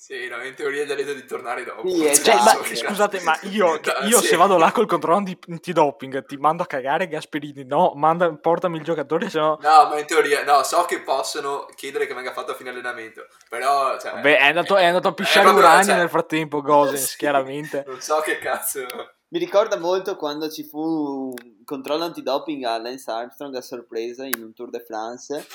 Sì, 0.00 0.28
no, 0.28 0.40
in 0.44 0.54
teoria 0.54 0.84
gli 0.84 0.92
ha 0.92 0.94
detto 0.94 1.12
di 1.12 1.24
tornare 1.26 1.64
dopo. 1.64 1.88
Sì, 1.88 2.14
Cioè, 2.22 2.36
ma 2.36 2.56
scusate, 2.64 3.20
ma 3.22 3.36
io, 3.50 3.80
io 4.06 4.20
sì. 4.20 4.28
se 4.28 4.36
vado 4.36 4.56
là 4.56 4.70
col 4.70 4.86
controllo 4.86 5.16
anti- 5.16 5.36
antidoping 5.48 6.24
ti 6.24 6.36
mando 6.36 6.62
a 6.62 6.66
cagare 6.66 7.08
Gasperini, 7.08 7.64
no, 7.64 7.94
manda, 7.96 8.32
portami 8.32 8.76
il 8.76 8.84
giocatore, 8.84 9.28
se 9.28 9.40
no... 9.40 9.58
No, 9.60 9.88
ma 9.88 9.98
in 9.98 10.06
teoria, 10.06 10.44
no, 10.44 10.62
so 10.62 10.84
che 10.84 11.00
possono 11.00 11.66
chiedere 11.74 12.06
che 12.06 12.14
venga 12.14 12.32
fatto 12.32 12.52
a 12.52 12.54
fine 12.54 12.70
allenamento, 12.70 13.26
però, 13.48 13.98
cioè... 13.98 14.20
Beh, 14.20 14.36
è 14.36 14.46
andato, 14.46 14.76
è 14.76 14.84
andato 14.84 15.08
a 15.08 15.12
pisciare 15.14 15.46
proprio, 15.46 15.64
Urania 15.66 15.84
cioè- 15.84 15.96
nel 15.96 16.08
frattempo, 16.08 16.62
Gosens, 16.62 17.04
Sì. 17.10 17.16
chiaramente. 17.16 17.82
Non 17.84 18.00
so 18.00 18.20
che 18.20 18.38
cazzo... 18.38 18.86
Mi 19.30 19.38
ricorda 19.40 19.76
molto 19.78 20.16
quando 20.16 20.48
ci 20.48 20.62
fu 20.62 20.78
un 20.80 21.64
controllo 21.64 22.04
antidoping 22.04 22.64
a 22.64 22.78
Lance 22.78 23.10
Armstrong 23.10 23.54
a 23.56 23.60
sorpresa 23.60 24.24
in 24.24 24.42
un 24.42 24.54
Tour 24.54 24.70
de 24.70 24.80
France 24.80 25.46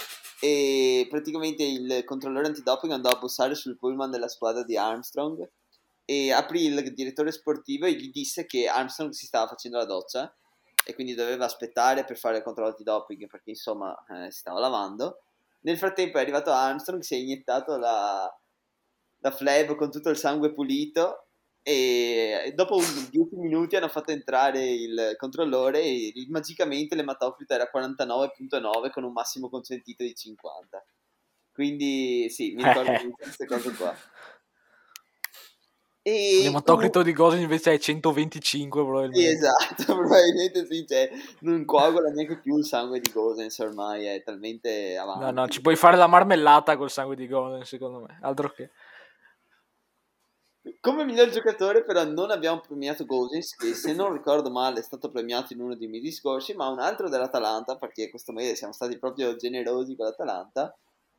e 0.44 1.08
praticamente 1.10 1.64
il 1.64 2.04
controllore 2.04 2.48
antidoping 2.48 2.92
andò 2.92 3.08
a 3.08 3.18
bussare 3.18 3.56
sul 3.56 3.78
pullman 3.78 4.12
della 4.12 4.28
squadra 4.28 4.62
di 4.64 4.76
Armstrong 4.76 5.50
e 6.04 6.34
aprì 6.34 6.66
il 6.66 6.94
direttore 6.94 7.32
sportivo 7.32 7.86
e 7.86 7.94
gli 7.94 8.12
disse 8.12 8.46
che 8.46 8.68
Armstrong 8.68 9.14
si 9.14 9.26
stava 9.26 9.48
facendo 9.48 9.78
la 9.78 9.86
doccia 9.86 10.36
e 10.86 10.94
quindi 10.96 11.14
doveva 11.14 11.46
aspettare 11.46 12.04
per 12.04 12.18
fare 12.18 12.40
il 12.40 12.44
controllo 12.44 12.72
antidoping 12.72 13.26
perché 13.28 13.52
insomma 13.52 13.96
eh, 14.10 14.32
si 14.32 14.40
stava 14.40 14.60
lavando. 14.60 15.22
Nel 15.62 15.78
frattempo 15.78 16.18
è 16.18 16.22
arrivato 16.22 16.52
Armstrong, 16.52 17.02
si 17.04 17.14
è 17.14 17.18
iniettato 17.20 17.78
la, 17.78 18.30
la 19.20 19.32
fleb 19.32 19.76
con 19.76 19.90
tutto 19.90 20.10
il 20.10 20.18
sangue 20.18 20.52
pulito 20.52 21.23
e 21.64 22.52
dopo 22.54 22.76
un 22.76 23.08
10 23.10 23.36
minuti 23.38 23.78
hanno 23.78 23.88
fatto 23.88 24.12
entrare 24.12 24.70
il 24.70 25.16
controllore 25.18 25.82
e 25.82 26.14
magicamente 26.28 26.94
l'ematocrito 26.94 27.54
era 27.54 27.72
49.9 27.74 28.92
con 28.92 29.04
un 29.04 29.14
massimo 29.14 29.50
consentito 29.50 30.04
di 30.04 30.14
50 30.14 30.86
quindi 31.54 32.30
sì, 32.30 32.54
mi 32.54 32.64
ricordo 32.64 32.92
di 32.92 33.12
queste 33.12 33.46
cose 33.46 33.72
qua 33.72 33.96
e 36.06 36.42
L'ematocrito 36.44 37.02
di 37.02 37.14
Gosens 37.14 37.44
invece 37.44 37.72
è 37.72 37.80
125 37.80 38.82
sì, 38.82 38.86
probabilmente. 38.86 39.32
esatto, 39.32 39.86
probabilmente 39.96 40.66
sì, 40.66 40.86
cioè, 40.86 41.10
non 41.40 41.64
coagula 41.64 42.10
neanche 42.10 42.40
più 42.40 42.58
il 42.58 42.66
sangue 42.66 43.00
di 43.00 43.10
Gosens 43.10 43.58
ormai, 43.60 44.04
è 44.04 44.22
talmente 44.22 44.98
avanti. 44.98 45.24
No, 45.24 45.32
no, 45.32 45.48
ci 45.48 45.62
puoi 45.62 45.78
fare 45.78 45.96
la 45.96 46.08
marmellata 46.08 46.76
col 46.76 46.92
sangue 46.92 47.16
di 47.16 47.26
Gosens, 47.26 47.70
secondo 47.70 48.02
me, 48.02 48.18
altro 48.22 48.52
che... 48.52 48.72
Come 50.80 51.04
miglior 51.04 51.30
giocatore 51.30 51.84
però 51.84 52.06
non 52.06 52.32
abbiamo 52.32 52.62
premiato 52.62 53.06
Gosens, 53.06 53.54
che 53.56 53.74
se 53.74 53.94
non 53.94 54.14
ricordo 54.14 54.50
male 54.50 54.80
è 54.80 54.84
stato 54.84 55.12
premiato 55.12 55.52
in 55.52 55.60
uno 55.60 55.76
dei 55.76 55.90
miei 55.90 56.02
discorsi, 56.02 56.54
ma 56.54 56.70
un 56.70 56.80
altro 56.80 57.10
dell'Atalanta, 57.10 57.78
perché 57.78 58.10
questo 58.10 58.32
mese 58.32 58.56
siamo 58.56 58.72
stati 58.72 58.98
proprio 58.98 59.36
generosi 59.36 59.94
con 59.98 60.06
l'Atalanta, 60.06 60.74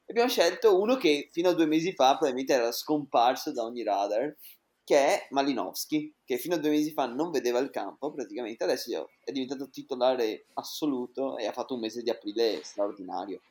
abbiamo 0.06 0.30
scelto 0.30 0.80
uno 0.80 0.96
che 0.96 1.28
fino 1.30 1.50
a 1.50 1.52
due 1.52 1.66
mesi 1.66 1.92
fa 1.92 2.16
probabilmente 2.16 2.54
era 2.54 2.72
scomparso 2.72 3.52
da 3.52 3.64
ogni 3.64 3.82
radar, 3.82 4.34
che 4.82 4.96
è 4.96 5.26
Malinowski, 5.28 6.14
che 6.24 6.38
fino 6.38 6.54
a 6.54 6.58
due 6.58 6.70
mesi 6.70 6.92
fa 6.92 7.04
non 7.04 7.30
vedeva 7.30 7.58
il 7.58 7.68
campo 7.68 8.12
praticamente, 8.12 8.64
adesso 8.64 9.10
è 9.22 9.30
diventato 9.30 9.68
titolare 9.68 10.46
assoluto 10.54 11.36
e 11.36 11.46
ha 11.46 11.52
fatto 11.52 11.74
un 11.74 11.80
mese 11.80 12.02
di 12.02 12.08
aprile 12.08 12.60
straordinario. 12.62 13.42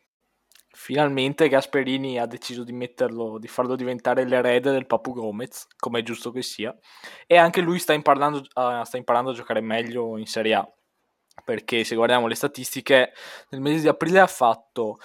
Finalmente 0.76 1.50
Gasperini 1.50 2.18
ha 2.18 2.26
deciso 2.26 2.64
di 2.64 2.72
metterlo, 2.72 3.38
di 3.38 3.48
farlo 3.48 3.76
diventare 3.76 4.26
l'erede 4.26 4.72
del 4.72 4.88
Papu 4.88 5.14
Gomez, 5.14 5.68
come 5.78 6.00
è 6.00 6.04
giusto 6.04 6.32
che 6.32 6.42
sia, 6.42 6.76
e 7.28 7.38
anche 7.38 7.62
lui 7.62 7.78
sta 7.78 7.94
imparando, 7.94 8.44
ah, 8.54 8.84
sta 8.84 8.98
imparando 8.98 9.30
a 9.30 9.34
giocare 9.34 9.62
meglio 9.62 10.18
in 10.18 10.26
Serie 10.26 10.56
A, 10.56 10.74
perché 11.46 11.84
se 11.84 11.94
guardiamo 11.96 12.26
le 12.26 12.34
statistiche, 12.34 13.14
nel 13.50 13.62
mese 13.62 13.82
di 13.82 13.88
aprile 13.88 14.20
ha 14.20 14.28
fatto 14.28 14.98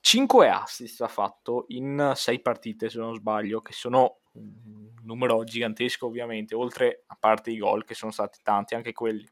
5 0.00 0.48
assist 0.48 1.00
ha 1.02 1.08
fatto 1.08 1.64
in 1.68 2.12
6 2.14 2.40
partite 2.40 2.88
se 2.88 2.98
non 2.98 3.14
sbaglio, 3.14 3.60
che 3.60 3.72
sono 3.72 4.18
un 4.34 4.92
numero 5.02 5.42
gigantesco 5.42 6.06
ovviamente, 6.06 6.54
oltre 6.54 7.02
a 7.06 7.16
parte 7.18 7.50
i 7.50 7.58
gol 7.58 7.84
che 7.84 7.94
sono 7.94 8.12
stati 8.12 8.38
tanti 8.42 8.74
anche 8.76 8.92
quelli. 8.92 9.28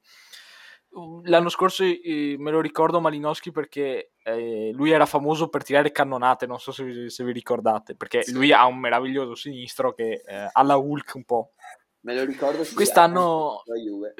L'anno 1.25 1.49
scorso 1.49 1.83
eh, 1.83 2.37
me 2.39 2.51
lo 2.51 2.61
ricordo 2.61 3.01
Malinowski 3.01 3.51
perché 3.51 4.13
eh, 4.23 4.71
lui 4.73 4.91
era 4.91 5.07
famoso 5.07 5.49
per 5.49 5.65
tirare 5.65 5.91
cannonate, 5.91 6.47
non 6.47 6.61
so 6.61 6.71
se 6.73 6.85
vi, 6.85 7.11
se 7.11 7.25
vi 7.25 7.33
ricordate, 7.33 7.97
perché 7.97 8.23
Sì. 8.23 8.33
lui 8.33 8.53
ha 8.53 8.65
un 8.67 8.79
meraviglioso 8.79 9.35
sinistro 9.35 9.93
che 9.93 10.23
eh, 10.25 10.49
ha 10.53 10.63
la 10.63 10.77
Hulk 10.77 11.13
un 11.15 11.25
po'. 11.25 11.53
Me 12.05 12.15
lo 12.15 12.25
ricordo 12.25 12.63
sì, 12.65 12.75
Quest'anno-. 12.75 13.63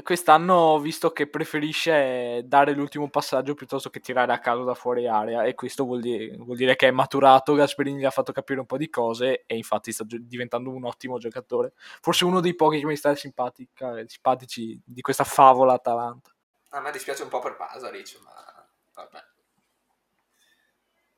Quest'anno 0.03 0.55
ho 0.55 0.79
visto 0.79 1.11
che 1.11 1.29
preferisce 1.29 2.43
dare 2.47 2.73
l'ultimo 2.73 3.11
passaggio 3.11 3.53
piuttosto 3.53 3.91
che 3.91 4.01
tirare 4.01 4.33
a 4.33 4.39
caso 4.39 4.65
da 4.65 4.73
fuori 4.73 5.07
area 5.07 5.45
e 5.45 5.55
questo 5.55 5.85
vuol 5.85 6.01
dire, 6.01 6.35
vuol 6.39 6.57
dire 6.57 6.77
che 6.77 6.89
è 6.89 6.91
maturato, 6.91 7.53
Gasperini 7.53 7.99
gli 8.01 8.05
ha 8.07 8.11
fatto 8.11 8.33
capire 8.33 8.61
un 8.61 8.67
po' 8.67 8.79
di 8.79 8.89
cose 8.89 9.45
e 9.47 9.57
infatti 9.57 9.93
sta 9.93 10.07
gio- 10.07 10.17
diventando 10.19 10.71
un 10.71 10.85
ottimo 10.85 11.19
giocatore. 11.19 11.75
Forse 12.01 12.25
uno 12.25 12.41
dei 12.41 12.55
pochi 12.55 12.81
che 12.81 12.87
mi 12.87 12.97
sta 12.97 13.15
simpatica, 13.15 14.03
simpatici 14.07 14.81
di 14.83 15.03
questa 15.03 15.25
favola 15.25 15.75
Atalanta. 15.75 16.34
A 16.75 16.81
me 16.81 16.91
dispiace 16.91 17.23
un 17.23 17.29
po' 17.29 17.39
per 17.41 17.57
Pasaric, 17.57 18.19
ma 18.23 18.69
vabbè. 18.95 19.23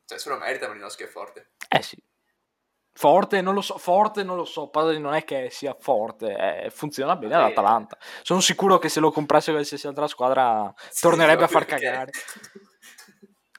Cioè, 0.04 0.18
se 0.18 0.28
lo 0.28 0.36
merita 0.36 0.68
Malinowski 0.68 1.02
è 1.04 1.06
forte. 1.06 1.52
Eh 1.68 1.82
sì. 1.82 1.96
Forte, 2.92 3.40
non 3.42 3.52
lo 3.54 3.60
so, 3.60 3.76
forte 3.76 4.22
non 4.22 4.36
lo 4.36 4.44
so, 4.46 4.68
Padre 4.68 4.98
non 4.98 5.12
è 5.14 5.24
che 5.24 5.50
sia 5.50 5.74
forte, 5.78 6.64
eh, 6.64 6.70
funziona 6.70 7.14
bene 7.16 7.32
Vabbè. 7.34 7.44
all'Atalanta. 7.44 7.98
Sono 8.22 8.40
sicuro 8.40 8.78
che 8.78 8.88
se 8.88 9.00
lo 9.00 9.10
comprasse 9.10 9.50
qualsiasi 9.52 9.86
altra 9.86 10.06
squadra 10.06 10.72
Sì, 10.90 11.00
tornerebbe 11.02 11.44
a 11.44 11.48
far 11.48 11.64
perché- 11.66 11.84
cagare. 11.84 12.10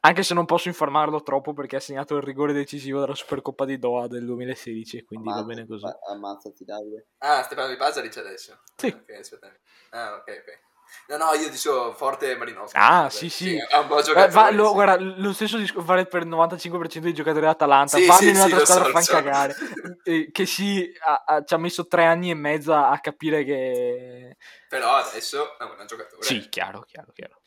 Anche 0.02 0.24
se 0.24 0.34
non 0.34 0.46
posso 0.46 0.68
informarlo 0.70 1.22
troppo 1.22 1.54
perché 1.54 1.76
ha 1.76 1.80
segnato 1.80 2.16
il 2.16 2.24
rigore 2.24 2.54
decisivo 2.54 3.00
della 3.00 3.14
Supercoppa 3.16 3.66
di 3.66 3.78
Doha 3.78 4.08
del 4.08 4.26
2016, 4.26 5.04
quindi 5.04 5.28
va 5.28 5.34
Ammazza- 5.40 5.48
bene 5.54 5.68
così. 5.68 5.86
Ammazzati 6.12 6.64
Davide. 6.66 7.08
Ah, 7.18 7.42
stai 7.44 7.56
parlando 7.56 7.74
di 7.74 7.78
Pasaric 7.78 8.18
adesso? 8.18 8.60
Sì. 8.76 8.88
Ok, 8.88 9.10
aspetta. 9.20 9.52
Ah, 9.90 10.14
ok, 10.16 10.44
ok. 10.44 10.66
No, 11.08 11.18
no, 11.18 11.34
io 11.34 11.50
dicevo 11.50 11.94
forte 11.94 12.36
Malinowski. 12.36 12.78
Ah, 12.78 12.90
Vabbè, 13.04 13.10
sì, 13.10 13.30
sì. 13.30 13.56
È 13.56 13.78
un 13.78 13.88
buon 13.88 14.04
giocatore. 14.04 14.32
va- 14.32 14.52
lo, 14.52 14.68
sì. 14.68 14.74
guarda, 14.74 14.98
lo 15.00 15.34
stesso 15.34 15.58
discorso 15.58 15.86
vale 15.88 16.06
per 16.06 16.24
il 16.24 16.30
95% 16.30 17.00
dei 17.00 17.14
giocatori 17.14 17.42
dell'Atalanta. 17.42 17.98
Sì, 17.98 18.06
Vanno 18.06 18.20
sì, 18.20 18.30
in 18.30 18.36
un'altra 18.36 18.60
sì, 18.60 18.66
squadra 18.66 19.02
so, 19.02 19.12
cagare. 19.14 19.56
Eh, 20.04 20.30
che 20.32 20.46
sì, 20.46 20.92
ha- 21.06 21.24
ha- 21.26 21.44
ci 21.44 21.54
ha 21.54 21.58
messo 21.58 21.88
tre 21.88 22.06
anni 22.06 22.30
e 22.30 22.34
mezzo 22.34 22.74
a, 22.74 22.90
a 22.90 23.00
capire 23.00 23.44
che... 23.44 24.38
Però 24.70 24.94
adesso 24.96 25.58
è 25.58 25.64
un 25.64 25.76
buon 25.76 25.88
giocatore. 25.88 26.24
Sì, 26.24 26.50
chiaro, 26.50 26.82
chiaro, 26.82 27.12
chiaro. 27.14 27.42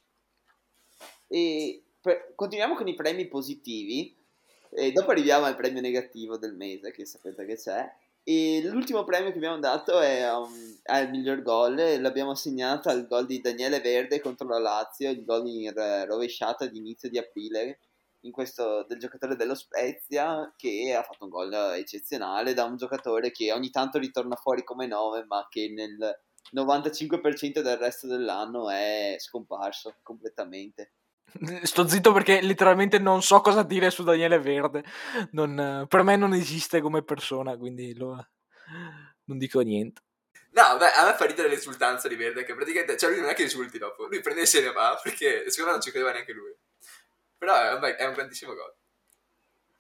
E 1.29 1.83
per- 2.01 2.33
continuiamo 2.35 2.75
con 2.75 2.89
i 2.89 2.95
premi 2.95 3.29
positivi. 3.29 4.17
E 4.73 4.93
dopo 4.93 5.11
arriviamo 5.11 5.47
al 5.47 5.57
premio 5.57 5.81
negativo 5.81 6.39
del 6.39 6.55
mese, 6.55 6.93
che 6.93 7.05
sapete 7.05 7.45
che 7.45 7.57
c'è. 7.57 7.93
E 8.23 8.61
l'ultimo 8.65 9.03
premio 9.05 9.31
che 9.31 9.37
abbiamo 9.37 9.59
dato 9.59 9.99
è 9.99 10.31
um, 10.33 10.79
al 10.85 11.11
miglior 11.11 11.43
gol. 11.43 11.75
L'abbiamo 12.01 12.33
assegnato 12.33 12.89
al 12.89 13.07
gol 13.07 13.27
di 13.27 13.41
Daniele 13.41 13.81
Verde 13.81 14.21
contro 14.21 14.47
la 14.47 14.59
Lazio, 14.59 15.11
il 15.11 15.25
gol 15.25 15.47
in 15.49 15.73
eh, 15.75 16.05
rovesciata 16.05 16.67
di 16.67 16.79
inizio 16.79 17.09
di 17.09 17.19
aprile. 17.19 17.81
Questo 18.31 18.85
del 18.87 18.99
giocatore 18.99 19.35
dello 19.35 19.55
Spezia 19.55 20.53
che 20.55 20.95
ha 20.95 21.03
fatto 21.03 21.25
un 21.25 21.31
gol 21.31 21.53
eccezionale 21.77 22.53
da 22.53 22.65
un 22.65 22.77
giocatore 22.77 23.31
che 23.31 23.51
ogni 23.51 23.71
tanto 23.71 23.99
ritorna 23.99 24.37
fuori 24.37 24.63
come 24.63 24.87
9 24.87 25.25
ma 25.25 25.47
che 25.49 25.71
nel 25.71 26.21
95% 26.55 27.63
del 27.63 27.79
resto 27.79 28.07
dell'anno 28.07 28.69
è 28.69 29.17
scomparso 29.19 29.97
completamente. 30.03 30.93
Sto 31.63 31.87
zitto 31.87 32.13
perché 32.13 32.41
letteralmente 32.41 32.99
non 32.99 33.23
so 33.23 33.41
cosa 33.41 33.63
dire 33.63 33.91
su 33.91 34.03
Daniele 34.03 34.39
Verde. 34.39 34.85
Non, 35.33 35.87
per 35.89 36.03
me 36.03 36.17
non 36.17 36.35
esiste 36.35 36.81
come 36.81 37.03
persona, 37.03 37.57
quindi 37.57 37.95
lo, 37.95 38.29
non 39.25 39.39
dico 39.39 39.61
niente. 39.61 40.03
No, 40.53 40.77
beh, 40.77 40.93
a 40.93 41.07
me 41.07 41.15
fa 41.15 41.27
ridere 41.27 41.49
l'esultanza 41.49 42.09
di 42.09 42.17
Verde, 42.17 42.43
che 42.43 42.55
praticamente, 42.55 42.97
cioè 42.97 43.11
lui 43.11 43.21
non 43.21 43.31
è 43.31 43.35
che 43.35 43.45
esulti 43.45 43.79
dopo, 43.79 44.07
lui 44.07 44.21
prende 44.21 44.43
e 44.43 44.47
se 44.47 44.61
ne 44.61 44.73
va, 44.73 44.99
perché 45.01 45.49
secondo 45.49 45.67
me 45.67 45.73
non 45.73 45.81
ci 45.81 45.91
credeva 45.91 46.13
neanche 46.13 46.33
lui. 46.33 46.53
Però 47.39 47.55
è 47.55 47.75
un, 47.75 47.95
è 47.97 48.05
un 48.05 48.13
grandissimo 48.13 48.55
gol. 48.55 48.75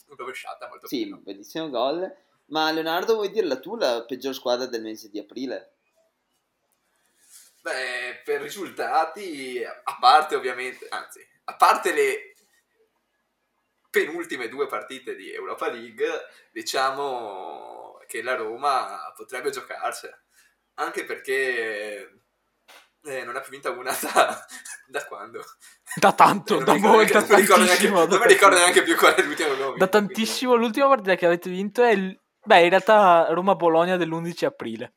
Un 0.09 0.17
rovesciata 0.17 0.69
molto 0.69 0.87
Sì, 0.87 1.11
un 1.11 1.23
bellissimo 1.23 1.69
gol. 1.69 2.11
Ma 2.47 2.71
Leonardo, 2.71 3.15
vuoi 3.15 3.31
dirla 3.31 3.59
tu 3.59 3.77
la 3.77 4.05
peggior 4.05 4.35
squadra 4.35 4.67
del 4.67 4.83
mese 4.83 5.11
di 5.11 5.19
aprile? 5.19 5.75
Beh, 7.63 8.23
per 8.25 8.41
risultati, 8.41 9.63
a 9.65 9.97
parte 10.01 10.35
ovviamente, 10.35 10.87
anzi, 10.89 11.21
a 11.51 11.57
parte 11.57 11.93
le 11.93 12.35
penultime 13.91 14.49
due 14.49 14.67
partite 14.67 15.17
di 15.17 15.33
Europa 15.33 15.69
League, 15.69 16.07
diciamo 16.53 17.99
che 18.07 18.23
la 18.23 18.37
Roma 18.37 19.13
potrebbe 19.17 19.51
giocarsela. 19.51 20.17
Anche 20.75 21.05
perché 21.05 22.23
eh, 23.03 23.25
non 23.25 23.37
ha 23.37 23.41
più 23.41 23.51
vinta 23.51 23.71
una 23.71 23.93
da, 24.01 24.47
da 24.87 25.05
quando? 25.05 25.45
Da 25.97 26.13
tanto, 26.13 26.59
da 26.59 26.77
molto, 26.77 27.19
non, 27.19 27.27
tantissimo. 27.27 28.05
non 28.05 28.19
mi 28.19 28.27
ricordo 28.27 28.57
neanche 28.57 28.83
più 28.83 28.97
qual 28.97 29.15
è 29.15 29.23
l'ultima 29.23 29.55
nome. 29.55 29.77
Da 29.77 29.89
tantissimo, 29.89 30.51
quindi. 30.53 30.67
l'ultima 30.67 30.89
partita 30.89 31.15
che 31.17 31.27
avete 31.27 31.51
vinto 31.51 31.83
è, 31.83 31.97
beh, 31.97 32.63
in 32.63 32.69
realtà 32.69 33.27
Roma-Bologna 33.31 33.97
dell'11 33.97 34.45
aprile. 34.45 34.95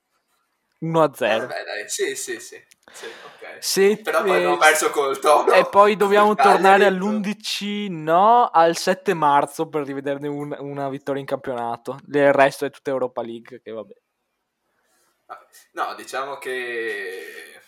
1-0. 0.84 1.44
Eh, 1.44 1.46
beh, 1.46 1.64
dai, 1.64 1.90
sì, 1.90 2.16
sì, 2.16 2.40
sì. 2.40 2.62
sì 2.92 3.06
okay. 3.06 3.58
Se, 3.60 3.98
Però 3.98 4.22
poi 4.22 4.36
abbiamo 4.36 4.58
perso 4.58 4.90
col 4.90 5.18
Toro. 5.20 5.54
E 5.54 5.66
poi 5.70 5.96
dobbiamo 5.96 6.36
tornare 6.36 6.86
all'11, 6.86 7.90
no, 7.90 8.50
al 8.50 8.76
7 8.76 9.14
marzo 9.14 9.70
per 9.70 9.86
rivederne 9.86 10.28
un, 10.28 10.56
una 10.60 10.90
vittoria 10.90 11.22
in 11.22 11.28
campionato. 11.28 12.00
Il 12.12 12.34
resto 12.34 12.66
è 12.66 12.70
tutta 12.70 12.90
Europa 12.90 13.22
League, 13.22 13.62
che 13.62 13.72
vabbè. 13.72 13.94
No, 15.72 15.96
diciamo 15.96 16.38
che... 16.38 17.62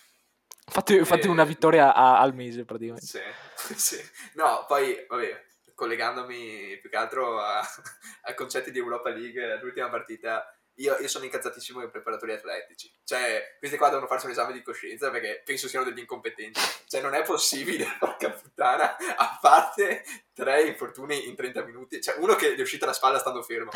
Fate, 0.68 1.04
fate 1.04 1.28
una 1.28 1.44
vittoria 1.44 1.94
a, 1.94 2.18
al 2.18 2.34
mese 2.34 2.64
praticamente. 2.64 3.06
Sì, 3.06 3.20
sì. 3.74 4.10
No, 4.34 4.64
poi, 4.66 5.06
vabbè, 5.08 5.44
collegandomi 5.74 6.78
più 6.80 6.90
che 6.90 6.96
altro 6.96 7.40
a, 7.40 7.60
ai 8.22 8.34
concetti 8.34 8.70
di 8.70 8.78
Europa 8.78 9.10
League, 9.10 9.60
l'ultima 9.60 9.88
partita 9.88 10.44
io, 10.76 10.96
io, 10.98 11.08
sono 11.08 11.24
incazzatissimo 11.24 11.78
con 11.78 11.88
i 11.88 11.90
preparatori 11.90 12.32
atletici. 12.32 12.92
Cioè, 13.04 13.56
questi 13.58 13.76
qua 13.76 13.88
devono 13.88 14.06
farsi 14.06 14.26
un 14.26 14.32
esame 14.32 14.52
di 14.52 14.62
coscienza 14.62 15.10
perché 15.10 15.42
penso 15.44 15.68
siano 15.68 15.84
degli 15.84 15.98
incompetenti. 15.98 16.60
Cioè, 16.86 17.00
non 17.00 17.14
è 17.14 17.22
possibile, 17.22 17.86
porca 17.98 18.30
puttana, 18.30 18.96
a 19.16 19.38
parte 19.40 20.04
tre 20.34 20.62
infortuni 20.62 21.28
in 21.28 21.34
30 21.34 21.64
minuti. 21.64 22.00
Cioè, 22.00 22.16
uno 22.18 22.34
che 22.34 22.54
è 22.54 22.60
uscita 22.60 22.86
la 22.86 22.92
spalla 22.92 23.18
stando 23.18 23.42
fermo. 23.42 23.70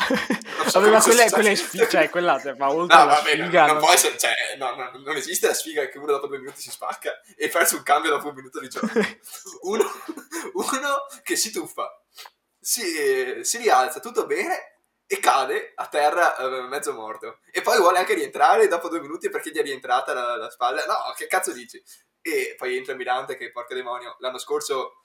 So 0.67 0.79
vabbè, 0.79 0.91
ma 0.91 1.01
quella, 1.01 1.29
quella 1.29 1.49
è 1.49 1.55
sfiga, 1.55 1.87
cioè, 1.87 2.09
quella 2.09 2.39
cioè, 2.39 2.55
fa 2.55 2.69
oltre 2.69 2.97
no, 2.97 3.05
vabbè, 3.05 3.31
sfiga. 3.31 3.65
Non, 3.65 3.75
non, 3.75 3.83
può 3.83 3.93
essere, 3.93 4.17
cioè, 4.17 4.33
no, 4.57 4.75
no, 4.75 4.91
non 5.03 5.15
esiste 5.15 5.47
la 5.47 5.53
sfiga 5.53 5.87
che 5.87 5.97
uno 5.97 6.11
dopo 6.11 6.27
due 6.27 6.37
minuti 6.37 6.61
si 6.61 6.69
spacca 6.69 7.19
e 7.35 7.49
farsi 7.49 7.75
un 7.75 7.83
cambio 7.83 8.11
dopo 8.11 8.27
un 8.27 8.35
minuto 8.35 8.59
di 8.59 8.69
gioco. 8.69 8.87
Uno, 9.61 9.83
uno 10.53 11.05
che 11.23 11.35
si 11.35 11.51
tuffa, 11.51 12.03
si, 12.59 13.43
si 13.43 13.57
rialza, 13.57 13.99
tutto 13.99 14.25
bene, 14.25 14.80
e 15.11 15.19
cade 15.19 15.73
a 15.75 15.87
terra 15.87 16.37
eh, 16.37 16.67
mezzo 16.69 16.93
morto. 16.93 17.39
E 17.51 17.61
poi 17.61 17.79
vuole 17.79 17.97
anche 17.97 18.13
rientrare 18.13 18.69
dopo 18.69 18.87
due 18.87 19.01
minuti 19.01 19.29
perché 19.29 19.51
gli 19.51 19.57
è 19.57 19.61
rientrata 19.61 20.13
la, 20.13 20.37
la 20.37 20.49
spalla. 20.49 20.85
No, 20.85 21.13
che 21.17 21.27
cazzo 21.27 21.51
dici? 21.51 21.83
E 22.21 22.55
poi 22.57 22.77
entra 22.77 22.95
Mirante 22.95 23.35
che, 23.35 23.51
porca 23.51 23.75
demonio, 23.75 24.15
l'anno 24.19 24.37
scorso 24.37 25.00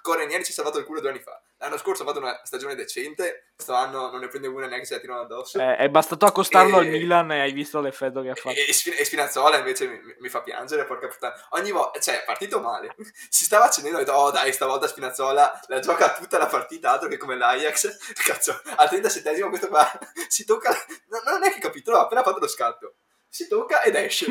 Correnieri 0.00 0.44
ci 0.44 0.52
ha 0.52 0.54
salvato 0.54 0.78
il 0.78 0.84
culo 0.84 1.00
due 1.00 1.10
anni 1.10 1.20
fa. 1.20 1.40
L'anno 1.58 1.76
scorso 1.76 2.02
ha 2.02 2.06
fatto 2.06 2.20
una 2.20 2.40
stagione 2.44 2.76
decente, 2.76 3.48
questo 3.54 3.74
anno 3.74 4.10
non 4.10 4.20
ne 4.20 4.28
prende 4.28 4.46
una 4.46 4.68
neanche 4.68 4.86
se 4.86 4.94
la 4.94 5.00
tirano 5.00 5.22
addosso. 5.22 5.58
Eh, 5.58 5.76
è 5.76 5.88
bastato 5.88 6.24
accostarlo 6.24 6.76
e... 6.76 6.78
al 6.78 6.86
Milan 6.86 7.32
e 7.32 7.40
hai 7.40 7.52
visto 7.52 7.80
l'effetto 7.80 8.22
che 8.22 8.30
ha 8.30 8.34
fatto. 8.36 8.56
E, 8.56 8.66
e 8.68 9.04
Spinazzola 9.04 9.58
invece 9.58 9.88
mi, 9.88 9.98
mi, 10.20 10.28
fa 10.28 10.40
piangere, 10.40 10.84
porca 10.84 11.08
puttana. 11.08 11.34
Ogni 11.50 11.72
volta, 11.72 11.98
cioè, 11.98 12.20
è 12.20 12.24
partito 12.24 12.60
male. 12.60 12.94
Si 13.28 13.44
stava 13.44 13.66
accendendo 13.66 13.98
e 13.98 14.02
ho 14.02 14.04
detto, 14.04 14.16
oh 14.16 14.30
dai, 14.30 14.52
stavolta 14.52 14.86
Spinazzola 14.86 15.60
la 15.66 15.80
gioca 15.80 16.14
tutta 16.14 16.38
la 16.38 16.46
partita, 16.46 16.92
altro 16.92 17.08
che 17.08 17.16
come 17.16 17.36
l'Ajax. 17.36 18.14
Cazzo, 18.24 18.60
al 18.76 18.88
37esimo 18.88 19.48
questo 19.48 19.68
qua 19.68 19.90
si 20.28 20.44
tocca... 20.44 20.70
No, 21.08 21.20
non 21.32 21.44
è 21.44 21.52
che 21.52 21.58
capito, 21.58 21.92
ha 21.96 22.02
appena 22.02 22.22
fatto 22.22 22.38
lo 22.38 22.48
scatto 22.48 22.94
si 23.30 23.46
tocca 23.46 23.82
ed 23.82 23.94
esce 23.94 24.24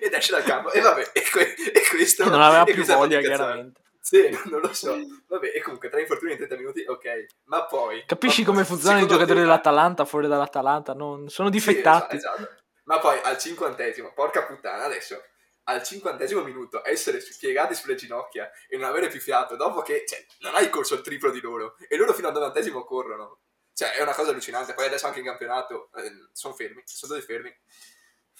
ed 0.00 0.12
esce 0.12 0.32
dal 0.32 0.42
campo 0.42 0.72
e 0.72 0.80
vabbè 0.80 1.10
e, 1.12 1.22
que- 1.30 1.54
e 1.54 1.86
questo 1.88 2.28
non 2.28 2.42
aveva 2.42 2.64
più 2.64 2.84
voglia 2.84 3.20
chiaramente 3.20 3.80
sì, 4.10 4.28
non 4.50 4.60
lo 4.60 4.74
so. 4.74 4.98
Vabbè, 5.28 5.52
e 5.54 5.60
comunque 5.60 5.88
tre 5.88 6.00
infortuni 6.00 6.32
in 6.32 6.38
30 6.38 6.56
minuti, 6.56 6.84
ok. 6.84 7.26
Ma 7.44 7.64
poi... 7.66 8.02
Capisci 8.04 8.42
come 8.42 8.64
funzionano 8.64 9.04
i 9.04 9.06
giocatori 9.06 9.38
te... 9.38 9.44
dell'Atalanta 9.44 10.04
fuori 10.04 10.26
dall'Atalanta? 10.26 10.94
Non... 10.94 11.28
Sono 11.28 11.48
difettati. 11.48 12.10
Sì, 12.10 12.16
esatto, 12.16 12.36
esatto. 12.42 12.62
Ma 12.86 12.98
poi 12.98 13.20
al 13.22 13.38
cinquantesimo, 13.38 14.12
porca 14.12 14.42
puttana, 14.46 14.82
adesso 14.82 15.22
al 15.64 15.84
cinquantesimo 15.84 16.42
minuto 16.42 16.84
essere 16.84 17.22
piegati 17.38 17.76
sulle 17.76 17.94
ginocchia 17.94 18.50
e 18.68 18.76
non 18.76 18.88
avere 18.88 19.06
più 19.06 19.20
fiato 19.20 19.54
dopo 19.54 19.82
che 19.82 20.02
cioè, 20.04 20.24
non 20.40 20.56
hai 20.56 20.68
corso 20.70 20.94
il 20.94 21.02
triplo 21.02 21.30
di 21.30 21.40
loro 21.40 21.76
e 21.88 21.96
loro 21.96 22.12
fino 22.12 22.26
al 22.26 22.34
novantesimo 22.34 22.82
corrono. 22.82 23.42
Cioè, 23.72 23.92
è 23.92 24.02
una 24.02 24.14
cosa 24.14 24.30
allucinante. 24.30 24.74
Poi 24.74 24.86
adesso 24.86 25.06
anche 25.06 25.20
in 25.20 25.26
campionato 25.26 25.88
eh, 25.94 26.10
sono 26.32 26.54
fermi, 26.54 26.82
sono 26.84 27.14
tutti 27.14 27.24
fermi. 27.24 27.56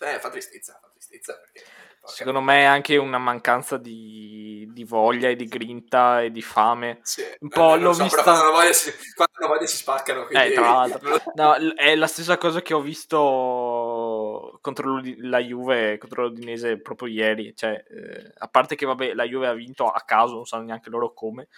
Eh, 0.01 0.19
fa 0.19 0.31
tristezza, 0.31 0.79
fa 0.81 0.89
tristezza 0.89 1.39
perché... 1.39 1.65
Secondo 2.03 2.41
me 2.41 2.63
è 2.63 2.65
anche 2.65 2.97
una 2.97 3.19
mancanza 3.19 3.77
di, 3.77 4.67
di, 4.73 4.85
voglia 4.85 5.29
e 5.29 5.37
di 5.37 5.47
grinta 5.47 6.23
e 6.23 6.31
di 6.31 6.41
fame. 6.41 7.01
Sì, 7.03 7.23
un 7.41 7.49
po' 7.49 7.75
eh, 7.75 7.79
l'ho 7.79 7.93
so, 7.93 8.05
vista... 8.05 8.23
quando, 8.23 8.51
voglia 8.53 8.73
si, 8.73 8.91
quando 9.15 9.55
voglia 9.55 9.67
si 9.67 9.77
spaccano. 9.77 10.25
Quindi... 10.25 10.47
Eh, 10.47 10.53
tra 10.53 10.63
l'altro. 10.63 11.21
no, 11.37 11.55
è 11.75 11.95
la 11.95 12.07
stessa 12.07 12.39
cosa 12.39 12.63
che 12.63 12.73
ho 12.73 12.81
visto 12.81 14.59
contro 14.63 15.01
la 15.19 15.39
Juve, 15.39 15.99
contro 15.99 16.23
l'Udinese 16.23 16.81
proprio 16.81 17.09
ieri. 17.09 17.55
Cioè, 17.55 17.71
eh, 17.71 18.33
a 18.39 18.49
parte 18.49 18.77
che 18.77 18.87
vabbè, 18.87 19.13
la 19.13 19.25
Juve 19.25 19.49
ha 19.49 19.53
vinto 19.53 19.87
a 19.87 20.01
caso, 20.01 20.35
non 20.35 20.47
sanno 20.47 20.65
neanche 20.65 20.89
loro 20.89 21.13
come. 21.13 21.49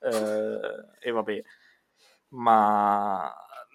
Eh, 0.00 0.60
e 1.00 1.10
vabbè, 1.10 1.42
ma 2.28 3.34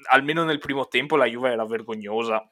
almeno 0.10 0.44
nel 0.46 0.60
primo 0.60 0.88
tempo 0.88 1.18
la 1.18 1.26
Juve 1.26 1.52
era 1.52 1.66
vergognosa 1.66 2.50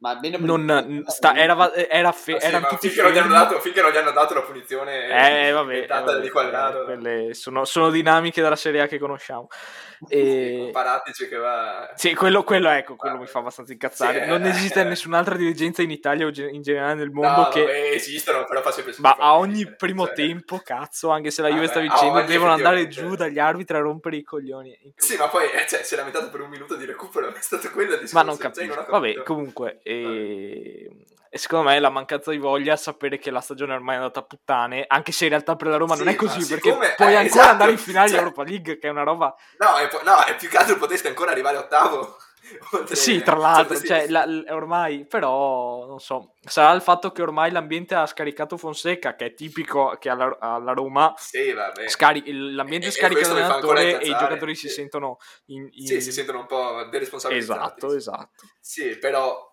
ma 0.00 0.10
almeno 0.10 0.38
non, 0.40 1.04
sta, 1.08 1.34
era, 1.36 1.74
era, 1.74 2.12
fe, 2.12 2.36
ah, 2.36 2.40
sì, 2.40 2.46
erano 2.46 2.66
tutti 2.68 2.88
finché 2.88 3.20
non, 3.20 3.28
dato, 3.28 3.60
finché 3.60 3.82
non, 3.82 3.90
gli 3.90 3.96
hanno 3.98 4.12
dato 4.12 4.32
la 4.32 4.40
punizione 4.40 5.04
eh, 5.08 5.50
vabbè, 5.50 5.86
vabbè, 5.86 6.20
di 6.20 6.30
quadrato 6.30 6.84
quelle 6.84 7.34
sono, 7.34 7.66
sono, 7.66 7.90
dinamiche 7.90 8.40
della 8.40 8.56
Serie 8.56 8.80
A 8.80 8.86
che 8.86 8.98
conosciamo. 8.98 9.48
E... 10.08 10.70
Paratici 10.72 11.28
che 11.28 11.36
va 11.36 11.92
sì, 11.94 12.14
quello, 12.14 12.42
quello, 12.42 12.70
ecco, 12.70 12.96
quello 12.96 13.16
ah, 13.16 13.18
mi 13.18 13.26
fa 13.26 13.40
abbastanza 13.40 13.72
incazzare. 13.72 14.22
Sì, 14.22 14.28
non 14.30 14.46
esiste 14.46 14.80
eh, 14.80 14.84
nessun'altra 14.84 15.36
dirigenza 15.36 15.82
in 15.82 15.90
Italia 15.90 16.24
o 16.24 16.30
in 16.34 16.62
generale 16.62 16.94
nel 16.94 17.10
mondo 17.10 17.42
no, 17.42 17.48
che 17.48 17.60
vabbè, 17.60 17.90
esistono 17.92 18.46
però 18.46 18.62
fa 18.62 18.70
sempre 18.70 18.94
ma 18.96 19.16
a 19.18 19.36
ogni 19.36 19.70
primo 19.76 20.06
cioè... 20.06 20.14
tempo 20.14 20.58
cazzo 20.64 21.10
anche 21.10 21.30
se 21.30 21.42
la 21.42 21.50
Juve 21.50 21.66
sta 21.66 21.80
vincendo 21.80 22.22
devono 22.22 22.52
andare 22.52 22.88
giù 22.88 23.14
dagli 23.14 23.38
arbitri 23.38 23.76
a 23.76 23.80
rompere 23.80 24.16
i 24.16 24.22
coglioni 24.22 24.94
sì 24.96 25.16
ma 25.16 25.28
poi 25.28 25.50
eh, 25.50 25.66
cioè, 25.68 25.82
si 25.82 25.92
è 25.92 25.96
lamentato 25.98 26.30
per 26.30 26.40
un 26.40 26.48
minuto 26.48 26.76
di 26.76 26.86
recupero 26.86 27.32
è 27.34 27.40
stato 27.40 27.70
quello 27.70 27.94
il 27.94 28.08
ma 28.12 28.22
non 28.22 28.38
cioè, 28.38 28.50
capisco. 28.50 28.86
vabbè 28.88 29.22
comunque 29.22 29.80
e... 29.90 31.06
e, 31.28 31.38
secondo 31.38 31.68
me 31.68 31.78
la 31.78 31.90
mancanza 31.90 32.30
di 32.30 32.38
voglia 32.38 32.76
sapere 32.76 33.18
che 33.18 33.30
la 33.30 33.40
stagione 33.40 33.74
ormai 33.74 33.94
è 33.94 33.98
andata 33.98 34.20
a 34.20 34.24
puttane, 34.24 34.84
anche 34.86 35.12
se 35.12 35.24
in 35.24 35.30
realtà 35.30 35.56
per 35.56 35.68
la 35.68 35.76
Roma 35.76 35.94
sì, 35.94 36.04
non 36.04 36.12
è 36.12 36.16
così, 36.16 36.46
perché 36.46 36.70
siccome, 36.70 36.94
puoi 36.96 37.12
eh, 37.12 37.16
ancora 37.16 37.40
esatto, 37.40 37.50
andare 37.50 37.70
in 37.72 37.78
finale 37.78 38.08
cioè, 38.08 38.18
di 38.18 38.22
Europa 38.22 38.42
League, 38.44 38.78
che 38.78 38.86
è 38.86 38.90
una 38.90 39.02
roba... 39.02 39.34
No, 39.58 39.76
è, 39.76 39.88
no, 40.04 40.24
è 40.24 40.36
più 40.36 40.48
che 40.48 40.56
altro 40.56 40.76
potreste 40.76 41.08
ancora 41.08 41.32
arrivare 41.32 41.56
ottavo. 41.56 42.16
Oltre, 42.72 42.96
sì, 42.96 43.22
tra 43.22 43.36
l'altro, 43.36 43.78
cioè, 43.80 44.08
la, 44.08 44.26
ormai, 44.48 45.04
però, 45.06 45.86
non 45.86 46.00
so, 46.00 46.34
sarà 46.40 46.72
il 46.72 46.80
fatto 46.80 47.12
che 47.12 47.22
ormai 47.22 47.50
l'ambiente 47.50 47.94
ha 47.94 48.06
scaricato 48.06 48.56
Fonseca, 48.56 49.14
che 49.14 49.26
è 49.26 49.34
tipico 49.34 49.96
che 49.98 50.08
alla, 50.08 50.36
alla 50.40 50.72
Roma 50.72 51.12
sì, 51.16 51.54
scari- 51.86 52.22
l'ambiente 52.54 52.88
e, 52.88 52.90
scarica 52.90 53.28
l'allenatore 53.28 54.00
e 54.00 54.08
i 54.08 54.16
giocatori 54.18 54.54
sì. 54.54 54.68
si 54.68 54.74
sentono 54.74 55.18
in, 55.46 55.68
in... 55.70 55.86
Sì, 55.86 56.00
si 56.00 56.12
sentono 56.12 56.40
un 56.40 56.46
po' 56.46 56.86
deresponsabilizzati. 56.90 57.60
Esatto, 57.60 57.94
esatto. 57.94 58.44
Sì, 58.60 58.96
però 58.98 59.49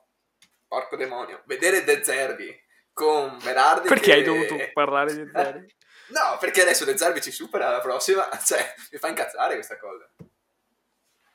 porco 0.68 0.96
demonio, 0.96 1.42
vedere 1.46 1.84
De 1.84 2.04
Zerbi 2.04 2.66
con 2.94 3.38
Berardi 3.44 3.88
Perché 3.88 4.06
che... 4.06 4.14
hai 4.14 4.24
dovuto 4.24 4.56
parlare 4.74 5.14
di 5.14 5.24
De 5.24 5.32
Zerbi? 5.34 5.76
no, 6.08 6.38
perché 6.40 6.62
adesso 6.62 6.86
De 6.86 6.98
Zerbi 6.98 7.22
ci 7.22 7.32
supera 7.32 7.70
la 7.70 7.80
prossima, 7.80 8.28
cioè, 8.44 8.74
mi 8.92 8.98
fa 8.98 9.08
incazzare 9.08 9.54
questa 9.54 9.78
cosa. 9.78 10.10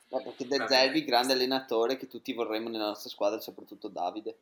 No, 0.09 0.21
perché 0.21 0.45
De 0.45 0.65
Zerbi, 0.67 1.05
grande 1.05 1.33
allenatore 1.33 1.97
che 1.97 2.07
tutti 2.07 2.33
vorremmo 2.33 2.69
nella 2.69 2.87
nostra 2.87 3.09
squadra, 3.09 3.39
soprattutto 3.39 3.87
Davide. 3.87 4.37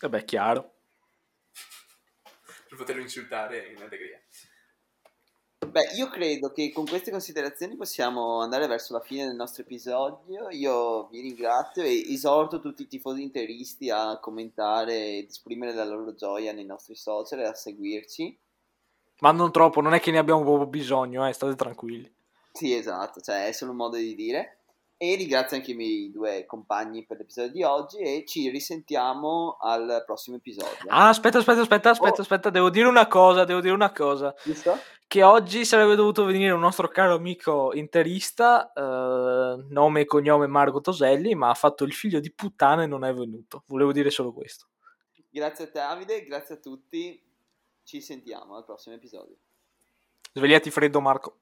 Vabbè, 0.00 0.24
chiaro. 0.24 0.72
per 2.68 2.78
poterlo 2.78 3.02
insultare 3.02 3.66
in 3.66 3.82
allegria. 3.82 4.20
Beh, 5.74 5.90
io 5.96 6.06
credo 6.06 6.52
che 6.52 6.70
con 6.72 6.86
queste 6.86 7.10
considerazioni 7.10 7.74
possiamo 7.74 8.38
andare 8.40 8.68
verso 8.68 8.92
la 8.92 9.00
fine 9.00 9.26
del 9.26 9.34
nostro 9.34 9.64
episodio. 9.64 10.48
Io 10.50 11.08
vi 11.08 11.20
ringrazio 11.20 11.82
e 11.82 12.12
esorto 12.12 12.60
tutti 12.60 12.82
i 12.82 12.86
tifosi 12.86 13.22
interisti 13.22 13.90
a 13.90 14.20
commentare 14.20 15.16
ed 15.16 15.30
esprimere 15.30 15.74
la 15.74 15.82
loro 15.82 16.14
gioia 16.14 16.52
nei 16.52 16.64
nostri 16.64 16.94
social 16.94 17.40
e 17.40 17.46
a 17.46 17.54
seguirci. 17.54 18.38
Ma 19.18 19.32
non 19.32 19.50
troppo, 19.50 19.80
non 19.80 19.94
è 19.94 19.98
che 19.98 20.12
ne 20.12 20.18
abbiamo 20.18 20.44
proprio 20.44 20.68
bisogno, 20.68 21.26
eh, 21.26 21.32
state 21.32 21.56
tranquilli. 21.56 22.08
Sì, 22.52 22.72
esatto, 22.72 23.20
cioè 23.20 23.48
è 23.48 23.50
solo 23.50 23.72
un 23.72 23.78
modo 23.78 23.96
di 23.96 24.14
dire. 24.14 24.53
E 24.96 25.16
ringrazio 25.16 25.56
anche 25.56 25.72
i 25.72 25.74
miei 25.74 26.10
due 26.10 26.44
compagni 26.46 27.04
per 27.04 27.18
l'episodio 27.18 27.50
di 27.50 27.62
oggi 27.62 27.98
e 27.98 28.24
ci 28.26 28.48
risentiamo 28.48 29.56
al 29.60 30.02
prossimo 30.06 30.36
episodio. 30.36 30.88
Ah, 30.88 31.08
aspetta, 31.08 31.38
aspetta, 31.38 31.60
aspetta, 31.60 31.90
aspetta, 31.90 32.18
oh. 32.18 32.20
aspetta, 32.20 32.50
devo 32.50 32.70
dire 32.70 32.86
una 32.86 33.06
cosa, 33.06 33.44
devo 33.44 33.60
dire 33.60 33.74
una 33.74 33.92
cosa. 33.92 34.34
Giusto? 34.42 34.78
Che 35.06 35.22
oggi 35.22 35.64
sarebbe 35.64 35.96
dovuto 35.96 36.24
venire 36.24 36.52
un 36.52 36.60
nostro 36.60 36.88
caro 36.88 37.14
amico 37.16 37.72
interista, 37.74 38.72
eh, 38.72 39.64
nome 39.68 40.00
e 40.00 40.04
cognome 40.06 40.46
Marco 40.46 40.80
Toselli, 40.80 41.34
ma 41.34 41.50
ha 41.50 41.54
fatto 41.54 41.84
il 41.84 41.92
figlio 41.92 42.20
di 42.20 42.32
puttana 42.32 42.84
e 42.84 42.86
non 42.86 43.04
è 43.04 43.12
venuto. 43.12 43.64
Volevo 43.66 43.92
dire 43.92 44.10
solo 44.10 44.32
questo. 44.32 44.68
Grazie 45.28 45.64
a 45.64 45.66
te 45.66 45.78
Davide, 45.80 46.22
grazie 46.24 46.54
a 46.54 46.58
tutti 46.58 47.20
ci 47.84 48.00
sentiamo 48.00 48.56
al 48.56 48.64
prossimo 48.64 48.94
episodio. 48.94 49.36
Svegliati 50.32 50.70
freddo 50.70 51.00
Marco. 51.00 51.38